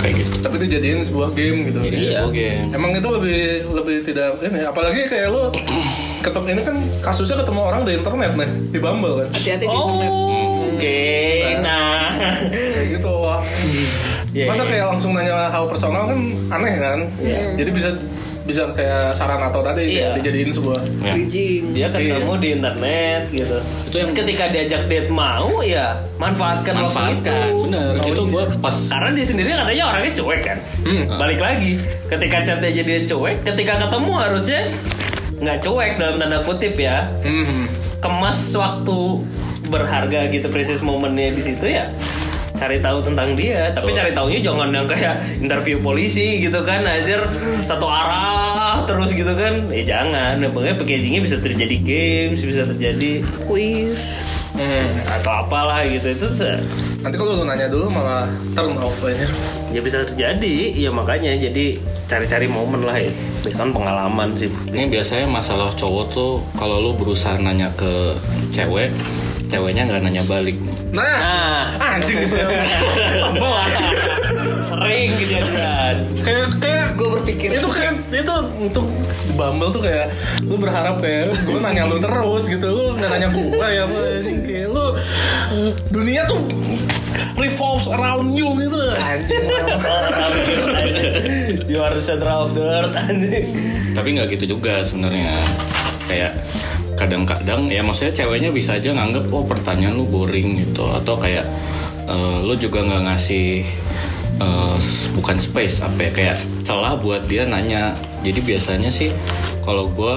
kayak 0.00 0.14
gitu. 0.24 0.34
Tapi 0.40 0.56
dijadiin 0.64 1.04
sebuah 1.04 1.30
game 1.32 1.68
gitu. 1.68 1.78
Jadi 1.84 1.96
Iya. 2.00 2.08
sebuah 2.24 2.32
game. 2.32 2.68
Emang 2.72 2.90
itu 2.96 3.08
lebih 3.08 3.40
lebih 3.70 3.96
tidak 4.02 4.40
ini 4.40 4.60
apalagi 4.64 5.04
kayak 5.06 5.28
lo 5.28 5.52
ketemu 6.24 6.46
ini 6.50 6.62
kan 6.64 6.76
kasusnya 7.00 7.36
ketemu 7.38 7.60
orang 7.62 7.82
di 7.84 7.92
internet 7.94 8.32
nih 8.34 8.50
di 8.72 8.78
Bumble 8.80 9.14
kan? 9.22 9.28
Hati-hati 9.36 9.64
di 9.64 9.76
internet. 9.76 10.10
oh 10.10 10.68
oke. 10.72 11.00
Nah. 11.60 12.08
Kayak 12.48 12.86
gitu 12.98 13.10
wah. 13.12 13.40
Iya, 14.28 14.44
masa 14.44 14.62
iya. 14.64 14.70
kayak 14.70 14.86
langsung 14.92 15.12
nanya 15.16 15.48
hal 15.48 15.64
personal 15.66 16.04
kan 16.08 16.20
aneh 16.52 16.74
kan? 16.76 16.98
Jadi 17.56 17.70
bisa 17.72 17.90
bisa 18.48 18.64
kayak 18.72 19.12
saran 19.12 19.44
atau 19.44 19.60
tadi 19.60 19.92
Iya. 19.92 20.08
kayak 20.08 20.12
dijadiin 20.18 20.50
sebuah 20.50 20.80
Ya. 20.98 21.12
bridging 21.12 21.62
dia 21.70 21.86
ketemu 21.92 22.32
di 22.34 22.48
internet 22.50 23.22
gitu 23.28 23.58
Itu 23.60 23.92
terus 23.92 24.08
yang- 24.08 24.16
ketika 24.16 24.44
diajak 24.48 24.82
date 24.88 25.08
mau 25.08 25.60
ya 25.60 25.86
manfaatkan 26.16 26.72
waktu 26.74 26.84
manfaatkan 26.88 27.44
itu 27.46 27.62
bener 27.62 27.92
itu 28.02 28.22
gue 28.26 28.44
pas 28.58 28.76
Karena 28.88 29.10
dia 29.12 29.26
sendiri 29.26 29.48
katanya 29.52 29.84
orangnya 29.86 30.12
cuek 30.14 30.40
kan. 30.42 30.58
Balik 31.14 31.38
lagi, 31.38 31.72
ketika 32.08 32.36
chatnya 32.42 32.70
jadi 32.72 32.88
dia 32.88 33.00
cuek, 33.06 33.36
ketika 33.44 33.72
ketemu 33.78 34.12
harusnya 34.16 34.60
nggak 35.38 35.58
cuek 35.60 35.90
dalam 35.94 36.16
tanda 36.16 36.38
kutip 36.40 36.74
ya. 36.74 37.04
hmm. 37.20 37.68
Kemas 37.98 38.40
waktu 38.54 38.98
berharga 39.66 40.30
gitu 40.30 40.48
precious 40.48 40.80
momennya 40.80 41.30
di 41.30 41.42
situ 41.44 41.66
ya. 41.68 41.84
Cari 42.58 42.78
tahu 42.82 42.98
tentang 43.00 43.38
dia, 43.38 43.70
tapi 43.70 43.94
cari 43.94 44.10
taunya 44.10 44.42
jangan 44.42 44.68
yang 44.68 44.84
kayak 44.84 45.14
interview 45.38 45.78
polisi 45.78 46.42
gitu 46.42 46.58
kan, 46.66 46.82
ajar 46.82 47.22
satu 47.64 47.86
arah 47.86 48.82
terus 48.84 49.14
gitu 49.14 49.30
kan. 49.32 49.70
Eh 49.70 49.86
jangan, 49.86 50.42
ya, 50.42 50.48
pokoknya 50.50 50.74
packagingnya 50.74 51.22
bisa 51.22 51.36
terjadi 51.38 51.76
games, 51.80 52.42
bisa 52.42 52.66
terjadi 52.66 53.22
quiz. 53.46 54.18
Hmm. 54.58 54.90
atau 55.06 55.46
apalah 55.46 55.86
gitu. 55.86 56.18
Itu 56.18 56.26
se- 56.34 56.58
nanti 56.98 57.14
kalau 57.14 57.38
lu 57.38 57.44
nanya 57.46 57.70
dulu 57.70 57.94
malah 57.94 58.26
turn 58.58 58.74
off 58.82 58.90
kayaknya 58.98 59.30
ya 59.70 59.78
bisa 59.78 60.02
terjadi. 60.02 60.74
Ya 60.74 60.90
makanya 60.90 61.30
jadi 61.38 61.78
cari-cari 62.10 62.50
momen 62.50 62.82
lah 62.82 62.98
ya. 62.98 63.12
Kan 63.54 63.70
pengalaman 63.70 64.34
sih. 64.34 64.50
Ini 64.66 64.90
biasanya 64.90 65.30
masalah 65.30 65.70
cowok 65.78 66.04
tuh 66.10 66.42
kalau 66.58 66.82
lu 66.82 66.90
berusaha 66.90 67.38
nanya 67.38 67.70
ke 67.78 68.18
cewek 68.50 68.90
ceweknya 69.46 69.86
nggak 69.86 70.02
nanya 70.04 70.22
balik 70.26 70.58
nah. 70.92 71.04
Nah. 71.76 71.94
Anjing. 71.98 72.24
Gitu 72.24 72.36
sebel 73.16 73.52
sering 74.68 75.10
kejadian. 75.18 75.94
Kayak 76.24 76.46
kayak 76.60 76.86
Gue 76.98 77.08
berpikir. 77.14 77.54
itu 77.62 77.68
kan 77.70 77.94
itu 78.10 78.34
untuk 78.58 78.86
Bumble 79.38 79.70
tuh 79.70 79.86
kayak 79.86 80.10
lu 80.42 80.58
berharap 80.58 80.98
kayak 80.98 81.30
gue 81.46 81.58
nanya 81.62 81.86
lu 81.86 82.02
terus 82.02 82.50
gitu. 82.50 82.66
Lu 82.74 82.98
nggak 82.98 83.06
nanya 83.06 83.28
gue 83.30 83.66
ya 83.70 83.84
kayak 84.42 84.68
lu 84.74 84.98
dunia 85.94 86.26
tuh 86.26 86.42
revolves 87.38 87.86
around 87.86 88.34
you 88.34 88.50
gitu. 88.58 88.78
Anjing. 88.98 89.44
You 91.70 91.78
are 91.86 91.94
the 91.94 92.02
center 92.02 92.26
of 92.26 92.58
the 92.58 92.66
earth 92.66 92.98
anjing. 92.98 93.46
Tapi 93.94 94.18
nggak 94.18 94.34
gitu 94.34 94.58
juga 94.58 94.82
sebenarnya. 94.82 95.38
Kayak 96.10 96.34
kadang-kadang 96.98 97.70
ya 97.70 97.80
maksudnya 97.80 98.10
ceweknya 98.12 98.50
bisa 98.50 98.74
aja 98.74 98.90
nganggep 98.90 99.30
oh 99.30 99.46
pertanyaan 99.46 99.94
lu 99.94 100.04
boring 100.04 100.58
gitu. 100.58 100.90
Atau 100.90 101.14
kayak 101.16 101.46
eh, 102.10 102.36
lu 102.42 102.58
juga 102.58 102.82
nggak 102.82 103.02
ngasih 103.06 103.62
s- 104.78 105.10
bukan 105.14 105.34
space 105.38 105.82
apa 105.82 105.98
ya 105.98 106.10
kayak 106.10 106.36
celah 106.62 106.94
buat 106.94 107.26
dia 107.26 107.42
nanya 107.42 107.94
jadi 108.22 108.40
biasanya 108.42 108.90
sih 108.90 109.14
kalau 109.62 109.90
gue 109.92 110.14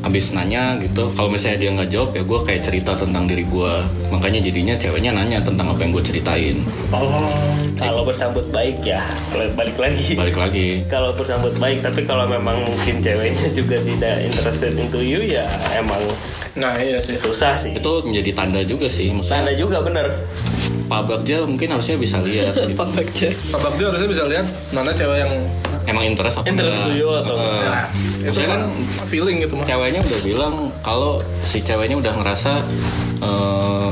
abis 0.00 0.32
nanya 0.32 0.80
gitu 0.80 1.12
kalau 1.12 1.28
misalnya 1.28 1.58
dia 1.60 1.70
nggak 1.76 1.90
jawab 1.92 2.10
ya 2.16 2.22
gue 2.24 2.38
kayak 2.40 2.62
cerita 2.64 2.96
tentang 2.96 3.28
diri 3.28 3.44
gue 3.44 3.72
makanya 4.08 4.40
jadinya 4.40 4.72
ceweknya 4.80 5.12
nanya 5.12 5.44
tentang 5.44 5.68
apa 5.68 5.80
yang 5.84 5.92
gue 5.92 6.04
ceritain. 6.04 6.56
Oh 6.88 7.28
kalau 7.76 8.08
bersambut 8.08 8.48
baik 8.48 8.80
ya 8.80 9.04
balik 9.52 9.76
lagi. 9.76 10.16
Balik 10.16 10.36
lagi. 10.40 10.68
Kalau 10.88 11.12
bersambut 11.12 11.52
baik 11.60 11.84
tapi 11.84 12.08
kalau 12.08 12.24
memang 12.24 12.64
mungkin 12.64 13.04
ceweknya 13.04 13.52
juga 13.58 13.76
tidak 13.84 14.16
interested 14.24 14.72
into 14.72 15.04
you 15.04 15.20
ya 15.20 15.44
emang 15.76 16.00
nah 16.56 16.80
iya 16.80 16.96
sih. 16.96 17.20
susah 17.20 17.60
sih. 17.60 17.76
Itu 17.76 18.00
menjadi 18.00 18.32
tanda 18.32 18.64
juga 18.64 18.88
sih 18.88 19.12
Tanda 19.12 19.20
maksudnya 19.20 19.54
juga 19.60 19.84
bener. 19.84 20.06
Pak 20.90 21.06
Bagja 21.06 21.46
mungkin 21.46 21.70
harusnya 21.70 21.94
bisa 22.00 22.18
lihat. 22.18 22.56
Gitu. 22.66 22.74
Pak 22.74 22.88
Bagja. 22.96 23.28
Pak 23.52 23.60
Bagja 23.62 23.84
harusnya 23.94 24.08
bisa 24.10 24.24
lihat 24.26 24.46
mana 24.74 24.90
cewek 24.90 25.22
yang 25.22 25.32
emang 25.90 26.04
interest 26.04 26.38
apa 26.38 26.46
Interest 26.46 26.72
enggak. 26.72 26.94
you 26.94 27.08
atau 27.12 27.34
Heeh. 27.34 27.50
enggak. 27.52 27.84
itu 27.90 28.26
Maksudnya 28.26 28.48
kan 28.48 28.60
kan 28.60 29.06
feeling 29.06 29.36
gitu 29.38 29.52
mah 29.52 29.64
ceweknya 29.64 30.00
udah 30.00 30.20
bilang 30.22 30.54
kalau 30.80 31.12
si 31.42 31.58
ceweknya 31.58 31.96
udah 31.96 32.12
ngerasa 32.14 32.52
eh, 33.18 33.88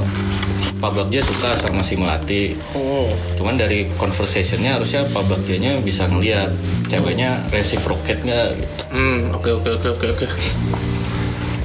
Pak 0.78 0.92
Bagja 0.94 1.18
suka 1.20 1.50
sama 1.52 1.82
si 1.82 1.94
Melati 1.94 2.54
Hmm. 2.70 3.10
cuman 3.34 3.54
dari 3.56 3.90
conversationnya 3.92 4.78
harusnya 4.78 5.02
Pak 5.06 5.26
Bagjanya 5.26 5.74
bisa 5.80 6.06
ngeliat 6.06 6.54
ceweknya 6.86 7.42
reciprocate 7.48 8.22
nggak 8.22 8.46
gitu. 8.54 8.82
hmm 8.88 9.20
oke 9.32 9.50
oke 9.54 9.68
oke 9.72 9.88
oke 9.90 10.06
oke 10.08 10.24
oke 10.24 10.48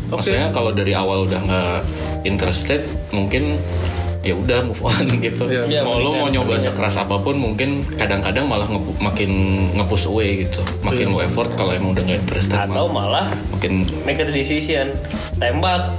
maksudnya 0.09 0.49
kalau 0.49 0.69
dari 0.69 0.93
awal 0.93 1.25
udah 1.25 1.39
nggak 1.39 1.77
interested 2.23 2.81
mungkin 3.09 3.57
ya 4.23 4.33
udah 4.33 4.63
move 4.63 4.79
on 4.81 5.03
gitu. 5.19 5.43
Iya, 5.45 5.83
mau 5.83 5.99
lo 5.99 6.15
mau 6.15 6.25
mendingan- 6.25 6.47
nyoba 6.47 6.55
sekeras 6.57 6.95
apa 6.95 7.19
pun 7.19 7.35
mungkin 7.35 7.69
kadang-kadang 7.93 8.47
malah 8.47 8.65
ngepu- 8.65 8.95
makin 8.97 9.31
nge-push 9.75 10.07
away 10.07 10.47
gitu. 10.47 10.63
Makin 10.81 11.11
lo 11.11 11.19
effort 11.19 11.51
kalau 11.53 11.71
emang 11.71 11.91
udah 11.91 12.03
nggak 12.03 12.23
interested 12.23 12.55
atau 12.55 12.87
malah 12.87 13.27
malah 13.27 13.27
makin 13.51 13.83
make 14.01 14.17
a 14.17 14.25
decision 14.25 14.95
tembak 15.37 15.91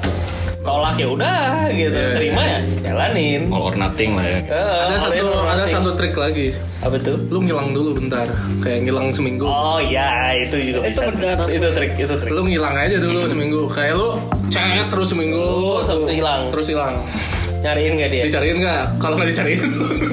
tolak 0.65 0.97
ya 0.97 1.05
udah 1.07 1.69
gitu. 1.69 1.93
Iya, 1.93 2.17
terima 2.17 2.41
ya 2.43 2.59
jalanin. 2.83 3.53
All 3.53 3.69
or 3.69 3.77
nothing 3.77 4.17
lah 4.17 4.25
ya. 4.25 4.39
Eh, 4.41 4.57
ada 4.89 4.97
satu 4.97 5.13
ada 5.37 5.61
nothing. 5.61 5.75
satu 5.77 5.91
trik 5.93 6.17
lagi. 6.17 6.57
Apa 6.81 6.97
tuh? 6.97 7.21
Lu 7.29 7.45
ngilang 7.45 7.77
dulu 7.77 7.93
bentar 7.95 8.25
kayak 8.65 8.89
ngilang 8.89 9.13
seminggu. 9.13 9.45
Oh 9.45 9.77
iya 9.77 10.33
itu 10.35 10.73
juga 10.73 10.89
Itu 10.89 11.05
bisa. 11.05 11.13
benar. 11.13 11.37
itu 11.47 11.69
trik 11.71 11.93
itu 11.95 12.15
trik. 12.17 12.33
Lu 12.33 12.49
ngilang 12.49 12.73
aja 12.75 12.97
dulu 12.97 13.29
seminggu. 13.29 13.69
Kayak 13.69 14.01
lu 14.01 14.09
chat 14.49 14.89
terus 14.89 15.13
seminggu. 15.13 15.37
Oh, 15.37 15.85
sampai 15.85 16.17
hilang. 16.17 16.49
terus 16.49 16.73
hilang 16.73 16.97
nyariin 17.65 17.93
gak 17.97 18.11
dia? 18.13 18.23
Dicariin 18.29 18.57
nggak? 18.61 18.83
Kalau 19.01 19.15
nggak 19.17 19.29
dicariin 19.33 19.61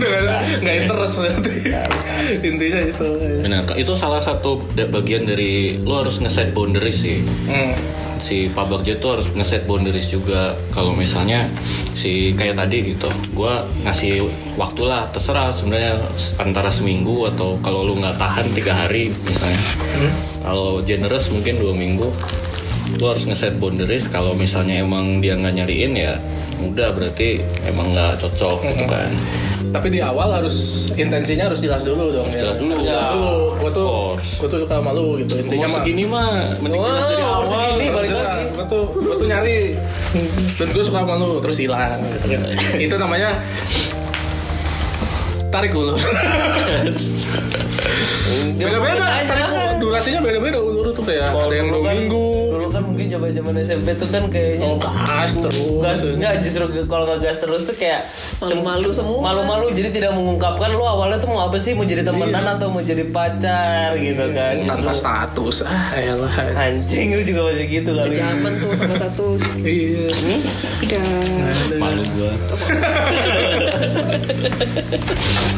nggak- 0.64 0.78
interest 0.88 1.16
nanti 1.20 1.54
intinya 2.48 2.80
itu. 2.80 3.08
Benar 3.44 3.62
itu 3.76 3.94
salah 3.94 4.24
satu 4.24 4.64
bagian 4.72 5.28
dari 5.28 5.76
lo 5.84 6.00
harus 6.00 6.24
ngeset 6.24 6.56
boundaries 6.56 7.04
sih. 7.04 7.20
Hmm. 7.52 7.76
si 8.22 8.54
Pak 8.54 8.70
Bagja 8.70 9.02
tuh 9.02 9.18
harus 9.18 9.28
ngeset 9.34 9.66
boundaries 9.66 10.06
juga. 10.08 10.54
Kalau 10.70 10.94
misalnya 10.94 11.50
si 11.98 12.38
kayak 12.38 12.54
tadi 12.54 12.94
gitu 12.94 13.10
gue 13.34 13.54
ngasih 13.82 14.22
waktu 14.62 14.82
lah 14.86 15.10
terserah 15.10 15.50
sebenarnya 15.50 15.98
antara 16.38 16.70
seminggu 16.70 17.26
atau 17.34 17.58
kalau 17.66 17.82
lu 17.82 17.98
nggak 17.98 18.22
tahan 18.22 18.46
tiga 18.54 18.78
hari 18.78 19.10
misalnya. 19.26 19.58
Kalau 20.46 20.86
generous 20.86 21.34
mungkin 21.34 21.58
dua 21.58 21.74
minggu 21.74 22.14
lu 23.02 23.06
harus 23.10 23.26
ngeset 23.26 23.58
boundaries. 23.58 24.06
Kalau 24.06 24.38
misalnya 24.38 24.78
emang 24.86 25.18
dia 25.18 25.34
nggak 25.34 25.58
nyariin 25.58 25.98
ya 25.98 26.14
udah 26.70 26.94
berarti 26.94 27.42
emang 27.66 27.90
nggak 27.96 28.22
cocok 28.22 28.62
gitu 28.70 28.86
kan. 28.86 29.10
Tapi 29.72 29.88
di 29.88 30.04
awal 30.04 30.36
harus 30.36 30.90
intensinya 31.00 31.48
harus 31.48 31.64
jelas 31.64 31.82
dulu 31.88 32.12
dong 32.12 32.28
ya. 32.36 32.44
Jelas 32.44 32.58
dulu. 32.60 32.72
Harus 32.76 32.86
jelas 32.86 33.08
dulu. 33.16 33.36
Gue 33.58 33.72
tuh 33.72 33.90
gue 34.20 34.48
tuh 34.52 34.60
suka 34.68 34.76
sama 34.78 34.92
lu 34.92 35.08
gitu 35.24 35.34
intinya 35.40 35.68
mah. 35.72 35.76
segini 35.80 36.04
mah 36.04 36.32
mending 36.60 36.82
jelas 36.84 37.06
dari 37.08 37.24
awal. 37.24 37.46
segini 37.48 37.88
balik 37.90 38.12
lagi. 38.12 38.44
Gua 38.52 38.66
tuh 38.68 38.84
gue 38.94 39.16
tuh 39.16 39.28
nyari. 39.32 39.58
Dan 40.60 40.68
gue 40.76 40.84
suka 40.84 41.00
sama 41.08 41.16
lu 41.16 41.40
terus 41.40 41.58
hilang 41.64 42.00
gitu 42.12 42.26
kan. 42.28 42.42
itu 42.76 42.96
namanya 43.00 43.40
tarik 45.52 45.76
ulur 45.76 46.00
beda-beda 48.58 49.06
tarik 49.26 49.46
ulur. 49.48 49.74
durasinya 49.82 50.20
beda-beda 50.22 50.58
ulur 50.58 50.88
tuh 50.92 51.04
kayak 51.04 51.30
ada 51.30 51.52
yang 51.52 51.68
dua 51.68 51.82
kan, 51.84 51.94
minggu. 51.96 52.28
dulu 52.52 52.68
kan 52.70 52.82
mungkin 52.84 53.06
coba 53.10 53.26
zaman 53.30 53.54
SMP 53.60 53.88
tuh 53.96 54.08
kan 54.08 54.24
kayaknya 54.28 54.68
oh 54.68 54.78
gas 54.80 55.34
terus 55.38 55.60
Gas, 55.82 56.00
enggak 56.06 56.34
justru 56.42 56.64
kalau 56.86 57.04
nggak 57.06 57.20
gas 57.22 57.38
terus 57.40 57.62
tuh 57.64 57.76
kayak 57.76 58.02
Malu-malu 58.38 58.90
semua. 58.90 59.20
malu-malu 59.22 59.66
jadi 59.72 59.90
tidak 59.90 60.12
mengungkapkan 60.14 60.70
lu 60.72 60.82
awalnya 60.82 61.18
tuh 61.18 61.30
mau 61.30 61.46
apa 61.46 61.58
sih? 61.58 61.74
Mau 61.74 61.84
jadi 61.84 62.02
temenan 62.02 62.42
atau 62.48 62.70
mau 62.70 62.82
jadi 62.82 63.06
pacar? 63.06 63.94
Gitu 63.96 64.26
kan. 64.34 64.56
tanpa 64.66 64.94
status. 64.94 65.62
Ah 65.62 65.94
elah. 65.94 66.34
Anjing 66.58 67.14
lu 67.14 67.22
juga 67.22 67.42
masih 67.48 67.66
gitu 67.70 67.92
kali. 67.94 68.18
Zaman 68.18 68.52
tuh 68.58 68.70
sama 68.74 68.96
satu. 68.98 69.26
iya. 69.62 70.10
Tidak. 70.82 71.78
malu 71.78 72.02
gua 72.18 72.34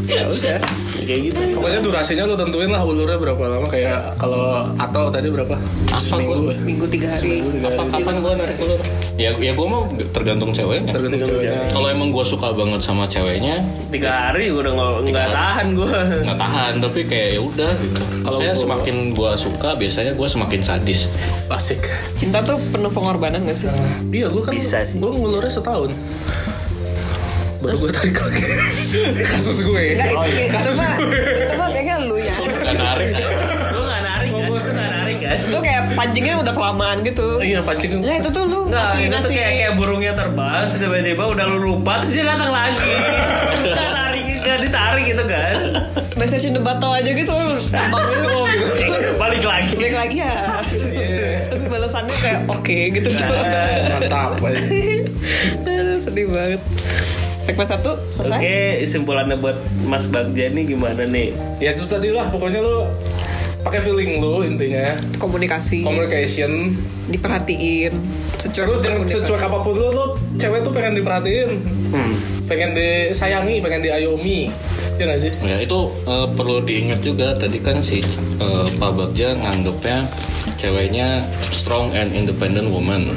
ya 0.06 0.24
udah 0.26 0.60
kayak 1.00 1.20
gitu 1.26 1.40
Pokoknya 1.54 1.80
durasinya 1.80 2.24
lu 2.26 2.36
tentuin 2.36 2.70
lah 2.70 2.82
ulurnya 2.82 3.18
berapa 3.18 3.40
lama 3.40 3.68
kayak 3.68 4.16
kalau 4.16 4.68
atau 4.76 5.10
tadi 5.10 5.28
berapa? 5.28 5.56
apa 5.90 6.16
gua 6.20 6.50
Seminggu 6.50 6.86
tiga 6.88 7.08
hari. 7.10 7.44
apa 7.60 7.84
kapan 7.90 8.16
gua 8.20 8.34
narik 8.36 8.58
ulur 8.60 8.80
ya 9.14 9.30
ya 9.36 9.52
gua 9.54 9.68
mau 9.68 9.82
tergantung 10.10 10.52
ceweknya 10.52 10.92
Tergantung 10.92 11.22
ceweknya. 11.24 11.70
kalau 11.70 11.88
emang 11.88 12.10
gua 12.10 12.24
suka 12.24 12.52
banget 12.52 12.82
sama 12.82 13.06
ceweknya 13.06 13.62
tiga 13.90 14.10
hari 14.10 14.50
gue 14.50 14.60
udah 14.60 14.74
nggak 15.04 15.30
tahan 15.30 15.68
gue 15.74 15.92
nggak 16.26 16.40
tahan 16.40 16.74
tapi 16.82 17.00
kayak 17.04 17.30
ya 17.32 17.42
udah 17.42 17.72
gitu 17.78 18.02
kalau 18.24 18.38
saya 18.38 18.54
semakin 18.54 18.96
gua 19.14 19.32
suka 19.34 19.76
biasanya 19.76 20.14
gua 20.14 20.26
semakin 20.26 20.62
sadis 20.62 21.06
Asik. 21.46 21.86
Cinta 22.18 22.42
tuh 22.42 22.58
penuh 22.72 22.90
pengorbanan 22.90 23.46
gak 23.46 23.54
sih? 23.54 23.70
Iya, 24.10 24.26
gue 24.28 24.42
kan 24.42 24.52
Bisa 24.52 24.82
sih. 24.82 24.98
Gue 24.98 25.14
ngulurnya 25.14 25.54
setahun. 25.54 25.94
Baru 27.64 27.76
gue 27.80 27.92
tarik 27.92 28.18
lagi. 28.18 28.44
Kasus 29.32 29.64
gue. 29.64 29.84
Enggak, 29.96 30.12
Oh, 30.14 30.26
iya. 30.26 30.46
itu, 30.46 30.58
itu 30.60 30.72
mah, 30.76 30.94
itu 31.40 31.56
mah 31.56 31.70
kayaknya 31.70 31.96
lu 32.04 32.18
ya. 32.18 32.36
nggak 32.36 32.76
narik 32.76 33.08
lu 33.74 33.82
nggak 33.82 34.02
narik 34.04 34.30
kan 34.30 34.44
lu 34.44 34.60
nggak 34.70 34.92
narik 34.92 35.18
guys 35.18 35.44
Itu 35.48 35.60
kayak 35.60 35.82
pancingnya 35.94 36.34
udah 36.38 36.54
kelamaan 36.54 36.98
gitu. 37.02 37.28
Iya, 37.40 37.60
pancing. 37.62 37.92
Ya 38.00 38.20
itu 38.20 38.30
tuh 38.30 38.44
lu 38.44 38.60
Nggak, 38.68 38.84
ngasih 38.84 39.00
itu 39.00 39.08
tuh 39.08 39.16
ngasih 39.16 39.34
kayak, 39.34 39.54
kayak 39.56 39.74
burungnya 39.74 40.12
terbang, 40.14 40.66
tiba-tiba 40.70 41.24
udah 41.26 41.46
lu 41.48 41.58
lupa, 41.64 41.94
terus 42.00 42.12
dia 42.14 42.26
datang 42.28 42.52
lagi. 42.52 42.94
Nggak 43.64 43.90
tarik, 43.90 44.24
nggak 44.44 44.58
ditarik 44.62 45.06
gitu 45.08 45.24
kan. 45.26 45.56
message 46.14 46.46
in 46.46 46.54
the 46.54 46.62
bottle 46.62 46.94
aja 46.94 47.10
gitu 47.10 47.32
lu 47.32 47.58
terbang 47.64 48.04
gitu. 48.06 48.30
Balik 49.16 49.44
lagi. 49.44 49.74
Balik 49.74 49.96
lagi 49.98 50.16
ya. 50.20 50.36
Terus 51.44 51.64
balasannya 51.66 52.16
kayak 52.16 52.40
oke 52.46 52.78
gitu. 52.92 53.10
Mantap. 53.10 54.38
Aduh, 54.38 55.98
Sedih 56.06 56.28
banget. 56.30 56.62
Segmen 57.44 57.68
satu 57.68 57.92
selesai. 58.16 58.40
Oke, 58.40 58.60
kesimpulannya 58.88 59.36
buat 59.36 59.60
Mas 59.84 60.08
Bagja 60.08 60.48
nih 60.48 60.64
gimana 60.64 61.04
nih? 61.04 61.36
Ya 61.60 61.76
itu 61.76 61.84
tadi 61.84 62.08
lah. 62.08 62.32
Pokoknya 62.32 62.64
lu 62.64 62.88
pakai 63.68 63.84
feeling 63.84 64.24
lu 64.24 64.48
intinya. 64.48 64.96
Komunikasi, 65.20 65.84
Communication. 65.84 66.80
diperhatiin. 67.04 67.92
Secuek 68.40 68.64
Terus 68.64 68.80
jangan 68.80 69.04
secuek 69.04 69.44
apa 69.44 69.60
pun 69.60 69.76
lu, 69.76 69.92
lu 69.92 70.06
cewek 70.40 70.64
tuh 70.64 70.72
pengen 70.72 70.96
diperhatiin. 70.96 71.50
Hmm. 71.92 72.16
Pengen 72.48 72.72
disayangi, 72.80 73.60
pengen 73.60 73.84
diayomi. 73.84 74.48
Iya 74.96 75.04
gak 75.12 75.20
sih? 75.20 75.32
Ya 75.44 75.58
itu 75.60 75.80
eh, 76.08 76.28
perlu 76.32 76.64
diingat 76.64 77.04
juga 77.04 77.36
tadi 77.36 77.60
kan 77.60 77.84
si 77.84 78.00
eh, 78.40 78.66
Pak 78.80 78.92
Bagja 78.96 79.36
nganggepnya 79.36 80.08
ceweknya 80.56 81.28
strong 81.52 81.92
and 81.92 82.16
independent 82.16 82.72
woman. 82.72 83.12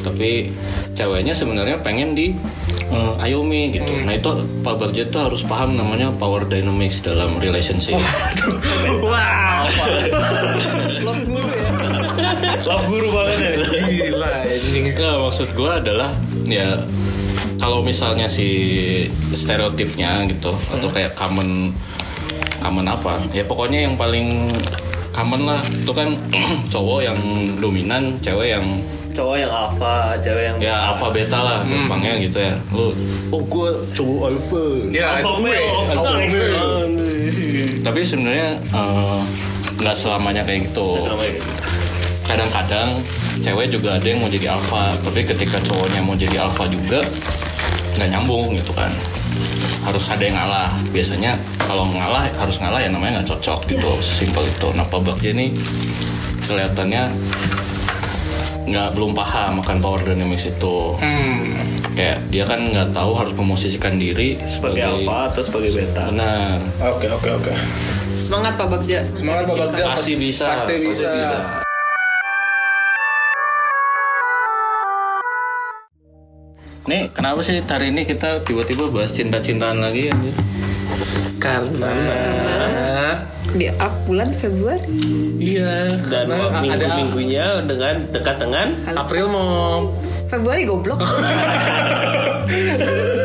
Tapi 0.00 0.50
ceweknya 0.96 1.32
sebenarnya 1.36 1.76
pengen 1.80 2.16
di 2.16 2.32
eh, 2.90 3.24
ayomi 3.24 3.70
gitu. 3.74 3.90
Nah 4.04 4.16
itu 4.16 4.30
Pak 4.64 4.74
Bagja 4.80 5.04
tuh 5.08 5.20
harus 5.30 5.42
paham 5.46 5.76
namanya 5.78 6.10
power 6.16 6.42
dynamics 6.44 7.00
dalam 7.04 7.36
relationship. 7.38 8.00
Wah, 9.00 9.64
Love 11.06 11.22
guru 11.24 11.48
ya. 11.48 11.70
love 12.66 12.84
guru 12.90 13.08
banget 13.14 13.38
ya. 13.38 13.52
Gila. 13.88 14.32
Nggak, 14.70 15.14
maksud 15.24 15.48
gue 15.56 15.70
adalah 15.70 16.10
ya 16.44 16.68
kalau 17.60 17.84
misalnya 17.84 18.24
si 18.24 18.48
stereotipnya 19.36 20.24
gitu 20.28 20.52
atau 20.72 20.88
kayak 20.88 21.12
common 21.12 21.70
common 22.60 22.86
apa 22.88 23.20
ya 23.36 23.44
pokoknya 23.44 23.84
yang 23.88 23.94
paling 24.00 24.48
common 25.12 25.44
lah 25.44 25.60
itu 25.68 25.92
kan 25.92 26.16
cowok 26.72 27.00
yang 27.04 27.18
dominan 27.60 28.16
cewek 28.24 28.56
yang 28.56 28.64
cowok 29.20 29.36
yang 29.36 29.52
alpha 29.52 30.16
cewek 30.24 30.44
yang 30.48 30.56
ya 30.56 30.76
alpha 30.88 31.06
beta 31.12 31.38
lah 31.44 31.58
gampangnya 31.68 32.12
gitu 32.24 32.38
ya. 32.40 32.54
Lu 32.72 32.88
oh 33.36 33.42
gue 33.44 33.68
cowok 33.92 34.20
alpha. 34.32 34.64
Ya, 34.88 35.04
alpha 35.20 35.30
male 35.44 35.60
alpha 35.60 35.92
alpha 35.92 36.12
male. 36.16 36.28
male. 36.32 37.04
tapi 37.84 38.00
sebenarnya 38.00 38.48
eh, 38.72 39.20
nggak 39.76 39.96
selamanya 39.96 40.42
kayak 40.48 40.72
gitu. 40.72 40.88
Kadang-kadang 42.24 42.88
cewek 43.44 43.68
juga 43.68 44.00
ada 44.00 44.06
yang 44.08 44.24
mau 44.24 44.30
jadi 44.32 44.46
alpha 44.56 44.96
tapi 45.04 45.20
ketika 45.28 45.60
cowoknya 45.68 46.00
mau 46.00 46.16
jadi 46.16 46.36
alpha 46.40 46.64
juga 46.72 47.04
nggak 48.00 48.08
nyambung 48.16 48.56
gitu 48.56 48.72
kan. 48.72 48.88
Harus 49.84 50.08
ada 50.08 50.22
yang 50.24 50.36
ngalah. 50.36 50.72
Biasanya 50.96 51.36
kalau 51.60 51.84
ngalah 51.92 52.24
harus 52.40 52.56
ngalah 52.56 52.80
ya 52.80 52.88
namanya 52.88 53.20
nggak 53.20 53.36
cocok 53.36 53.68
gitu. 53.68 53.92
Simpel 54.00 54.48
itu. 54.48 54.68
Nah 54.72 54.84
Pak 54.88 55.00
Bagja 55.04 55.28
ini 55.36 55.52
kelihatannya 56.48 57.02
nggak 58.70 58.94
belum 58.94 59.12
paham 59.12 59.58
akan 59.60 59.76
power 59.78 60.00
dynamics 60.00 60.46
itu 60.46 60.94
Hmm. 60.96 61.58
kayak 61.92 62.22
dia 62.28 62.46
kan 62.46 62.62
nggak 62.62 62.94
tahu 62.94 63.12
harus 63.12 63.34
memosisikan 63.34 63.98
diri 63.98 64.38
sebagai 64.42 64.80
sebagai, 64.80 65.02
alpha 65.04 65.16
atau 65.28 65.42
sebagai 65.42 65.70
beta 65.74 66.04
benar 66.08 66.58
Oke 66.80 67.06
oke 67.06 67.28
oke. 67.34 67.52
Semangat 68.20 68.54
Pak 68.54 68.68
Bagja. 68.70 69.02
Semangat 69.10 69.44
Pak 69.44 69.56
Bagja. 69.58 69.84
Pasti 69.90 70.14
bisa, 70.14 70.54
Pasti 70.54 70.78
pasti 70.78 70.86
bisa. 70.86 71.10
bisa. 71.10 71.38
Nih, 76.86 77.12
kenapa 77.12 77.42
sih 77.42 77.60
hari 77.62 77.92
ini 77.92 78.02
kita 78.02 78.42
tiba-tiba 78.42 78.90
bahas 78.90 79.12
cinta-cintaan 79.12 79.78
lagi 79.78 80.10
anjir? 80.10 80.34
Karena 81.38 81.94
Di 83.50 83.66
up 83.66 84.06
bulan 84.06 84.30
Februari. 84.38 84.86
iya 85.40 85.88
dan 86.06 86.30
minggu 86.62 86.76
ada 86.76 86.86
minggunya 87.00 87.46
dengan 87.66 88.06
dekat 88.14 88.36
dengan 88.38 88.70
April 88.94 89.26
mau 89.26 89.90
Februari 90.30 90.62
goblok. 90.62 91.02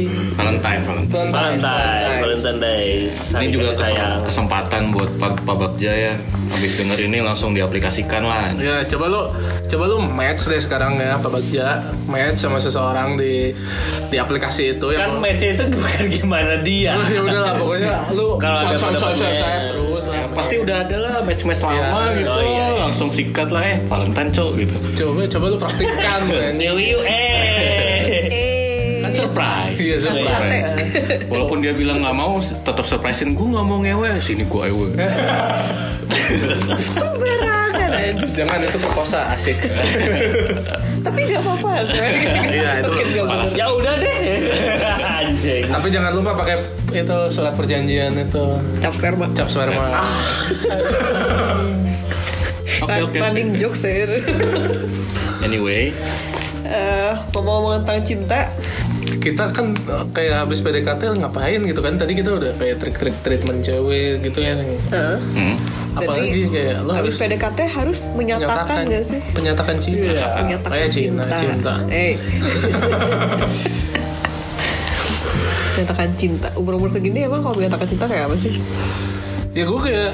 anjing 0.00 0.34
Valentine, 0.34 0.80
Valentine. 0.84 1.30
Valentine 1.30 2.18
Valentine 2.20 2.58
Days 2.60 3.12
Ini 3.30 3.46
juga 3.50 3.68
kasih 3.72 3.94
kesem- 3.96 4.22
kesempatan 4.24 4.82
buat 4.90 5.10
Pak 5.16 5.42
Pak 5.42 5.56
Bagja 5.56 5.92
ya. 5.92 6.14
Habis 6.48 6.72
denger 6.74 6.98
ini 7.02 7.18
langsung 7.20 7.52
diaplikasikan 7.52 8.22
lah. 8.22 8.54
Ya 8.54 8.80
coba 8.86 9.04
lu 9.06 9.22
coba 9.66 9.84
lu 9.86 9.98
match 10.00 10.46
deh 10.46 10.56
sekarang 10.56 10.96
ya 10.96 11.18
Pak 11.18 11.30
Bagja 11.30 11.66
match 12.06 12.38
sama 12.38 12.56
seseorang 12.56 13.14
di 13.14 13.52
di 14.08 14.16
aplikasi 14.16 14.74
itu 14.74 14.86
kan 14.88 15.10
yang 15.10 15.18
match 15.18 15.42
itu 15.44 15.64
bukan 15.74 16.04
gimana 16.08 16.54
dia 16.58 16.94
Oh, 16.94 17.04
ya 17.04 17.20
udah 17.20 17.40
lah 17.42 17.54
pokoknya 17.54 17.92
lu 18.10 18.26
Kalau 18.42 18.56
ada 18.56 18.74
swipe 18.74 18.96
swipe 18.96 19.18
swipe 19.18 19.64
terus 19.68 20.04
lah. 20.06 20.24
Pasti 20.30 20.54
udah 20.58 20.76
ada 20.80 20.96
lah 20.98 21.14
match-match 21.20 21.60
lama 21.60 21.76
Iya. 22.08 22.16
gitu. 22.16 22.30
Oh, 22.30 22.40
iya, 22.40 22.64
iya. 22.70 22.80
Langsung 22.80 23.08
sikat 23.10 23.48
lah 23.50 23.62
eh 23.66 23.76
Valentine 23.84 24.30
cok 24.30 24.50
gitu. 24.56 24.74
Coba 24.96 25.20
coba 25.28 25.44
lu 25.48 25.56
praktikkan. 25.58 26.20
New 26.60 26.76
you. 26.78 26.98
Kan 26.98 27.27
surprise. 29.38 29.78
Iya, 29.78 29.96
surprise. 30.02 30.64
Walaupun 31.30 31.58
dia 31.62 31.72
bilang 31.72 32.02
nggak 32.02 32.16
mau, 32.16 32.42
tetap 32.42 32.82
surprisein 32.82 33.32
gue 33.32 33.46
nggak 33.46 33.66
mau 33.66 33.78
ngewe, 33.78 34.18
sini 34.18 34.42
gue 34.42 34.62
ewe. 34.66 34.88
Jangan 38.08 38.62
itu 38.62 38.78
perkosa 38.78 39.34
asik. 39.34 39.58
Tapi 41.02 41.20
gak 41.26 41.42
apa-apa. 41.42 41.70
Iya, 42.46 42.80
itu 42.80 42.90
ya 43.54 43.66
udah 43.68 43.94
deh 43.98 44.16
anjing 45.02 45.62
Tapi 45.66 45.86
jangan 45.90 46.12
lupa 46.14 46.38
pakai 46.38 46.62
itu 46.94 47.16
surat 47.28 47.52
perjanjian 47.58 48.14
itu 48.14 48.44
Cap 48.78 48.94
sperma. 48.94 49.26
cap 49.34 49.50
sperma. 49.50 50.00
Oke 52.80 52.96
oke. 53.02 53.10
oke. 53.10 53.18
Running 53.18 53.58
jokes. 53.58 53.82
Anyway, 55.42 55.90
Eh, 56.68 57.12
ngomong-ngomong 57.32 57.80
tentang 57.80 58.00
cinta, 58.04 58.40
Kita 59.18 59.50
kan 59.50 59.74
eh, 59.74 60.04
kayak 60.14 60.46
habis 60.46 60.58
PDKT 60.62 61.02
ngapain 61.18 61.60
gitu 61.62 61.80
kan? 61.82 61.98
Tadi 61.98 62.12
kita 62.14 62.30
udah 62.38 62.52
kayak 62.54 62.76
trik-trik 62.78 63.16
treatment 63.22 63.60
cewek 63.66 64.22
gitu 64.22 64.38
ya. 64.40 64.54
hmm. 64.56 65.54
Apalagi 65.98 66.46
berarti 66.46 66.54
kayak 66.54 66.76
lo 66.86 66.90
habis 66.94 67.18
harus 67.18 67.22
PDKT 67.26 67.58
harus 67.74 67.98
menyatakan 68.14 68.76
gak 68.86 69.04
sih? 69.04 69.20
Penyatakan 69.34 69.76
cinta. 69.82 70.26
Menyatakan 70.38 70.72
Kayak 70.78 70.90
cinta, 70.94 71.24
cinta. 71.34 71.74
Eh. 71.90 72.14
menyatakan 75.78 76.10
cinta. 76.18 76.48
Umur-umur 76.58 76.90
segini 76.90 77.22
emang 77.26 77.42
kalau 77.42 77.54
menyatakan 77.54 77.86
cinta 77.86 78.04
kayak 78.10 78.26
apa 78.26 78.36
sih? 78.38 78.58
Ya 79.54 79.62
gue 79.66 79.78
kayak 79.78 80.12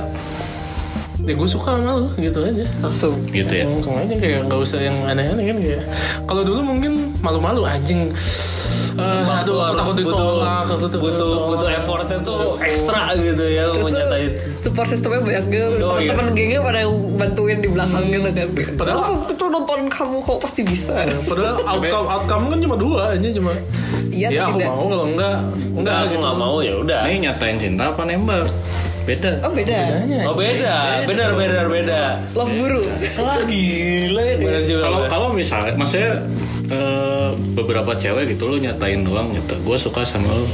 ya 1.25 1.33
gue 1.33 1.49
suka 1.49 1.81
sama 1.81 1.97
lo 1.97 2.13
gitu 2.21 2.45
aja 2.45 2.69
Langsung. 2.85 3.17
gitu 3.33 3.49
ya. 3.49 3.65
langsung 3.65 3.97
aja 3.97 4.13
kayak 4.13 4.45
nggak 4.45 4.61
usah 4.61 4.77
yang 4.77 4.93
aneh-aneh 5.09 5.45
kan 5.49 5.57
kayak 5.57 5.83
kalau 6.29 6.43
dulu 6.45 6.61
mungkin 6.61 7.17
malu-malu 7.25 7.65
anjing 7.65 8.13
Eh, 8.95 9.03
aduh 9.35 9.59
aku 9.61 9.75
takut 9.75 9.95
ditolak 9.97 10.65
aku 10.65 10.87
takut 10.87 10.91
butuh 10.97 11.11
ditolak. 11.19 11.49
butuh 11.51 11.69
effortnya 11.75 12.19
tuh 12.21 12.41
ekstra 12.59 13.03
gitu 13.17 13.45
ya 13.45 13.63
Terus 13.67 13.77
mau 13.77 13.89
tuh 13.89 13.99
nyatain 13.99 14.31
support 14.55 14.87
sistemnya 14.87 15.21
banyak 15.21 15.45
gitu 15.47 15.67
Oh, 15.83 15.97
iya. 15.97 16.09
Teman-teman 16.09 16.33
gengnya 16.33 16.61
pada 16.61 16.79
yang 16.81 16.93
bantuin 17.15 17.59
di 17.59 17.69
belakang 17.69 18.05
gitu 18.07 18.29
kan 18.29 18.49
Padahal- 18.75 18.97
Oh, 18.97 19.15
aku 19.21 19.33
tuh 19.35 19.49
nonton 19.49 19.79
kamu 19.89 20.17
kok 20.21 20.39
pasti 20.39 20.61
bisa 20.63 20.95
Padahal 21.21 21.57
outcome 21.71 22.07
outcome 22.09 22.45
kan 22.49 22.59
cuma 22.61 22.77
dua 22.77 23.03
aja 23.13 23.29
cuma 23.31 23.53
Iya, 24.07 24.29
ya 24.31 24.41
aku 24.45 24.57
tidak. 24.57 24.69
mau 24.69 24.85
kalau 24.87 25.05
enggak 25.09 25.37
enggak 25.43 25.75
enggak 25.75 25.97
aku 25.97 26.07
gitu. 26.09 26.23
nggak 26.23 26.37
mau 26.37 26.57
ya 26.61 26.75
udah 26.77 27.01
Ini 27.05 27.17
nyatain 27.25 27.57
cinta 27.59 27.83
apa 27.89 28.03
nembak? 28.05 28.47
Beda. 29.05 29.37
Oh 29.45 29.53
beda 29.53 29.79
Bedanya. 30.01 30.21
oh 30.25 30.35
beda 30.35 30.75
benar 31.05 31.31
benar 31.37 31.65
beda 31.69 32.01
Love 32.33 32.53
guru 32.57 32.81
wah 33.21 33.37
gila 33.45 34.23
ya 34.25 34.35
Kalau 34.81 35.01
kalau 35.07 35.29
misalnya, 35.31 35.77
maksudnya 35.77 36.25
eh, 36.69 37.29
beberapa 37.53 37.93
cewek 37.93 38.33
gitu 38.33 38.49
lo 38.49 38.57
nyatain 38.57 39.05
doang 39.05 39.29
gitu. 39.37 39.55
Gue 39.61 39.77
suka 39.77 40.03
sama 40.03 40.33
lo. 40.33 40.49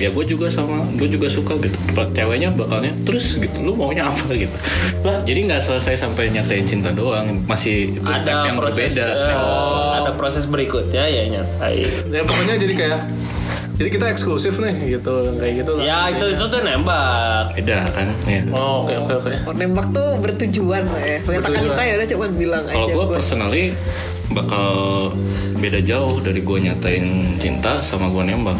Ya 0.00 0.08
gue 0.08 0.24
juga 0.24 0.48
sama, 0.48 0.88
gue 0.96 1.12
juga 1.12 1.28
suka 1.28 1.60
gitu. 1.60 1.76
Ceweknya 2.16 2.48
bakalnya 2.56 2.96
terus 3.04 3.36
gitu. 3.36 3.60
Lu 3.60 3.76
maunya 3.76 4.08
apa 4.08 4.32
gitu? 4.32 4.56
Lah, 5.04 5.20
jadi 5.28 5.44
nggak 5.44 5.60
selesai 5.60 6.00
sampai 6.00 6.32
nyatain 6.32 6.64
cinta 6.64 6.88
doang. 6.88 7.44
Masih 7.44 7.92
itu 8.00 8.10
step 8.16 8.32
ada 8.32 8.48
yang 8.48 8.56
proses 8.56 8.96
berbeda. 8.96 9.06
eh, 9.28 9.88
ada 10.00 10.10
proses 10.16 10.44
berikutnya 10.48 11.04
ya 11.04 11.22
nyatain 11.28 11.92
ya 12.08 12.22
pokoknya 12.24 12.54
jadi 12.56 12.74
kayak 12.74 13.00
jadi 13.80 13.88
kita 13.96 14.06
eksklusif 14.12 14.60
nih 14.60 15.00
gitu 15.00 15.40
kayak 15.40 15.64
gitu 15.64 15.80
lah 15.80 15.82
ya 15.88 15.98
itu 16.12 16.36
itu 16.36 16.44
tuh 16.52 16.60
nembak 16.60 17.48
Beda 17.56 17.88
kan? 17.96 18.12
Ya. 18.28 18.44
oh 18.52 18.84
oke 18.84 18.92
oke 18.92 19.12
oke 19.24 19.32
Oh, 19.48 19.54
nembak 19.56 19.88
tuh 19.96 20.20
bertujuan 20.20 20.84
lah 20.84 21.00
ya 21.00 21.18
cinta 21.24 21.80
ya 21.80 21.92
udah 21.96 22.08
cuma 22.12 22.26
bilang 22.28 22.62
aja 22.68 22.76
Kalau 22.76 22.88
gue 22.92 23.04
gua. 23.08 23.14
personally 23.16 23.64
bakal 24.36 24.68
beda 25.56 25.80
jauh 25.80 26.20
dari 26.20 26.44
gue 26.44 26.58
nyatain 26.60 27.34
cinta 27.40 27.80
sama 27.80 28.12
gue 28.12 28.22
nembak. 28.28 28.58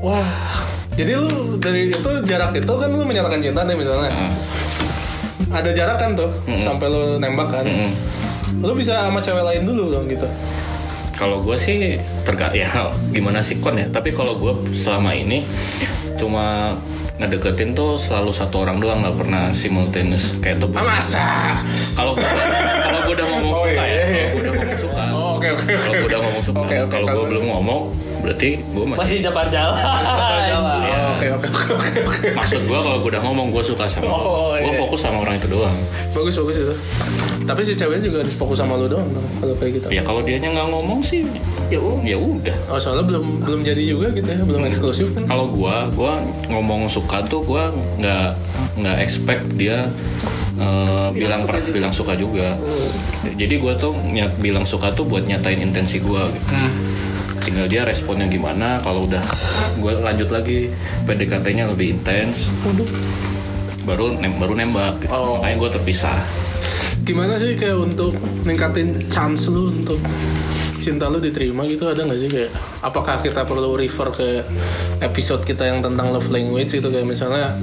wah 0.00 0.64
jadi 0.96 1.20
lu 1.20 1.60
dari 1.60 1.92
itu 1.92 2.10
jarak 2.24 2.56
itu 2.56 2.72
kan 2.72 2.88
lu 2.88 3.04
menyatakan 3.04 3.44
cinta 3.44 3.60
nih 3.68 3.76
misalnya 3.76 4.10
Nah, 5.48 5.64
ada 5.64 5.70
jarak 5.72 5.96
kan 5.96 6.12
tuh 6.12 6.28
sampai 6.60 6.88
lu 6.92 7.16
nembak 7.16 7.48
kan 7.48 7.64
mm. 7.64 7.92
lu 8.60 8.72
bisa 8.76 9.00
sama 9.08 9.16
cewek 9.16 9.44
lain 9.44 9.64
dulu 9.64 9.92
dong 9.96 10.04
gitu 10.08 10.28
Kalau 11.18 11.42
gue 11.42 11.58
sih 11.58 11.98
terga 12.22 12.54
ya 12.54 12.70
gimana 13.10 13.42
sih 13.42 13.58
kon 13.58 13.74
ya. 13.74 13.90
Tapi 13.90 14.14
kalau 14.14 14.38
gue 14.38 14.54
selama 14.72 15.10
ini 15.10 15.42
cuma 16.14 16.74
ngedeketin 17.18 17.74
tuh 17.74 17.98
selalu 17.98 18.30
satu 18.30 18.62
orang 18.62 18.78
doang 18.78 19.02
nggak 19.02 19.18
pernah 19.18 19.50
simultaneous 19.50 20.38
kayak 20.38 20.62
tuh. 20.62 20.70
ah 20.72 20.86
masa 20.86 21.58
Kalau 21.92 22.14
kalau 22.14 23.00
gue 23.02 23.12
udah 23.12 23.26
ngomong 23.28 23.50
Oh, 23.50 23.66
suka 23.66 23.82
iya, 23.82 23.98
ya, 23.98 24.06
iya. 24.06 24.26
kalau 24.30 24.38
gue 24.38 24.38
udah 24.38 24.54
ngomong 24.54 24.78
suka. 24.78 25.02
oh 25.10 25.34
Kalau 25.42 25.58
gue 25.92 26.06
udah 26.06 26.20
ngomong 26.22 26.42
suka. 26.46 26.58
Kalau 26.86 27.06
gue 27.08 27.26
belum 27.28 27.44
ngomong 27.50 27.80
berarti 28.18 28.50
gue 28.62 28.84
masih. 28.86 28.98
masih 28.98 29.18
jalan 29.50 29.74
Oh, 29.74 30.47
oke 31.30 31.46
oke 31.46 31.62
oke 31.70 31.98
oke 32.00 32.00
oke 32.02 32.26
Maksud 32.34 32.60
gue 32.62 32.78
kalau 32.78 32.98
gue 32.98 33.10
udah 33.10 33.22
ngomong 33.22 33.46
gue 33.48 33.62
suka 33.62 33.84
sama 33.84 34.08
Oh, 34.08 34.50
lo, 34.50 34.56
gue 34.56 34.66
iya. 34.66 34.78
fokus 34.78 35.00
sama 35.00 35.20
orang 35.20 35.36
itu 35.36 35.46
doang. 35.46 35.76
bagus 36.10 36.34
bagus 36.34 36.56
itu 36.58 36.74
tapi 37.40 37.60
si 37.62 37.72
ceweknya 37.72 38.04
juga 38.04 38.16
harus 38.20 38.34
fokus 38.34 38.56
sama 38.56 38.76
lu 38.76 38.86
doang 38.86 39.08
kalau 39.38 39.56
kayak 39.56 39.72
gitu 39.76 39.86
Ya 39.88 40.02
kalau 40.02 40.20
dianya 40.20 40.48
nggak 40.50 40.68
ngomong 40.68 41.00
sih, 41.00 41.24
Ya 41.66 41.78
udah. 41.78 42.00
ya 42.02 42.16
udah. 42.16 42.56
oh 42.68 42.76
soalnya 42.76 43.04
belum 43.06 43.24
belum 43.40 43.60
jadi 43.62 43.82
juga 43.86 44.06
gitu 44.10 44.26
ya 44.26 44.40
belum 44.40 44.62
eksklusif 44.64 45.08
kan 45.10 45.24
Kalau 45.26 45.48
gua, 45.48 45.88
gua 45.90 46.20
ngomong 46.46 46.86
suka 46.86 47.24
tuh 47.24 47.40
gua 47.40 47.68
nggak 47.96 48.36
nggak 48.76 48.96
expect 48.98 49.48
dia 49.54 49.88
eh, 50.54 51.08
bilang 51.10 51.40
suka 51.40 51.50
per- 51.50 51.62
juga. 51.62 51.72
bilang 51.72 51.92
suka 51.92 52.12
juga. 52.14 52.48
Jadi 53.32 53.54
gua 53.56 53.72
tuh 53.74 53.94
nyat, 53.94 54.34
bilang 54.36 54.64
suka 54.64 54.90
tuh 54.90 55.02
buat 55.02 55.22
nyatain 55.22 55.62
intensi 55.62 55.98
gua. 55.98 56.26
Gitu. 56.26 56.52
Tinggal 57.48 57.64
dia 57.64 57.82
responnya 57.82 58.28
gimana. 58.28 58.76
Kalau 58.78 59.02
udah 59.02 59.24
gua 59.76 59.96
lanjut 59.96 60.28
lagi 60.28 60.68
PDKT-nya 61.02 61.64
lebih 61.66 61.96
intens. 61.96 62.52
Baru 63.82 64.12
nem- 64.12 64.36
baru 64.36 64.52
nembak. 64.52 65.00
Gitu. 65.00 65.10
Oh. 65.10 65.40
Makanya 65.40 65.56
gua 65.56 65.70
terpisah. 65.72 66.20
gimana 67.00 67.40
sih 67.40 67.56
kayak 67.56 67.72
untuk 67.74 68.12
ningkatin 68.44 69.08
chance 69.08 69.48
lu 69.48 69.72
untuk 69.72 69.96
cinta 70.78 71.08
lu 71.08 71.16
diterima 71.16 71.64
gitu 71.64 71.88
ada 71.88 72.04
nggak 72.04 72.20
sih 72.20 72.28
kayak 72.28 72.52
apakah 72.84 73.16
kita 73.16 73.48
perlu 73.48 73.72
refer 73.74 74.12
ke 74.12 74.28
episode 75.00 75.40
kita 75.40 75.64
yang 75.64 75.80
tentang 75.80 76.12
love 76.12 76.28
language 76.28 76.68
itu 76.70 76.84
kayak 76.84 77.08
misalnya 77.08 77.56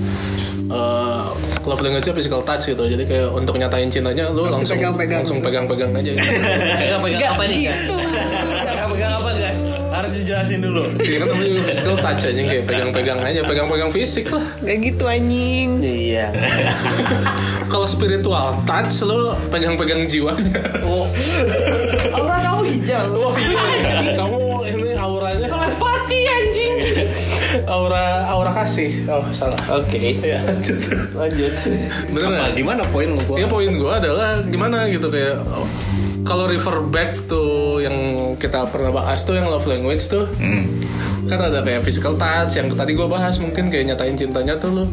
eh, 0.66 1.26
love 1.62 1.78
language 1.78 2.10
physical 2.10 2.42
touch 2.42 2.66
gitu 2.66 2.90
jadi 2.90 3.06
kayak 3.06 3.30
untuk 3.32 3.54
nyatain 3.56 3.86
cintanya 3.86 4.34
lu 4.34 4.50
langsung 4.50 4.66
pegang-pegang. 4.82 5.22
langsung 5.22 5.40
pegang-pegang 5.40 5.92
aja 5.94 6.12
gitu. 6.18 6.32
Pegang 6.74 7.02
pegang 7.06 7.20
Nggak 7.22 7.32
apa 7.32 7.44
nih? 7.46 7.60
gitu. 7.70 7.96
Dijelasin 10.26 10.60
dulu. 10.60 10.84
Iya 10.98 11.18
kan 11.22 11.28
namanya 11.30 11.62
physical 11.62 11.96
touch 11.96 12.24
aja 12.26 12.42
kayak 12.42 12.64
pegang-pegang 12.66 13.20
aja 13.22 13.40
pegang-pegang 13.42 13.90
fisik 13.90 14.26
lah 14.28 14.42
Gak 14.60 14.78
gitu 14.82 15.06
anjing. 15.06 15.68
Iya. 15.80 16.34
kalau 17.72 17.86
spiritual 17.86 18.58
touch 18.66 19.06
lu 19.06 19.38
pegang-pegang 19.48 20.06
jiwanya 20.06 20.82
Oh, 20.82 21.06
Aura 22.12 22.42
kamu 22.42 22.62
hijau. 22.74 23.06
oh 23.14 23.34
iya 23.38 23.62
kamu 24.16 24.40
ini 24.66 24.90
auranya 24.96 25.46
telepati 25.46 26.20
anjing. 26.26 26.76
aura 27.66 28.06
aura 28.28 28.52
kasih 28.54 29.06
oh 29.06 29.24
salah 29.30 29.58
Oke. 29.72 30.18
ya 30.20 30.42
lanjut 30.42 30.78
Lanjut. 31.14 31.54
bener 32.12 32.30
Apa, 32.36 32.52
gimana 32.52 32.82
poin 32.86 33.08
lu 33.08 33.22
gua? 33.24 33.38
Ya 33.38 33.46
poin 33.46 33.70
gue 33.70 33.92
adalah 33.94 34.42
gimana 34.44 34.90
gitu 34.90 35.06
kayak 35.08 35.40
oh, 35.46 35.66
kalau 36.26 36.50
refer 36.50 36.82
back 36.82 37.30
tuh 37.30 37.80
yang 37.80 37.94
kita 38.36 38.66
pernah 38.68 38.90
bahas 38.92 39.22
tuh 39.22 39.38
yang 39.38 39.46
love 39.46 39.64
language 39.64 40.10
tuh 40.10 40.26
Hmm. 40.36 40.66
kan 41.26 41.40
ada 41.40 41.62
kayak 41.62 41.82
physical 41.82 42.18
touch 42.18 42.58
yang 42.58 42.68
tadi 42.68 42.94
gue 42.94 43.06
bahas 43.06 43.38
mungkin 43.38 43.70
kayak 43.70 43.94
nyatain 43.94 44.18
cintanya 44.18 44.58
tuh 44.58 44.70
lu 44.74 44.86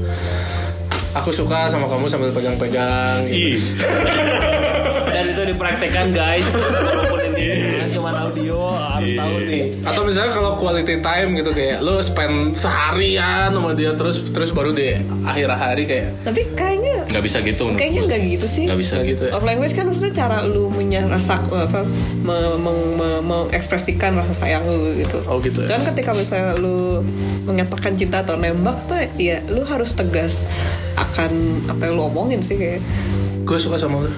aku 1.13 1.29
suka 1.29 1.69
sama 1.69 1.89
kamu 1.89 2.09
sambil 2.09 2.33
pegang-pegang 2.33 3.29
gitu. 3.29 3.61
Dan 5.13 5.29
itu 5.29 5.43
dipraktekkan 5.45 6.09
guys. 6.17 6.49
Walaupun 6.89 7.37
ini 7.37 7.82
cuma 8.13 8.29
audio 8.29 8.59
harus 8.77 9.11
tahu 9.15 9.35
nih. 9.43 9.63
atau 9.83 10.03
misalnya 10.05 10.31
kalau 10.31 10.51
quality 10.55 11.01
time 11.01 11.29
gitu 11.35 11.51
kayak 11.51 11.81
lu 11.81 11.97
spend 11.99 12.53
seharian 12.53 13.49
sama 13.49 13.73
dia 13.73 13.93
terus 13.93 14.21
terus 14.29 14.51
baru 14.51 14.71
di 14.71 14.93
akhir 15.23 15.49
hari 15.51 15.85
kayak 15.85 16.09
Tapi 16.23 16.41
kayaknya 16.53 17.09
nggak 17.09 17.25
bisa 17.25 17.39
gitu. 17.41 17.63
menurut 17.67 17.81
kayaknya 17.81 18.03
nggak 18.05 18.21
gitu 18.31 18.47
sih. 18.47 18.65
Nggak 18.67 18.79
bisa 18.79 18.93
kayak 18.95 19.07
gitu. 19.09 19.23
gitu 19.23 19.23
ya 19.25 19.33
Love 19.33 19.47
language 19.47 19.73
kan 19.73 19.85
maksudnya 19.85 20.13
cara 20.13 20.37
lu 20.43 20.65
menyerasa 20.69 21.35
apa 21.37 21.81
me- 22.21 22.59
meng- 22.59 22.93
me- 22.95 23.23
mengekspresikan 23.23 24.13
rasa 24.15 24.35
sayang 24.37 24.63
lu 24.63 24.93
gitu. 24.97 25.19
Oh, 25.25 25.39
gitu 25.39 25.65
ya. 25.65 25.73
Cuman 25.73 25.83
ketika 25.89 26.11
misalnya 26.13 26.53
lu 26.57 27.01
menyatakan 27.43 27.97
cinta 27.97 28.21
atau 28.21 28.37
nembak 28.37 28.77
tuh 28.85 29.01
ya 29.17 29.41
lu 29.47 29.63
harus 29.63 29.93
tegas 29.93 30.45
akan 30.95 31.31
apa 31.67 31.83
yang 31.83 31.95
lu 31.97 32.05
omongin 32.05 32.41
sih 32.41 32.55
kayak 32.55 32.81
gue 33.43 33.59
suka 33.59 33.75
sama 33.75 34.05
lu 34.05 34.11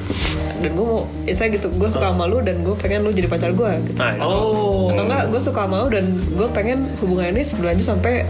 dan 0.62 0.70
gue 0.72 0.86
mau 0.86 1.02
ya 1.24 1.34
saya 1.34 1.48
gitu 1.50 1.66
gue 1.70 1.88
suka 1.90 2.14
sama 2.14 2.24
lu 2.26 2.38
dan 2.40 2.62
gue 2.62 2.74
pengen 2.78 3.02
lu 3.02 3.10
jadi 3.10 3.26
pacar 3.26 3.50
gue 3.50 3.70
gitu. 3.90 3.98
Nah, 3.98 4.14
oh. 4.22 4.90
Atau 4.92 5.04
enggak 5.06 5.22
gue 5.30 5.40
suka 5.42 5.66
sama 5.66 5.86
lu 5.86 5.88
dan 5.90 6.04
gue 6.14 6.48
pengen 6.52 6.78
hubungan 7.02 7.34
ini 7.34 7.42
berlanjut 7.42 7.86
sampai 7.86 8.22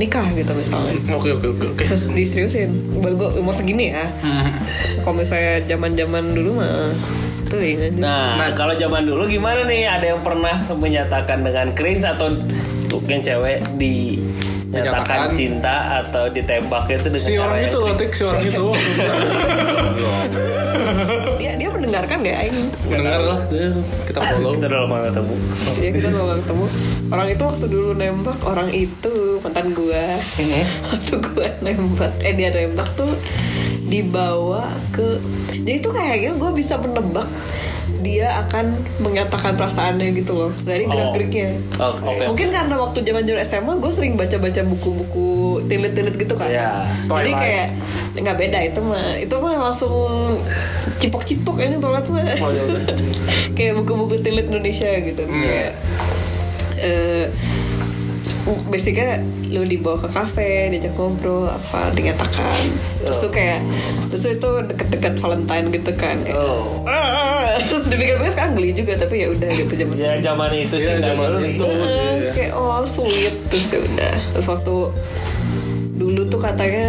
nikah 0.00 0.24
gitu 0.32 0.52
misalnya. 0.56 0.96
Oke 1.12 1.36
oke 1.36 1.46
oke 1.52 1.64
oke. 1.76 1.80
Bisa 1.84 1.94
diseriusin. 2.10 2.98
Buat 2.98 3.14
gue 3.20 3.28
umur 3.38 3.52
segini 3.52 3.92
ya. 3.92 4.08
Kalau 5.04 5.14
misalnya 5.14 5.60
zaman 5.68 5.92
zaman 5.94 6.24
dulu 6.32 6.64
mah 6.64 6.90
tuh 7.52 7.60
aja. 7.60 7.92
Nah, 8.00 8.48
kalau 8.56 8.72
zaman 8.72 9.04
dulu 9.04 9.28
gimana 9.28 9.68
nih? 9.68 9.84
Ada 9.84 10.16
yang 10.16 10.24
pernah 10.24 10.64
menyatakan 10.72 11.44
dengan 11.44 11.68
cringe 11.76 12.00
atau 12.00 12.32
mungkin 12.88 13.20
cewek 13.20 13.60
dinyatakan 13.76 15.28
Menyatakan. 15.28 15.36
cinta 15.36 16.00
atau 16.00 16.32
ditembak 16.32 16.88
itu 16.88 17.12
dengan 17.12 17.20
si 17.20 17.36
cara 17.36 17.44
orang 17.44 17.58
yang 17.60 17.68
itu 17.68 18.04
si 18.08 18.22
orang 18.24 18.44
itu 18.48 18.64
mendengarkan 21.92 22.24
deh 22.24 22.32
aing 22.32 22.58
mendengar 22.88 23.20
lah 23.20 23.38
kita 24.08 24.20
follow. 24.24 24.56
Kita 24.56 24.64
udah 24.72 24.80
lama 24.88 24.94
gak 24.96 25.12
ketemu. 25.12 25.34
Iya 25.76 25.90
kita 25.92 26.08
lama 26.16 26.34
ketemu. 26.40 26.64
Orang 27.12 27.28
itu 27.28 27.42
waktu 27.44 27.66
dulu 27.68 27.90
nembak 27.92 28.38
orang 28.48 28.68
itu 28.72 29.14
mantan 29.44 29.66
gua. 29.76 30.04
Waktu 30.88 31.14
gua 31.20 31.48
nembak 31.60 32.12
eh 32.24 32.32
dia 32.32 32.48
nembak 32.48 32.88
tuh 32.96 33.12
dibawa 33.92 34.72
ke 34.88 35.20
jadi 35.52 35.84
itu 35.84 35.92
kayaknya 35.92 36.32
gua 36.40 36.56
bisa 36.56 36.80
menebak 36.80 37.28
dia 38.02 38.42
akan 38.42 38.76
menyatakan 39.00 39.54
perasaannya 39.54 40.12
gitu 40.18 40.32
loh 40.34 40.52
dari 40.66 40.84
gerak-geriknya 40.84 41.62
Oke. 41.78 42.26
Mungkin 42.28 42.48
karena 42.52 42.74
waktu 42.78 42.98
zaman 43.06 43.22
zaman 43.24 43.42
SMA 43.46 43.72
gue 43.78 43.92
sering 43.94 44.14
baca-baca 44.18 44.60
buku-buku 44.66 45.62
tilit-tilit 45.66 46.14
gitu 46.18 46.34
kan. 46.34 46.50
Iya. 46.50 46.70
Jadi 47.06 47.08
Twilight. 47.08 47.40
kayak 47.40 47.66
nggak 48.12 48.36
beda 48.36 48.58
itu 48.68 48.80
mah 48.84 49.06
itu 49.16 49.34
mah 49.40 49.54
langsung 49.70 50.02
cipok-cipok 51.00 51.56
ini 51.62 51.76
toilet 51.80 52.06
mah. 52.10 52.26
Oh, 52.42 52.50
kayak 53.56 53.72
buku-buku 53.82 54.20
tilit 54.20 54.46
Indonesia 54.50 54.90
gitu. 55.00 55.22
Hmm. 55.24 55.42
Kayak 55.42 55.72
eh 56.82 57.26
basicnya 58.64 59.22
lu 59.46 59.62
dibawa 59.62 59.94
ke 59.96 60.08
kafe 60.08 60.50
diajak 60.68 60.90
ngobrol 60.92 61.46
apa 61.46 61.92
dinyatakan 61.92 62.58
terus 62.98 63.18
tuh 63.18 63.30
kayak 63.30 63.62
terus 64.08 64.24
itu 64.28 64.48
deket-deket 64.64 65.14
Valentine 65.16 65.66
gitu 65.70 65.90
kan 65.94 66.16
kayak, 66.20 66.36
Oh. 66.36 66.82
"Ah." 66.82 67.54
terus 67.60 67.86
dipikir-pikir 67.86 68.32
sekarang 68.32 68.52
geli 68.54 68.70
juga 68.72 68.92
tapi 68.96 69.14
ya 69.20 69.28
udah 69.28 69.50
gitu 69.52 69.72
zaman 69.76 69.94
Ya 69.94 70.12
zaman 70.20 70.50
itu 70.52 70.74
sih 70.74 70.84
Iya, 70.84 70.94
nggak 70.96 71.14
zaman 71.14 71.30
itu. 71.40 71.62
Terus, 71.62 71.92
Terus 71.92 71.94
ya. 72.20 72.32
kayak 72.32 72.52
oh 72.52 72.82
sweet 72.82 73.34
terus 73.46 73.66
ya 73.68 73.78
udah 73.80 74.14
terus 74.32 74.46
waktu 74.48 74.74
dulu 75.94 76.22
tuh 76.26 76.40
katanya 76.40 76.86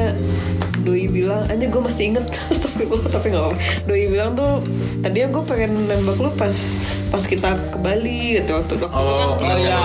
Doi 0.79 1.07
bilang 1.07 1.45
aja 1.45 1.63
gue 1.63 1.81
masih 1.81 2.03
inget 2.09 2.25
tapi 2.65 2.83
gue 2.83 2.97
tapi 3.07 3.29
nggak 3.29 3.45
apa 3.45 3.55
Doi 3.85 4.05
bilang 4.05 4.33
tuh 4.33 4.59
tadinya 4.99 5.27
gue 5.31 5.43
pengen 5.45 5.85
nembak 5.85 6.17
lu 6.17 6.33
pas 6.33 6.55
pas 7.07 7.23
kita 7.23 7.49
ke 7.69 7.77
Bali 7.77 8.19
gitu 8.35 8.51
waktu 8.53 8.73
waktu 8.81 8.89
Oh, 8.91 9.37
itu 9.37 9.43
kan 9.43 9.53
ya. 9.53 9.69
acara 9.69 9.79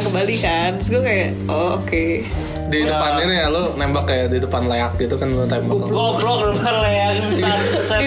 kan 0.00 0.02
ke 0.02 0.10
Bali 0.10 0.36
kan. 0.40 0.70
Terus 0.80 0.88
gue 0.88 1.02
kayak 1.04 1.30
oh 1.44 1.76
oke. 1.76 2.04
Di 2.70 2.78
depan 2.86 3.10
ini 3.20 3.34
ya 3.36 3.46
lu 3.52 3.76
nembak 3.76 4.04
kayak 4.08 4.32
di 4.32 4.40
depan 4.40 4.64
layak 4.64 4.96
gitu 4.96 5.14
kan 5.20 5.28
lu 5.28 5.44
tembak. 5.44 5.76
Goblok 5.84 6.16
depan 6.56 6.74
layar 6.80 7.20
di, 7.20 7.36
di, 7.36 7.44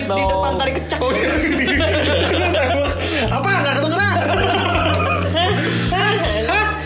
di 0.02 0.24
depan 0.26 0.52
tarik 0.58 0.74
kecak. 0.82 1.00
Apa? 3.36 3.50
Nggak 3.54 3.74
kedengeran 3.78 4.18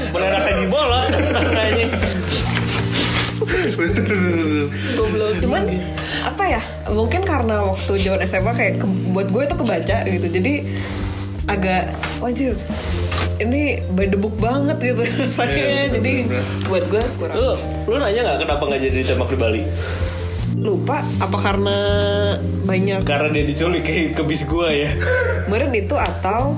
Beneran 0.07 0.41
kaji 0.41 0.65
bola. 0.67 0.99
Kayaknya. 1.47 1.87
goblok. 4.97 5.31
Cuman 5.39 5.63
apa 6.25 6.43
ya? 6.43 6.61
Mungkin 6.89 7.21
karena 7.23 7.63
waktu 7.63 7.91
zaman 7.95 8.19
SMA 8.25 8.51
kayak 8.51 8.73
ke- 8.81 8.99
buat 9.13 9.29
gue 9.29 9.43
itu 9.45 9.55
kebaca 9.55 9.97
gitu. 10.03 10.27
Jadi 10.27 10.53
agak 11.47 11.95
wajib 12.19 12.59
ini 13.37 13.81
by 13.93 14.09
the 14.09 14.17
book 14.17 14.35
banget 14.37 14.77
gitu 14.81 15.01
rasanya. 15.21 15.93
Jadi 15.93 16.13
buat 16.65 16.83
gue 16.89 17.01
kurang. 17.17 17.35
Lu, 17.37 17.49
lu 17.85 17.95
nanya 17.97 18.21
nggak 18.33 18.37
kenapa 18.47 18.63
nggak 18.65 18.81
jadi 18.87 18.95
ditembak 19.03 19.29
di 19.33 19.37
Bali? 19.37 19.63
lupa 20.57 21.05
apa 21.21 21.37
karena 21.37 21.77
banyak? 22.65 23.05
Karena 23.05 23.29
dia 23.29 23.45
diculik 23.45 23.85
ke, 23.85 24.09
ke 24.17 24.21
bis 24.25 24.41
gua 24.49 24.73
ya. 24.73 24.89
meren 25.53 25.69
itu 25.69 25.93
atau 25.93 26.57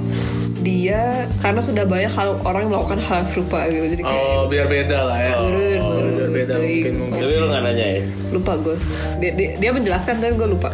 dia 0.59 1.27
karena 1.39 1.63
sudah 1.63 1.87
banyak 1.87 2.11
hal 2.11 2.35
orang 2.43 2.67
yang 2.67 2.71
melakukan 2.75 2.99
hal 3.03 3.23
yang 3.23 3.27
serupa 3.27 3.67
gitu. 3.67 3.95
Jadi 3.95 4.03
kayak 4.03 4.23
oh 4.23 4.43
biar 4.47 4.67
beda 4.71 4.97
lah 5.03 5.17
ya. 5.19 5.33
Meren, 5.43 5.79
oh, 5.83 5.89
meren, 5.99 6.11
biar 6.15 6.31
beda 6.31 6.53
baik. 6.55 6.63
mungkin 6.63 6.93
mungkin. 6.95 7.19
Tapi 7.19 7.33
lu 7.35 7.45
nggak 7.51 7.63
nanya 7.63 7.85
ya? 7.91 8.01
lupa 8.29 8.51
gue 8.61 8.77
dia, 9.19 9.31
dia, 9.33 9.49
dia 9.57 9.71
menjelaskan 9.75 10.13
tapi 10.23 10.33
gue 10.35 10.47
lupa. 10.47 10.69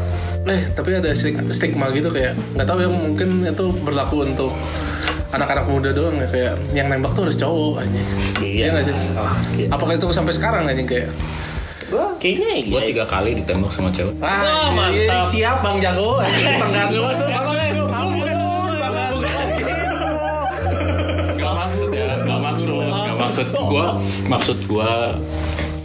Eh 0.46 0.62
tapi 0.78 0.90
ada 0.94 1.10
stig- 1.18 1.50
stigma 1.50 1.90
gitu 1.98 2.14
kayak 2.14 2.38
nggak 2.54 2.68
tahu 2.68 2.78
ya 2.84 2.90
mungkin 2.94 3.30
itu 3.42 3.66
berlaku 3.82 4.16
untuk 4.22 4.54
anak-anak 5.36 5.66
muda 5.68 5.90
doang 5.92 6.16
ya 6.18 6.28
kayak 6.28 6.54
yang 6.72 6.88
nembak 6.88 7.12
tuh 7.12 7.28
harus 7.28 7.36
cowok 7.36 7.84
aja 7.84 8.02
iya. 8.40 8.72
Nggak 8.72 8.84
sih? 8.88 8.94
Iya. 8.96 9.68
apakah 9.70 9.94
itu 9.96 10.08
sampai 10.10 10.34
sekarang 10.34 10.64
aja 10.66 10.80
kayak? 10.82 11.10
Gue 11.86 12.06
Kayaknya 12.18 12.50
iya. 12.58 12.72
Gua 12.74 12.82
tiga 12.82 13.06
kali 13.06 13.30
ditembak 13.38 13.70
sama 13.70 13.94
cewek. 13.94 14.16
ah 14.18 14.74
Wah, 14.74 14.90
iya, 14.90 15.06
mantap. 15.06 15.30
siap 15.30 15.58
bang 15.62 15.78
jago. 15.78 16.18
Tenggat 16.26 16.88
lu 16.90 17.02
masuk 17.06 17.28
Gak 21.36 21.54
maksud 21.54 21.90
ya, 21.92 22.08
gak 22.26 22.40
maksud. 22.42 22.82
Gak 22.90 23.18
maksud. 23.20 23.46
Gua, 23.54 23.88
maksud 24.26 24.58
gua 24.66 25.14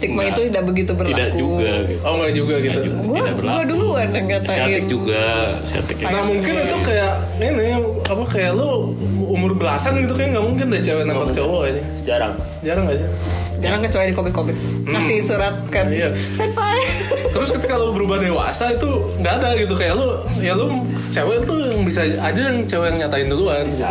stigma 0.01 0.25
Nggak. 0.25 0.33
itu 0.33 0.41
tidak 0.49 0.63
begitu 0.65 0.91
berlaku. 0.91 1.13
tidak 1.13 1.29
juga 1.37 1.71
gitu. 1.85 2.01
oh 2.01 2.13
nggak 2.17 2.33
juga 2.33 2.55
gitu. 2.57 2.79
gue 2.81 3.21
gue 3.37 3.63
duluan 3.69 4.07
yang 4.09 4.25
ngatain. 4.25 4.57
Siatik 4.57 4.85
juga, 4.89 5.23
siatik 5.61 5.95
Saya- 5.95 6.09
Nah 6.09 6.21
mungkin 6.25 6.53
itu 6.57 6.77
kayak 6.81 7.11
ini 7.37 7.67
apa 8.01 8.23
kayak 8.25 8.51
lu 8.51 8.97
umur 9.23 9.53
belasan 9.53 10.01
gitu 10.01 10.11
kayak 10.11 10.33
nggak 10.33 10.43
mungkin 10.43 10.65
deh 10.67 10.81
cewek 10.81 11.03
nembak 11.05 11.29
cowok 11.29 11.61
aja. 11.69 11.81
Jarang. 12.01 12.33
jarang 12.61 12.83
gak 12.83 12.97
sih? 12.97 13.09
Jarang 13.57 13.77
kecuali 13.79 14.09
di 14.09 14.15
komik-komik. 14.15 14.57
Ngasih 14.83 15.17
surat 15.21 15.53
kan. 15.69 15.85
Iya. 15.87 16.09
senpai. 16.33 16.81
Terus 17.33 17.53
ketika 17.53 17.77
lu 17.77 17.93
berubah 17.93 18.17
dewasa 18.17 18.73
itu 18.73 18.89
nggak 19.17 19.33
ada 19.37 19.53
gitu. 19.53 19.77
Kayak 19.77 20.01
lu 20.01 20.07
ya 20.41 20.57
lu 20.57 20.81
cewek 21.09 21.45
tuh 21.45 21.61
yang 21.61 21.85
bisa 21.85 22.01
aja 22.01 22.41
yang 22.41 22.65
cewek 22.65 22.89
yang 22.89 23.05
nyatain 23.05 23.29
duluan 23.29 23.69
gitu. 23.69 23.85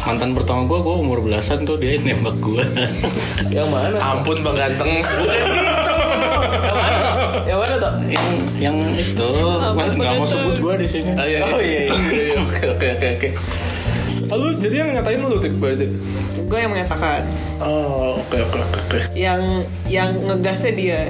Mantan 0.00 0.32
pertama 0.32 0.64
gua, 0.64 0.80
gua 0.80 0.96
umur 0.96 1.20
belasan 1.20 1.62
tuh 1.62 1.76
dia 1.76 2.00
nembak 2.00 2.32
gua. 2.40 2.64
Yang 3.46 3.68
mana? 3.68 3.96
ampun 4.00 4.40
bang 4.40 4.56
ganteng 4.56 4.90
Yang 7.46 7.58
mana? 7.58 7.74
Tuh? 7.76 7.92
yang 8.06 8.26
yang 8.60 8.76
itu, 8.92 9.30
mas 9.72 9.88
nggak 9.90 10.12
mau 10.14 10.26
sebut 10.26 10.56
gua 10.58 10.74
di 10.76 10.86
sini. 10.86 11.10
Ah, 11.14 11.24
iya, 11.24 11.38
iya. 11.38 11.48
Oh, 11.48 11.60
iya, 11.60 11.80
iya. 11.86 11.92
Iya, 12.10 12.36
oke 12.40 12.64
oke 12.70 12.86
oke 12.90 13.06
oke 13.16 13.28
Oh, 14.30 14.36
lu 14.36 14.54
jadi 14.54 14.74
yang 14.78 14.88
ngatain 14.94 15.18
lu 15.20 15.38
tik 15.38 15.54
berarti. 15.56 15.86
gue 16.40 16.58
yang 16.58 16.70
menyatakan 16.70 17.22
Oh, 17.58 18.18
oke 18.20 18.36
oke 18.40 18.58
oke 18.58 18.78
oke. 18.80 18.98
yang 19.12 19.42
yang 19.86 20.10
ngegasnya 20.20 20.72
dia 20.72 21.00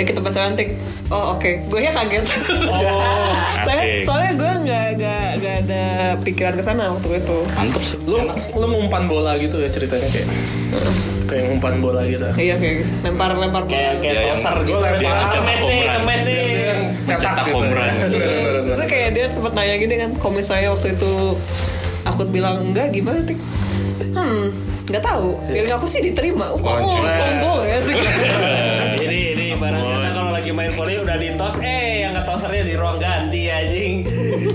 ya 0.00 0.04
kita 0.08 0.20
pacaran 0.24 0.56
tik 0.56 0.72
oh 1.12 1.36
oke. 1.36 1.50
Gue 1.68 1.80
ya 1.84 1.92
kaget. 1.92 2.24
Oh 2.24 2.80
soalnya, 3.68 3.84
asik. 3.84 4.00
soalnya 4.08 4.32
gue 4.32 4.52
nggak 4.64 4.86
nggak 4.96 5.26
nggak 5.36 5.56
ada 5.68 5.84
pikiran 6.24 6.54
ke 6.56 6.62
sana 6.64 6.96
waktu 6.96 7.20
itu. 7.20 7.38
Mantep 7.52 7.82
sih. 7.84 7.98
Lu 8.08 8.16
lu 8.56 8.66
ngumpan 8.72 9.04
bola 9.04 9.36
gitu 9.36 9.60
ya 9.60 9.68
ceritanya 9.68 10.08
kayak. 10.08 10.28
Kayak 11.28 11.42
ngumpan 11.52 11.74
bola 11.84 12.00
gitu. 12.08 12.24
iya 12.40 12.56
kayak 12.56 12.88
lempar 13.04 13.36
lempar 13.36 13.62
kayak 13.68 14.00
kayak 14.00 14.32
yang- 14.32 14.40
toser 14.40 14.56
gitu. 14.64 14.72
Gua 14.72 14.88
lempar. 14.88 14.98
Dia 14.98 15.28
kemes 15.28 15.60
nih 15.60 15.76
Dia 15.76 15.90
kemes 16.00 16.20
nih 16.24 16.40
Cetak 17.04 17.44
gitu. 17.44 17.58
Terus 18.72 18.86
kayak 18.88 19.08
dia 19.12 19.26
sempat 19.28 19.52
nanya 19.52 19.76
gini 19.76 19.94
kan 20.00 20.10
kalau 20.16 20.32
misalnya 20.32 20.68
waktu 20.72 20.96
itu 20.96 21.12
aku 22.08 22.20
bilang 22.32 22.72
enggak 22.72 22.88
gimana 22.96 23.20
tik? 23.28 23.36
Hmm 24.16 24.70
nggak 24.90 25.06
tahu. 25.06 25.38
Feeling 25.46 25.70
aku 25.70 25.86
sih 25.86 26.02
diterima. 26.02 26.50
Oh, 26.50 26.58
oh 26.58 26.98
sombong 26.98 27.62
ya 27.62 27.78
di 32.70 32.78
ruang 32.78 32.96
ganti 32.96 33.50
anjing. 33.50 34.06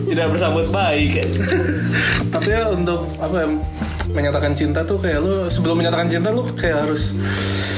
Tidak 0.07 0.25
bersambut 0.25 0.71
baik. 0.71 1.19
Tapi 2.31 2.47
ya 2.47 2.71
untuk 2.71 3.11
apa 3.17 3.35
ya 3.37 3.47
menyatakan 4.07 4.55
cinta 4.55 4.79
tuh 4.81 4.95
kayak 4.95 5.19
lu 5.19 5.45
sebelum 5.45 5.75
menyatakan 5.75 6.07
cinta 6.07 6.31
lu 6.31 6.47
kayak 6.49 6.87
harus 6.87 7.11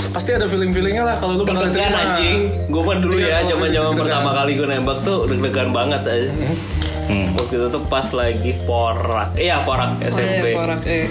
pasti 0.08 0.32
ada 0.32 0.46
feeling 0.46 0.70
feelingnya 0.70 1.02
lah 1.04 1.16
kalau 1.18 1.34
lu 1.34 1.44
bakal 1.44 1.66
diterima. 1.66 1.98
anjing. 2.16 2.38
Gue 2.68 2.82
kan 2.84 2.98
dulu 3.00 3.16
Iya, 3.18 3.42
ya 3.42 3.50
zaman 3.50 3.70
zaman 3.72 3.92
pertama 3.96 4.30
kali 4.36 4.52
gue 4.54 4.68
nembak 4.68 4.98
tuh 5.02 5.26
deg-degan 5.26 5.70
banget 5.72 6.02
aja 6.06 6.30
Hmm. 7.08 7.32
waktu 7.40 7.56
itu 7.56 7.68
tuh 7.72 7.80
pas 7.88 8.04
lagi 8.12 8.52
porak. 8.68 9.32
Iya 9.34 9.64
porak 9.64 9.96
Oh, 9.96 10.04
iya, 10.04 10.12
SMP 10.12 10.52
porak 10.52 10.82
eh 10.84 11.08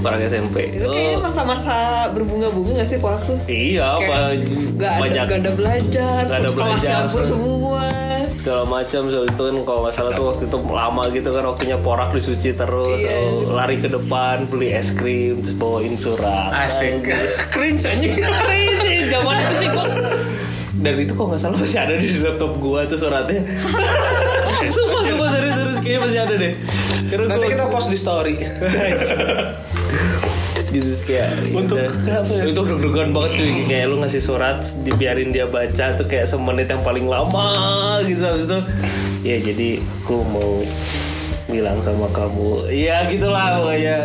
porak 0.00 0.20
SMP 0.22 0.56
itu 0.70 0.84
kayaknya 0.84 1.12
Oh, 1.12 1.22
masa-masa 1.22 1.76
berbunga-bunga 2.10 2.72
gak 2.78 2.88
sih 2.88 2.98
porak 2.98 3.20
tuh 3.22 3.36
iya 3.44 3.94
apa 3.94 4.34
gak 4.74 4.90
ada, 4.90 4.98
banyak 4.98 5.24
gak 5.24 5.38
ada 5.38 5.52
belajar, 5.52 6.20
Gak 6.22 6.38
ada 6.38 6.50
kelas 6.50 6.56
belajar, 6.74 7.00
se- 7.04 7.26
semua. 7.26 7.84
segala 8.32 8.64
macam 8.64 9.02
soal 9.06 9.26
itu 9.26 9.42
kan 9.42 9.56
kalau 9.62 9.80
nggak 9.82 9.94
salah 9.94 10.12
tuh 10.12 10.24
waktu 10.26 10.44
itu 10.46 10.56
lama 10.64 11.02
gitu 11.10 11.28
kan 11.28 11.44
waktunya 11.44 11.76
porak 11.76 12.10
disuci 12.10 12.50
terus 12.54 12.98
Iya. 12.98 13.12
oh, 13.12 13.52
lari 13.52 13.76
ke 13.76 13.86
depan 13.86 14.44
beli 14.46 14.72
es 14.72 14.90
krim 14.90 15.38
terus 15.38 15.52
bawain 15.54 15.92
surat 15.94 16.48
Asik. 16.50 17.04
Cringe 17.52 17.84
anjing. 17.84 18.16
Crazy, 18.16 18.96
zaman 19.06 19.36
itu 19.36 19.54
sih 19.54 19.68
gua 19.68 19.84
dan 20.72 20.94
itu 20.96 21.12
kok 21.12 21.26
nggak 21.26 21.36
salah 21.38 21.58
masih 21.58 21.76
ada 21.78 21.94
di 21.94 22.08
laptop 22.18 22.56
gua 22.56 22.80
tuh 22.84 22.96
suratnya 22.98 23.44
sumpah 24.76 25.00
sumpah 25.02 25.28
serius 25.30 25.54
serius 25.54 25.78
kayaknya 25.78 26.00
masih 26.00 26.20
ada 26.22 26.34
deh 26.34 26.52
Karena 27.02 27.24
Nanti 27.26 27.42
gua- 27.42 27.52
kita 27.52 27.64
post 27.66 27.88
di 27.88 27.98
story. 27.98 28.34
gitu 30.70 30.90
kayak 31.04 31.28
Untuk 31.50 31.76
udah- 31.76 32.20
apa 32.20 32.32
ya? 32.32 32.42
itu 32.46 32.60
deg-degan 32.60 33.08
banget 33.10 33.30
cuy. 33.36 33.52
Kayak 33.66 33.84
lu 33.86 33.96
ngasih 33.98 34.20
surat 34.20 34.58
dibiarin 34.80 35.30
dia 35.30 35.44
baca 35.44 35.86
tuh 35.94 36.06
kayak 36.06 36.24
semenit 36.24 36.66
yang 36.66 36.80
paling 36.80 37.04
lama 37.04 37.48
gitu 38.02 38.22
habis 38.22 38.44
itu. 38.44 38.58
Ya 39.20 39.36
jadi 39.38 39.68
aku 39.98 40.24
mau 40.24 40.62
bilang 41.46 41.78
sama 41.80 42.06
kamu 42.08 42.70
ya 42.70 43.04
gitulah 43.06 43.58
pokoknya. 43.58 43.96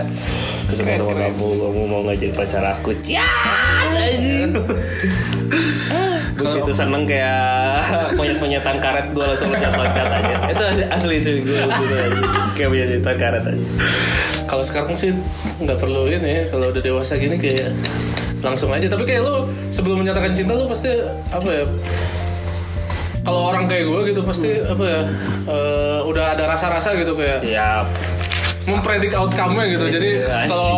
Sama 0.68 1.13
kamu 1.13 1.47
kamu 1.55 1.82
mau 1.86 2.01
ngajak 2.03 2.32
pacar 2.34 2.63
aku? 2.68 2.89
Cian 2.99 3.93
anjing. 3.93 4.49
Begitu 6.36 6.72
seneng 6.74 7.05
kayak 7.05 7.80
monyet-monyetan 8.18 8.78
karet 8.78 9.07
gue 9.09 9.24
langsung 9.24 9.49
loncat-loncat 9.49 10.07
aja 10.09 10.34
itu 10.45 10.63
asli, 10.66 10.84
asli 10.89 11.16
cuy. 11.22 11.38
Gue 11.39 11.61
gitu 11.63 11.95
kayak 12.55 12.68
monyetan 12.68 13.16
karet 13.16 13.43
aja 13.45 13.63
Kalau 14.46 14.62
sekarang 14.62 14.93
sih 14.93 15.12
nggak 15.58 15.78
perlu 15.78 16.06
ini 16.06 16.30
ya. 16.32 16.43
Kalau 16.48 16.70
udah 16.70 16.82
dewasa 16.82 17.16
gini 17.16 17.36
kayak 17.36 17.74
langsung 18.39 18.70
aja. 18.70 18.86
Tapi 18.86 19.04
kayak 19.04 19.22
lu 19.22 19.36
sebelum 19.70 20.02
menyatakan 20.02 20.32
cinta 20.32 20.54
lu 20.54 20.66
pasti 20.66 20.89
apa 21.30 21.50
ya? 21.50 21.66
Kalau 23.22 23.41
orang 23.50 23.66
kayak 23.66 23.89
gue 23.89 24.00
gitu 24.14 24.22
pasti 24.22 24.62
apa 24.62 24.84
ya? 24.86 25.02
eh, 25.46 26.00
udah 26.04 26.38
ada 26.38 26.46
rasa-rasa 26.46 26.93
gitu 26.93 27.18
kayak 27.18 27.41
ya 27.41 27.82
mempredik 28.66 29.14
outcome-nya 29.14 29.66
gitu. 29.70 29.86
Jadi 29.88 30.10
Iya, 30.22 30.26
anjing. 30.26 30.50
kalau 30.50 30.74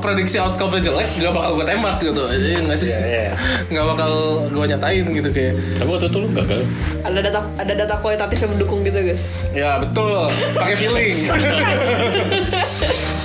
prediksi 0.00 0.36
outcome-nya 0.36 0.80
jelek 0.84 1.08
gak 1.16 1.32
bakal 1.32 1.50
gue 1.56 1.64
tembak 1.64 1.96
gitu. 1.98 2.22
Jadi 2.28 2.50
nggak 2.60 2.76
sih? 2.76 2.88
iya. 2.92 3.32
Nggak 3.68 3.84
bakal 3.88 4.12
gue 4.48 4.64
nyatain 4.68 5.04
gitu 5.06 5.28
kayak. 5.28 5.52
Tapi 5.76 5.88
waktu 5.90 6.06
itu 6.08 6.18
lu 6.20 6.28
gagal. 6.28 6.60
Ada 7.02 7.18
data 7.24 7.40
ada 7.56 7.72
data 7.72 7.94
kualitatif 8.00 8.36
yang 8.40 8.52
mendukung 8.52 8.80
gitu 8.84 8.98
guys. 9.00 9.22
Ya 9.52 9.76
betul, 9.76 10.28
pakai 10.56 10.76
feeling. 10.76 11.16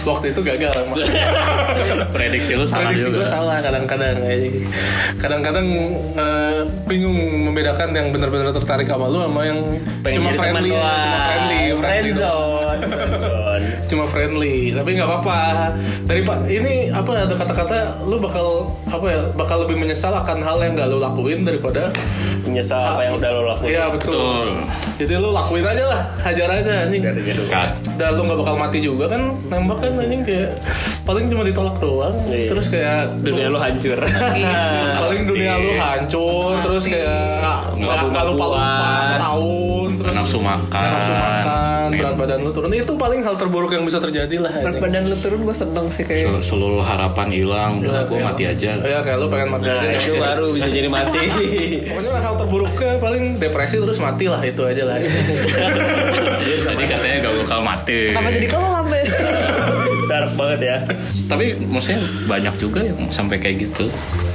Waktu 0.07 0.31
itu 0.31 0.39
gagal. 0.39 0.71
Prediksi 2.15 2.55
lu 2.55 2.63
salah 2.63 2.95
Prediksi 2.95 3.11
juga. 3.11 3.17
gue 3.19 3.27
salah 3.27 3.57
kadang-kadang. 3.59 4.15
Kadang-kadang 5.19 5.67
eh, 6.15 6.59
bingung 6.87 7.17
membedakan 7.51 7.91
yang 7.91 8.07
benar-benar 8.15 8.55
tertarik 8.55 8.87
sama 8.87 9.11
lu 9.11 9.19
sama 9.27 9.41
yang 9.43 9.59
Pengen 10.01 10.23
cuma 10.23 10.29
friendly, 10.31 10.71
cuma 10.71 11.19
friendly, 11.27 11.61
friendly, 11.83 12.11
zone, 12.15 12.81
cuma 13.91 14.05
friendly. 14.07 14.55
Tapi 14.71 14.89
nggak 14.95 15.07
apa-apa. 15.09 15.39
Dari 16.07 16.21
pak 16.23 16.37
ini 16.47 16.73
apa 16.87 17.11
ada 17.27 17.35
kata-kata 17.35 17.77
lu 18.07 18.17
bakal 18.23 18.71
apa 18.87 19.05
ya 19.11 19.19
bakal 19.35 19.67
lebih 19.67 19.75
menyesal 19.75 20.15
akan 20.15 20.39
hal 20.39 20.57
yang 20.63 20.79
gak 20.79 20.87
lu 20.87 21.03
lakuin 21.03 21.43
daripada 21.43 21.91
Menyesal 22.47 22.79
apa 22.79 23.01
yang 23.03 23.19
udah 23.19 23.29
lo 23.35 23.41
lakuin. 23.51 23.67
Iya 23.75 23.83
betul. 23.91 24.15
Betul. 24.15 24.47
Jadi 24.97 25.13
lu 25.19 25.29
lakuin 25.35 25.65
aja 25.67 25.83
lah, 25.83 26.01
hajar 26.23 26.47
aja 26.47 26.71
anjing. 26.87 27.03
Cut. 27.51 27.69
Dan 27.99 28.09
lu 28.15 28.21
gak 28.23 28.39
bakal 28.39 28.55
mati 28.55 28.79
juga 28.79 29.05
kan 29.11 29.21
nembak 29.51 29.77
kan 29.83 29.91
anjing 29.99 30.21
kayak 30.23 30.49
paling 31.03 31.25
cuma 31.27 31.41
ditolak 31.41 31.75
doang. 31.77 32.15
Iya. 32.27 32.47
Terus 32.47 32.67
kayak 32.67 33.17
Dunia 33.17 33.47
lo 33.47 33.57
hancur. 33.57 33.99
paling 35.03 35.21
dunia 35.23 35.51
lu 35.55 35.69
Mati. 35.69 35.79
hancur 35.79 36.53
terus 36.59 36.83
kayak 36.85 37.41
nggak 37.73 37.99
nggak 38.07 38.25
lupa 38.27 38.45
lupa 38.47 38.67
setahun 39.05 39.89
terus 39.95 40.09
Nggak 40.09 40.23
nafsu 40.23 40.39
makan. 40.39 40.87
nafsu 40.91 41.13
makan 41.13 41.85
berat 41.89 42.15
badan 42.15 42.39
lu 42.41 42.51
turun 42.51 42.69
itu 42.69 42.93
paling 42.93 43.21
hal 43.21 43.33
terburuk 43.33 43.71
yang 43.71 43.81
bisa 43.81 43.97
terjadi 43.97 44.37
lah 44.39 44.51
Berat 44.51 44.67
anjing. 44.69 44.83
badan 44.83 45.03
lu 45.05 45.15
turun 45.15 45.39
gue 45.41 45.55
seneng 45.55 45.87
sih 45.87 46.03
kayak. 46.03 46.27
Sel- 46.27 46.43
Seluruh 46.47 46.81
harapan 46.81 47.27
hilang, 47.29 47.71
udah 47.79 48.03
gue 48.03 48.11
Kayak- 48.13 48.27
mati 48.27 48.43
aja. 48.45 48.71
Iya 48.77 48.99
kayak 49.01 49.17
lu 49.17 49.27
pengen 49.27 49.49
mati 49.49 49.65
Nah, 49.65 49.77
aja 49.77 49.87
itu 49.95 50.13
baru 50.15 50.45
bisa 50.51 50.67
jadi 50.67 50.89
mati. 50.89 51.19
Pokoknya 51.89 52.11
hal 52.17 52.33
terburuknya 52.35 52.91
paling 52.97 53.23
depresi 53.37 53.75
terus 53.77 53.97
mati 53.97 54.25
lah 54.25 54.41
itu 54.41 54.61
aja 54.61 54.83
lah. 54.83 54.97
Jadi 56.67 56.83
katanya 56.85 57.15
gak 57.21 57.33
bakal 57.39 57.59
mati. 57.61 57.99
Kenapa 58.09 58.29
jadi 58.29 58.47
kelam 58.47 58.85
ya? 58.85 59.03
Dark 60.17 60.33
banget 60.33 60.59
ya. 60.65 60.81
Tapi 61.29 61.53
maksudnya 61.61 62.01
banyak 62.25 62.57
juga 62.57 62.81
yang 62.81 62.97
sampai 63.13 63.37
kayak 63.37 63.69
gitu. 63.69 63.85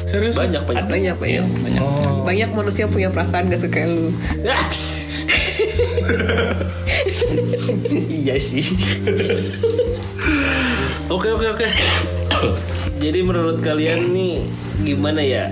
Serius? 0.06 0.38
Banyak 0.38 0.62
banyak. 0.62 0.86
Banyak 0.86 1.16
banyak. 1.18 1.42
Banyak. 1.42 1.82
Banyak 2.22 2.50
manusia 2.54 2.86
punya 2.86 3.10
perasaan 3.10 3.50
gak 3.50 3.66
suka 3.66 3.82
lu. 3.90 4.14
iya 8.22 8.38
sih. 8.38 8.62
Oke 11.10 11.34
oke 11.34 11.50
oke. 11.50 11.66
Jadi 13.02 13.18
menurut 13.26 13.58
kalian 13.58 14.14
nih 14.14 14.46
gimana 14.86 15.18
ya? 15.18 15.50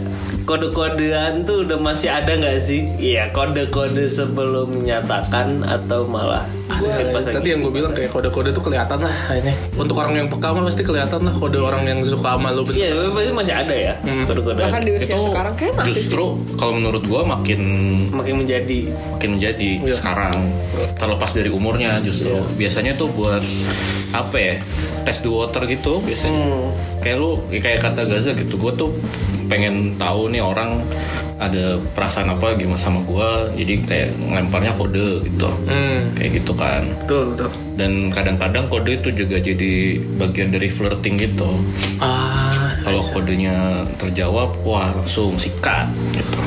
Kode-kodean 0.51 1.46
tuh 1.46 1.62
udah 1.62 1.78
masih 1.78 2.11
ada 2.11 2.34
nggak 2.34 2.59
sih? 2.59 2.82
Iya 2.98 3.30
kode-kode 3.30 4.03
sebelum 4.05 4.74
menyatakan 4.74 5.62
atau 5.62 6.03
malah 6.05 6.42
pas 6.66 6.82
lagi- 7.22 7.30
Tadi 7.30 7.48
yang 7.48 7.62
gue 7.62 7.70
bilang 7.70 7.94
kayak 7.94 8.11
kode-kode 8.11 8.51
tuh 8.51 8.59
kelihatan 8.61 8.98
lah 8.98 9.14
ini. 9.30 9.55
Untuk 9.72 9.94
orang 9.94 10.11
yang 10.12 10.26
peka 10.26 10.51
mah 10.51 10.66
pasti 10.66 10.82
kelihatan 10.82 11.22
lah 11.22 11.30
kode 11.32 11.55
orang 11.55 11.86
yang 11.86 12.03
suka 12.03 12.34
sama 12.34 12.51
lu. 12.51 12.66
Iya, 12.66 12.90
tapi 12.90 13.11
pasti 13.12 13.30
masih 13.32 13.55
ada 13.57 13.74
ya 13.76 13.94
Hmm. 14.01 14.26
kode-kodean. 14.26 14.66
Bahkan 14.66 14.82
di 14.82 14.90
usia 14.92 15.14
Itu 15.14 15.22
sekarang 15.24 15.55
kayak 15.55 15.72
masih 15.72 15.86
sih. 15.86 15.94
justru 16.03 16.24
kalau 16.57 16.72
menurut 16.74 17.03
gue 17.05 17.22
makin 17.24 17.61
makin 18.11 18.34
menjadi 18.36 18.78
makin 19.12 19.30
menjadi 19.32 19.70
Iya. 19.80 19.94
sekarang 19.94 20.34
terlepas 20.96 21.30
dari 21.30 21.48
umurnya 21.48 22.03
justru 22.03 22.34
biasanya 22.59 22.98
tuh 22.98 23.07
buat 23.09 23.46
apa 24.11 24.34
ya 24.34 24.55
tes 25.01 25.22
the 25.22 25.30
water 25.30 25.62
gitu 25.64 26.03
biasanya 26.03 26.34
Hmm. 26.34 26.68
Kayak 27.01 27.16
lu 27.18 27.40
kayak 27.48 27.80
kata 27.80 28.07
Gaza 28.07 28.32
gitu 28.36 28.55
gue 28.61 28.72
tuh 28.76 28.90
pengen 29.51 29.98
tahu 29.98 30.30
nih 30.30 30.44
orang 30.44 30.78
ada 31.40 31.80
perasaan 31.96 32.36
apa 32.36 32.53
gimana 32.55 32.76
sama 32.76 33.01
gue 33.03 33.28
jadi 33.64 33.74
kayak 33.88 34.09
ngelemparnya 34.20 34.76
kode 34.76 35.24
gitu. 35.24 35.48
Hmm, 35.64 36.12
kayak 36.14 36.30
gitu 36.36 36.53
kan. 36.53 36.84
Betul 37.05 37.34
betul. 37.34 37.51
dan 37.80 38.12
kadang-kadang 38.12 38.68
kode 38.68 39.01
itu 39.01 39.09
juga 39.09 39.40
jadi 39.40 39.96
bagian 40.20 40.53
dari 40.53 40.68
flirting 40.68 41.16
gitu. 41.16 41.48
Ah, 41.96 42.76
kalau 42.84 43.01
kodenya 43.09 43.88
terjawab 43.96 44.53
wah 44.68 44.92
langsung 44.92 45.32
sikat 45.40 45.88
gitu 46.12 46.40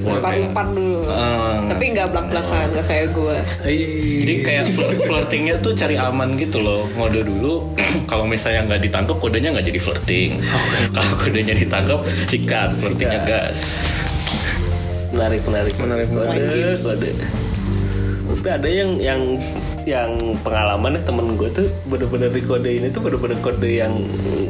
Umpan 0.00 0.66
dulu. 0.70 1.00
Eh, 1.04 1.56
Tapi 1.68 1.84
nggak 1.92 2.06
belak-belakan, 2.08 2.66
nggak 2.72 2.86
kayak 2.86 3.06
gue. 3.12 3.36
Jadi 4.20 4.34
kayak 4.40 4.64
flir- 4.72 5.00
flirtingnya 5.02 5.54
tuh 5.58 5.72
cari 5.72 5.96
aman 5.96 6.34
gitu 6.34 6.58
loh. 6.58 6.88
Ngode 6.94 7.20
dulu 7.22 7.54
Kalau 8.10 8.24
misalnya 8.24 8.64
nggak 8.66 8.80
ditangkap 8.82 9.16
kodenya 9.18 9.52
nggak 9.52 9.66
jadi 9.66 9.80
flirting. 9.80 10.30
Kalau 10.96 11.12
kodenya 11.16 11.54
ditangkap 11.54 12.00
sikat. 12.26 12.70
Flirtingnya 12.76 13.20
gas. 13.24 13.58
Menarik 15.10 15.42
menarik 15.42 15.74
Menarik, 15.76 16.08
menarik. 16.08 16.78
Kode, 16.78 17.10
tapi 18.40 18.48
ada 18.50 18.68
yang 18.70 18.90
yang 18.96 19.20
yang 19.84 20.10
pengalamannya 20.40 21.04
temen 21.04 21.36
gue 21.36 21.48
tuh 21.50 21.68
bener-bener 21.84 22.28
di 22.30 22.40
kode 22.40 22.70
ini 22.70 22.88
tuh 22.88 23.00
bener-bener 23.00 23.36
kode 23.38 23.68
yang 23.70 23.92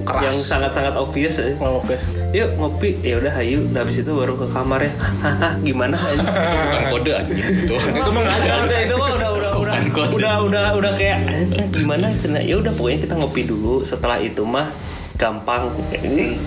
Keras. 0.01 0.22
yang 0.22 0.36
sangat-sangat 0.36 0.95
obvious 0.95 1.34
ya. 1.36 1.59
Oh, 1.59 1.82
Oke. 1.82 1.99
Yuk 2.30 2.55
ngopi, 2.55 2.95
ya 3.01 3.18
udah 3.18 3.34
ayo. 3.36 3.66
Udah 3.66 3.82
habis 3.82 3.99
itu 3.99 4.07
baru 4.09 4.34
ke 4.36 4.47
kamar 4.47 4.80
ya. 4.80 4.93
Hahaha, 4.95 5.59
gimana? 5.61 5.99
bukan 6.62 6.82
kode 6.88 7.11
aja 7.12 7.32
gitu 7.34 7.74
Itu 7.74 8.11
mah 8.12 8.22
ada. 8.22 8.55
udah 8.62 8.78
itu 8.86 8.95
mah 8.95 9.11
udah 9.11 9.30
udah 9.34 9.51
udah 9.59 9.74
kode. 9.91 10.14
udah 10.14 10.34
udah 10.41 10.62
udah 10.72 10.93
kayak 10.95 11.18
"Eh, 11.51 11.66
gimana 11.68 12.14
cina 12.14 12.38
ya 12.38 12.55
udah 12.57 12.70
pokoknya 12.70 12.99
kita 13.03 13.14
ngopi 13.16 13.43
dulu 13.43 13.82
setelah 13.82 14.18
itu 14.18 14.47
mah 14.47 14.70
gampang 15.14 15.66
ini 15.97 16.38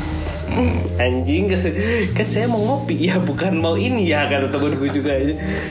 anjing 0.98 1.50
kan 2.14 2.28
saya 2.30 2.46
mau 2.46 2.62
ngopi 2.62 3.10
ya 3.10 3.18
bukan 3.18 3.58
mau 3.58 3.74
ini 3.74 4.08
ya 4.08 4.28
kata 4.28 4.50
temen 4.50 4.78
gue 4.78 4.90
juga 4.90 5.14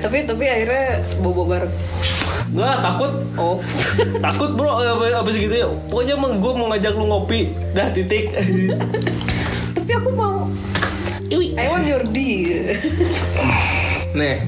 Tapi 0.02 0.26
tapi 0.26 0.44
akhirnya 0.46 1.02
bobo 1.20 1.46
bareng. 1.46 1.72
nggak 2.52 2.78
takut 2.84 3.12
Oh. 3.32 3.56
takut 4.26 4.52
bro 4.52 4.76
apa, 4.76 5.08
apa 5.08 5.28
segitu 5.32 5.56
ya 5.56 5.66
pokoknya 5.88 6.14
emang 6.14 6.36
gue 6.36 6.52
mau 6.52 6.68
ngajak 6.68 6.92
lu 6.92 7.08
ngopi 7.08 7.48
dah 7.72 7.88
titik 7.90 8.28
tapi 9.76 9.90
aku 9.94 10.10
mau. 10.12 10.46
I 11.32 11.64
want 11.64 11.88
your 11.88 12.04
D. 12.04 12.18
Nih, 14.12 14.44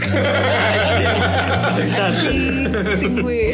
gue. 3.20 3.52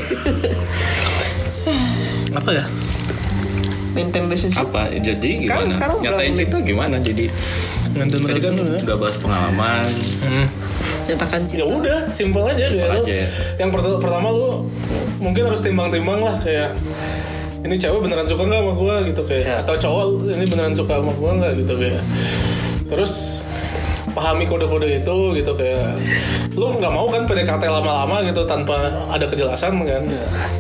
apa 2.30 2.50
ya? 2.54 2.64
Maintain 3.91 4.22
relationship. 4.24 4.62
apa 4.64 4.86
jadi 4.93 5.30
Sekarang- 5.36 5.66
gimana 5.66 5.72
sekarang 5.72 5.97
nyatain 6.01 6.32
cerita 6.34 6.57
gimana 6.61 6.97
jadi 6.97 7.24
Ngantin 7.91 8.22
tadi 8.22 8.38
kan 8.41 8.55
udah 8.55 8.97
bahas 8.97 9.16
pengalaman 9.18 9.86
Hmm. 10.20 10.47
Nyatakan 11.03 11.41
Ya 11.45 11.49
cinta. 11.59 11.64
udah, 11.66 11.99
simpel 12.12 12.43
aja 12.45 12.64
kayak 12.64 12.86
lu. 12.88 13.03
aja 13.03 13.14
ya. 13.16 13.28
Yang 13.59 13.70
pertama, 13.72 13.97
pertama 13.99 14.28
lu 14.30 14.49
mungkin 15.18 15.43
harus 15.45 15.59
timbang-timbang 15.59 16.20
lah 16.20 16.38
kayak 16.38 16.70
ini 17.61 17.74
cewek 17.74 17.99
beneran 18.01 18.24
suka 18.24 18.47
nggak 18.47 18.62
sama 18.62 18.72
gua 18.72 18.95
gitu 19.03 19.22
kayak 19.22 19.45
Ya. 19.45 19.55
atau 19.59 19.74
cowok 19.76 20.05
ini 20.30 20.45
beneran 20.47 20.72
suka 20.72 20.93
sama 20.97 21.12
gua 21.12 21.30
nggak 21.34 21.53
gitu 21.59 21.74
kayak 21.76 22.03
terus 22.86 23.43
pahami 24.12 24.44
kode-kode 24.44 25.00
itu 25.00 25.16
gitu 25.36 25.52
kayak 25.54 25.96
lu 26.58 26.74
nggak 26.76 26.92
mau 26.92 27.06
kan 27.08 27.24
PDKT 27.24 27.62
lama-lama 27.70 28.26
gitu 28.26 28.42
tanpa 28.44 28.76
ada 29.08 29.24
kejelasan 29.24 29.80
kan? 29.86 30.02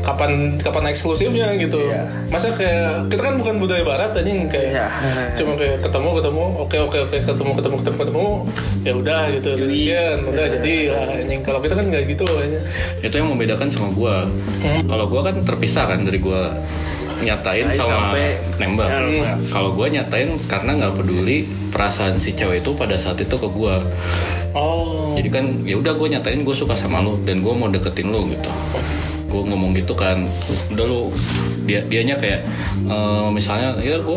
Kapan 0.06 0.56
kapan 0.58 0.90
eksklusifnya 0.90 1.54
gitu. 1.58 1.90
Masa 2.30 2.54
kayak 2.54 3.10
kita 3.10 3.20
kan 3.20 3.34
bukan 3.36 3.58
budaya 3.58 3.82
barat 3.82 4.14
anjing 4.14 4.46
kayak 4.46 4.70
Iya. 4.70 4.86
cuma 5.38 5.58
kayak 5.58 5.82
ketemu 5.82 6.08
ketemu 6.22 6.44
oke 6.62 6.76
oke 6.78 6.98
oke 7.10 7.16
ketemu 7.26 7.50
ketemu 7.58 7.74
ketemu 7.82 7.96
ketemu 7.98 8.26
ya 8.86 8.92
udah 8.94 9.22
gitu. 9.34 9.48
Relation 9.58 10.16
udah 10.30 10.46
jadi 10.60 10.76
lah 10.94 11.04
anjing. 11.18 11.40
Kalau 11.42 11.58
kita 11.60 11.74
kan 11.74 11.84
nggak 11.90 12.02
gitu 12.06 12.24
anjing. 12.28 12.62
itu 13.00 13.14
yang 13.16 13.28
membedakan 13.28 13.68
sama 13.68 13.88
gua. 13.92 14.16
Kalau 14.86 15.04
gua 15.10 15.20
kan 15.26 15.34
terpisah 15.42 15.84
kan 15.90 16.06
dari 16.06 16.18
gua 16.22 16.54
nyatain 17.20 17.68
sama 17.76 18.16
nembak. 18.56 18.88
Ya, 19.10 19.36
kalau 19.52 19.76
gua 19.76 19.90
nyatain 19.90 20.40
karena 20.48 20.70
nggak 20.78 20.94
peduli 20.96 21.44
perasaan 21.70 22.18
si 22.18 22.34
cewek 22.34 22.60
itu 22.60 22.74
pada 22.74 22.98
saat 22.98 23.22
itu 23.22 23.34
ke 23.38 23.48
gua. 23.48 23.80
Oh. 24.52 25.14
Jadi 25.14 25.28
kan 25.30 25.44
ya 25.62 25.78
udah 25.78 25.94
gue 25.94 26.08
nyatain 26.10 26.42
gue 26.42 26.56
suka 26.56 26.74
sama 26.74 26.98
lu 27.00 27.16
dan 27.22 27.40
gue 27.40 27.54
mau 27.54 27.70
deketin 27.70 28.10
lu 28.10 28.26
gitu. 28.28 28.50
Gue 29.30 29.42
ngomong 29.46 29.72
gitu 29.78 29.94
kan. 29.94 30.26
Udah 30.74 30.84
lu 30.84 31.14
dia 31.64 31.86
dianya 31.86 32.18
kayak 32.18 32.42
eh, 32.90 33.28
misalnya 33.30 33.78
ya 33.78 34.02
gue 34.02 34.16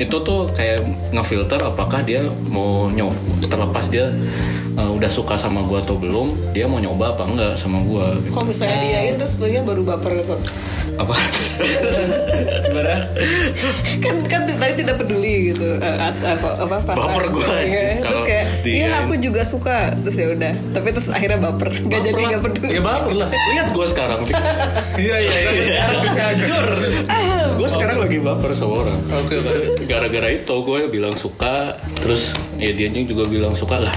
itu 0.00 0.16
tuh 0.24 0.48
kayak 0.56 0.80
ngefilter 1.12 1.60
apakah 1.60 2.00
dia 2.02 2.24
mau 2.48 2.88
nyoba 2.88 3.14
terlepas 3.44 3.86
dia 3.92 4.08
eh, 4.80 4.90
udah 4.96 5.10
suka 5.12 5.36
sama 5.36 5.60
gue 5.68 5.78
atau 5.84 6.00
belum 6.00 6.56
dia 6.56 6.64
mau 6.64 6.80
nyoba 6.80 7.12
apa 7.12 7.28
enggak 7.28 7.52
sama 7.60 7.84
gue 7.84 8.06
gitu. 8.24 8.32
Kalau 8.32 8.46
misalnya 8.48 8.78
dia 8.80 9.00
itu 9.12 9.24
setelahnya 9.28 9.62
baru 9.68 9.82
baper 9.84 10.12
gitu. 10.24 10.36
apa 10.92 11.16
gimana 12.82 12.96
kan 14.02 14.16
kan 14.26 14.40
tadi 14.48 14.72
tidak 14.82 14.96
peduli 14.98 15.54
gitu. 15.54 15.68
Eh, 15.78 15.96
at- 15.98 16.22
apa 16.22 16.48
apa 16.66 16.74
apa 16.82 16.90
Baper 16.94 17.24
gua 17.34 17.46
aja. 17.46 17.66
Iya, 17.66 17.82
terus 17.82 18.02
Kalau 18.02 18.20
kayak 18.26 18.44
iya 18.66 18.88
aku 19.02 19.14
juga 19.18 19.42
suka. 19.46 19.78
Terus 20.06 20.16
ya 20.18 20.26
udah. 20.34 20.52
Tapi 20.74 20.88
terus 20.94 21.08
akhirnya 21.10 21.38
baper. 21.38 21.70
Gak 21.86 22.00
jadi 22.02 22.20
gak 22.36 22.42
peduli. 22.42 22.70
Ya 22.78 22.82
baper 22.82 23.14
lah. 23.14 23.28
Lihat 23.30 23.68
gue 23.74 23.86
sekarang 23.86 24.20
iya 24.98 25.16
iya 25.18 25.32
iya. 25.50 25.84
Bisa 26.02 26.20
hancur. 26.34 26.66
Gue 27.58 27.68
sekarang 27.70 27.96
lagi 28.02 28.18
baper 28.22 28.50
sama 28.54 28.74
orang. 28.86 28.98
Oke 29.22 29.34
oke. 29.42 29.54
Gara-gara 29.86 30.28
itu 30.30 30.54
gue 30.62 30.78
bilang 30.90 31.14
suka 31.18 31.78
terus 31.98 32.34
ya 32.58 32.74
dia 32.74 32.88
juga 32.90 33.26
bilang 33.28 33.54
suka 33.54 33.78
lah 33.78 33.94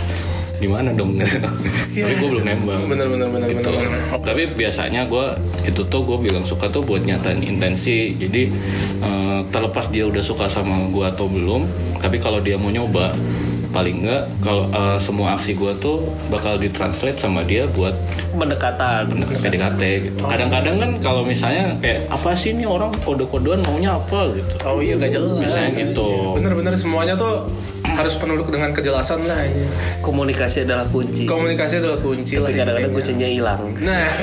di 0.65 0.69
mana 0.73 0.89
dong 0.97 1.13
tapi 1.93 2.13
gue 2.17 2.27
belum 2.33 2.43
nembak. 2.43 2.89
Bener 2.89 3.05
bener 3.05 3.27
bener 3.29 3.47
gitu. 3.53 3.69
bener 3.69 3.85
bener. 3.85 4.01
Tapi 4.25 4.43
biasanya 4.57 5.05
gue 5.05 5.25
itu 5.69 5.81
tuh 5.85 6.01
gue 6.01 6.17
bilang 6.25 6.41
suka 6.41 6.73
tuh 6.73 6.81
buat 6.81 7.05
nyatain 7.05 7.45
intensi. 7.45 8.17
Jadi 8.17 8.49
eh, 9.05 9.39
terlepas 9.53 9.93
dia 9.93 10.09
udah 10.09 10.25
suka 10.25 10.49
sama 10.49 10.89
gue 10.89 11.05
atau 11.05 11.29
belum 11.29 11.69
tapi 12.01 12.17
kalau 12.17 12.41
dia 12.41 12.57
mau 12.57 12.73
nyoba 12.73 13.13
paling 13.69 14.07
enggak 14.07 14.23
kalau 14.41 14.71
eh, 14.71 14.97
semua 14.97 15.37
aksi 15.37 15.53
gue 15.53 15.69
tuh 15.77 16.07
bakal 16.33 16.57
ditranslate 16.57 17.21
sama 17.21 17.45
dia 17.45 17.69
buat 17.69 17.93
pendekatan. 18.33 19.11
PDKT 19.45 19.81
gitu. 20.09 20.19
Kadang-kadang 20.25 20.75
kan 20.81 20.91
kalau 20.97 21.21
misalnya 21.21 21.77
kayak 21.77 22.09
apa 22.09 22.33
sih 22.33 22.57
ini 22.57 22.65
orang? 22.65 22.89
Kode-kodean 23.05 23.61
maunya 23.67 24.01
apa? 24.01 24.33
gitu. 24.33 24.53
oh 24.65 24.81
iya 24.81 24.97
gak 24.97 25.13
jelas. 25.13 25.37
Misalnya 25.37 25.69
gitu. 25.77 26.33
bener-bener 26.39 26.73
semuanya 26.73 27.13
tuh 27.13 27.45
harus 27.95 28.13
penuh 28.19 28.35
dengan 28.45 28.71
kejelasan 28.75 29.23
lah 29.23 29.39
anjing. 29.39 29.71
komunikasi 30.03 30.67
adalah 30.67 30.85
kunci. 30.87 31.23
Komunikasi 31.23 31.79
adalah 31.79 31.99
kunci 32.03 32.35
lah 32.37 32.51
tapi 32.51 32.59
kadang-kadang 32.59 32.93
kuncinya 32.93 33.27
hilang. 33.27 33.61
Nah. 33.81 34.05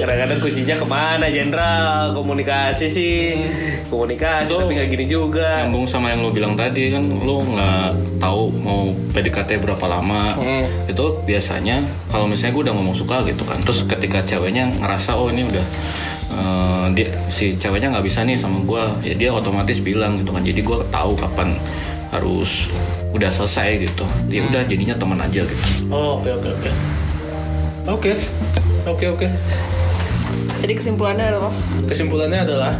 Kadang-kadang 0.00 0.38
kuncinya 0.42 0.74
ke 0.76 0.86
mana 0.86 1.26
jenderal? 1.30 2.12
Komunikasi 2.12 2.86
sih. 2.90 3.38
Komunikasi 3.86 4.50
Itu 4.50 4.60
tapi 4.60 4.72
nggak 4.76 4.88
gini 4.90 5.04
juga. 5.06 5.64
Nyambung 5.64 5.86
sama 5.86 6.10
yang 6.10 6.26
lo 6.26 6.30
bilang 6.34 6.58
tadi 6.58 6.90
kan 6.90 7.04
lo 7.06 7.46
nggak 7.46 7.90
tahu 8.18 8.42
mau 8.60 8.90
PDKT 9.14 9.62
berapa 9.62 9.84
lama. 9.86 10.36
Itu 10.90 11.22
biasanya 11.24 11.80
kalau 12.10 12.26
misalnya 12.26 12.52
gue 12.56 12.62
udah 12.70 12.74
ngomong 12.76 12.96
suka 12.96 13.22
gitu 13.28 13.46
kan. 13.46 13.62
Terus 13.62 13.86
ketika 13.86 14.20
ceweknya 14.26 14.68
ngerasa 14.80 15.16
oh 15.16 15.30
ini 15.30 15.46
udah 15.46 15.66
eh, 16.34 16.69
dia 16.92 17.10
si 17.30 17.56
ceweknya 17.56 17.94
nggak 17.94 18.06
bisa 18.06 18.22
nih 18.22 18.36
sama 18.36 18.62
gue, 18.62 18.82
ya 19.06 19.14
dia 19.16 19.30
otomatis 19.32 19.78
bilang 19.80 20.20
gitu 20.20 20.30
kan. 20.34 20.42
Jadi 20.42 20.60
gue 20.60 20.78
tahu 20.90 21.12
kapan 21.18 21.56
harus 22.10 22.66
udah 23.14 23.30
selesai 23.30 23.86
gitu. 23.86 24.04
Ya 24.30 24.46
udah 24.46 24.62
jadinya 24.66 24.94
teman 24.98 25.18
aja 25.18 25.46
gitu. 25.46 25.64
oh, 25.90 26.18
oke 26.22 26.30
oke 26.30 26.48
oke 26.50 26.70
oke 27.90 28.12
oke 28.86 29.06
oke 29.18 29.28
jadi 30.60 30.72
kesimpulannya 30.76 31.26
adalah 31.32 31.52
kesimpulannya 31.88 32.40
adalah 32.44 32.72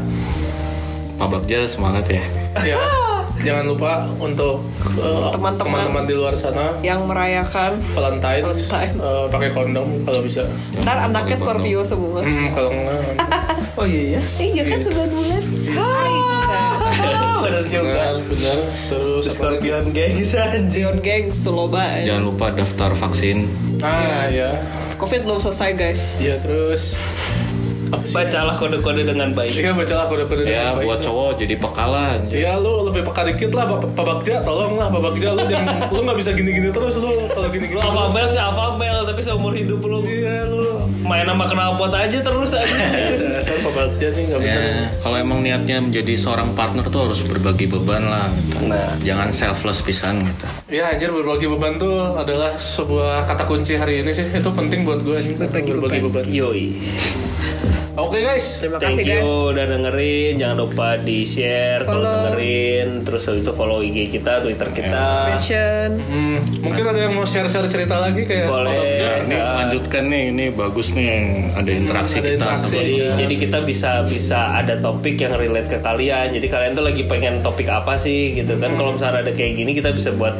Pak 1.17 1.29
Bagja 1.29 1.69
semangat 1.69 2.05
ya. 2.09 2.23
ya 2.65 2.77
jangan 3.41 3.65
lupa 3.67 3.93
untuk 4.17 4.61
uh, 4.97 5.33
Teman-teman. 5.33 5.89
teman-teman 5.89 6.05
di 6.05 6.15
luar 6.15 6.35
sana 6.35 6.77
yang 6.81 7.05
merayakan 7.05 7.81
Valentine's 7.91 8.69
Valentine. 8.69 8.95
uh, 8.99 9.27
pakai 9.29 9.51
kondom 9.51 9.89
kalau 10.05 10.21
bisa. 10.21 10.45
Ntar 10.77 11.09
anaknya. 11.09 11.37
Scorpio 11.37 11.81
semua. 11.83 12.21
Hmm, 12.21 12.53
kalau 12.53 12.71
enggak. 12.71 13.01
Oh 13.79 13.87
iya 13.87 14.19
ya 14.19 14.23
iya 14.43 14.63
kan 14.67 14.83
sembilan 14.83 15.09
bulan 15.09 15.43
benar 17.41 17.65
juga. 17.65 18.03
Benar 18.21 18.59
terus 18.89 19.25
Scorpion 19.27 19.85
gengs 19.91 20.35
anjing 20.35 20.67
Zion 20.69 20.99
Gang 21.01 21.33
Suloba. 21.33 22.03
Jangan 22.05 22.25
lupa 22.25 22.53
daftar 22.53 22.93
vaksin. 22.93 23.49
ah 23.81 24.29
ya 24.29 24.61
Covid 24.99 25.25
belum 25.25 25.41
selesai 25.41 25.71
guys. 25.73 26.03
Ya 26.19 26.37
terus 26.37 26.93
bacalah 27.91 28.55
kode-kode 28.55 29.03
dengan 29.03 29.29
baik 29.31 29.53
iya 29.53 29.71
bacalah 29.71 30.07
kode-kode 30.07 30.43
Ya 30.43 30.47
dengan 30.47 30.75
baik. 30.79 30.87
buat 30.87 31.01
cowok 31.01 31.31
jadi 31.37 31.55
pekalan. 31.59 32.19
Iya 32.31 32.53
lu 32.57 32.73
lebih 32.87 33.03
peka 33.07 33.23
dikit 33.27 33.51
lah 33.53 33.65
Pak 33.67 33.79
Pak 33.93 34.05
Bagja 34.05 34.35
tolong 34.43 34.75
lah 34.75 34.87
Pak 34.89 35.01
Bagja 35.01 35.29
lu 35.35 35.43
jangan 35.47 35.77
lu 35.95 36.01
nggak 36.03 36.19
bisa 36.19 36.31
gini-gini 36.33 36.69
terus 36.71 36.95
lu 36.97 37.11
kalau 37.31 37.49
gini-gini 37.49 37.77
lu 37.77 37.83
terus. 37.83 37.95
alfabel 37.95 38.27
sih 38.27 38.41
alfabel 38.41 38.97
tapi 39.07 39.21
seumur 39.21 39.53
hidup 39.53 39.81
lu 39.81 39.99
Iya 40.03 40.47
lu 40.47 40.61
main 41.05 41.27
sama 41.27 41.45
knalpot 41.45 41.91
aja 41.91 42.19
terus 42.21 42.51
aja 42.55 42.75
dasar 43.35 43.57
Pak 43.59 43.73
Bagja 43.73 44.07
nih 44.15 44.23
nggak 44.31 44.39
benar. 44.41 44.63
Ya, 44.63 44.75
kalau 45.01 45.17
emang 45.19 45.39
niatnya 45.41 45.77
menjadi 45.81 46.15
seorang 46.15 46.55
partner 46.55 46.87
tuh 46.87 47.11
harus 47.11 47.21
berbagi 47.25 47.67
beban 47.67 48.07
lah. 48.07 48.31
Gitu. 48.31 48.57
Nah. 48.67 48.95
Jangan 49.03 49.29
selfless 49.33 49.83
pisan 49.83 50.23
gitu. 50.25 50.47
Iya 50.71 50.95
anjir 50.95 51.11
berbagi 51.11 51.47
beban 51.49 51.77
tuh 51.77 52.15
adalah 52.15 52.55
sebuah 52.55 53.27
kata 53.27 53.45
kunci 53.49 53.75
hari 53.75 54.05
ini 54.05 54.13
sih 54.13 54.27
itu 54.31 54.51
penting 54.53 54.87
buat 54.87 55.03
gue 55.03 55.17
anjing 55.17 55.37
berbagi, 55.41 55.99
beban. 56.05 56.25
yoi 56.29 56.77
Oke 58.01 58.19
guys. 58.19 58.57
terima 58.57 58.77
Thank 58.77 58.97
kasih 58.97 59.05
you 59.05 59.13
guys 59.15 59.29
udah 59.51 59.65
dengerin 59.69 60.33
Jangan 60.35 60.57
lupa 60.59 60.89
di 60.97 61.19
share 61.23 61.85
Kalau 61.85 62.01
dengerin 62.01 62.89
Terus 63.03 63.23
habis 63.23 63.41
itu 63.41 63.53
follow 63.53 63.79
IG 63.81 63.97
kita 64.11 64.41
Twitter 64.41 64.69
kita 64.71 65.05
mention 65.29 65.89
Hmm, 66.01 66.39
mungkin 66.61 66.83
ada 66.87 66.99
yang 66.99 67.13
mau 67.13 67.23
share-share 67.23 67.67
cerita 67.67 67.97
lagi 67.97 68.25
kayak 68.25 68.49
Boleh. 68.49 68.73
Ya, 68.73 69.13
ini 69.21 69.33
Ya. 69.33 69.47
lanjutkan 69.61 70.05
nih, 70.07 70.23
ini 70.29 70.45
bagus 70.51 70.91
nih 70.91 71.07
yang 71.07 71.27
ada 71.55 71.71
interaksi 71.71 72.17
ada 72.17 72.25
kita 72.27 72.37
interaksi. 72.37 72.65
sama 72.67 72.77
jadi, 72.77 72.93
Iya. 72.93 73.13
jadi 73.19 73.35
kita 73.39 73.59
bisa 73.63 73.91
bisa 74.03 74.39
ada 74.55 74.75
topik 74.77 75.17
yang 75.17 75.35
relate 75.35 75.69
ke 75.69 75.79
kalian. 75.79 76.27
Jadi 76.31 76.47
kalian 76.47 76.73
tuh 76.73 76.85
lagi 76.85 77.03
pengen 77.05 77.35
topik 77.41 77.69
apa 77.69 77.95
sih 77.95 78.33
gitu 78.33 78.57
kan? 78.57 78.75
Kalau 78.75 78.91
misalnya 78.93 79.23
ada 79.23 79.33
kayak 79.33 79.53
gini 79.55 79.71
kita 79.73 79.91
bisa 79.91 80.11
buat 80.13 80.35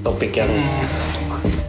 topik 0.00 0.32
yang 0.34 0.50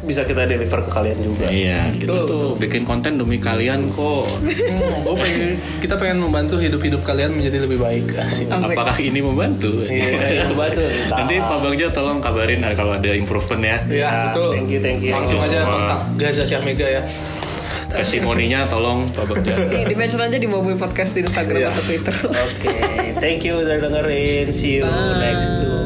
bisa 0.03 0.27
kita 0.27 0.43
deliver 0.43 0.79
ke 0.83 0.91
kalian 0.91 1.17
juga. 1.23 1.47
Iya, 1.47 1.95
kita 1.95 2.11
Betul, 2.11 2.27
tuh 2.27 2.47
bikin 2.59 2.83
konten 2.83 3.15
demi 3.15 3.39
kalian 3.39 3.87
kok. 3.89 4.27
Hmm, 4.43 5.03
gua 5.07 5.15
pengen, 5.15 5.55
kita 5.79 5.95
pengen 5.95 6.19
membantu 6.19 6.59
hidup-hidup 6.59 7.01
kalian 7.07 7.31
menjadi 7.31 7.63
lebih 7.63 7.79
baik. 7.79 8.05
Asik. 8.19 8.51
Apakah 8.51 8.99
ini 8.99 9.23
membantu? 9.23 9.79
Iya, 9.87 10.51
membantu. 10.51 10.83
Nanti 11.07 11.35
Pak 11.39 11.57
Bagja 11.63 11.87
tolong 11.95 12.19
kabarin 12.19 12.59
ah, 12.67 12.75
kalau 12.75 12.99
ada 12.99 13.11
improvement 13.15 13.63
ya. 13.63 13.77
Iya, 13.87 14.09
betul. 14.29 14.51
thank 14.59 14.69
you, 14.69 14.79
thank 14.83 14.99
you. 14.99 15.13
Langsung 15.15 15.39
aja 15.39 15.63
kontak 15.63 15.99
Gaza 16.19 16.43
Syah 16.43 16.61
Mega 16.61 16.87
ya. 16.87 17.03
Testimoninya 17.93 18.65
tolong 18.67 19.05
Pak 19.13 19.23
Bagja. 19.29 19.53
Nih, 19.71 19.85
di 19.85 19.95
mention 19.95 20.19
aja 20.19 20.35
di 20.35 20.49
Mobi 20.49 20.73
Podcast 20.75 21.13
di 21.13 21.21
Instagram 21.23 21.61
Iya. 21.61 21.69
atau 21.71 21.83
Twitter. 21.85 22.15
Oke, 22.25 22.75
thank 23.21 23.45
you 23.45 23.61
udah 23.61 23.77
dengerin. 23.77 24.49
See 24.49 24.81
you 24.81 24.89
next 25.21 25.53
to 25.61 25.82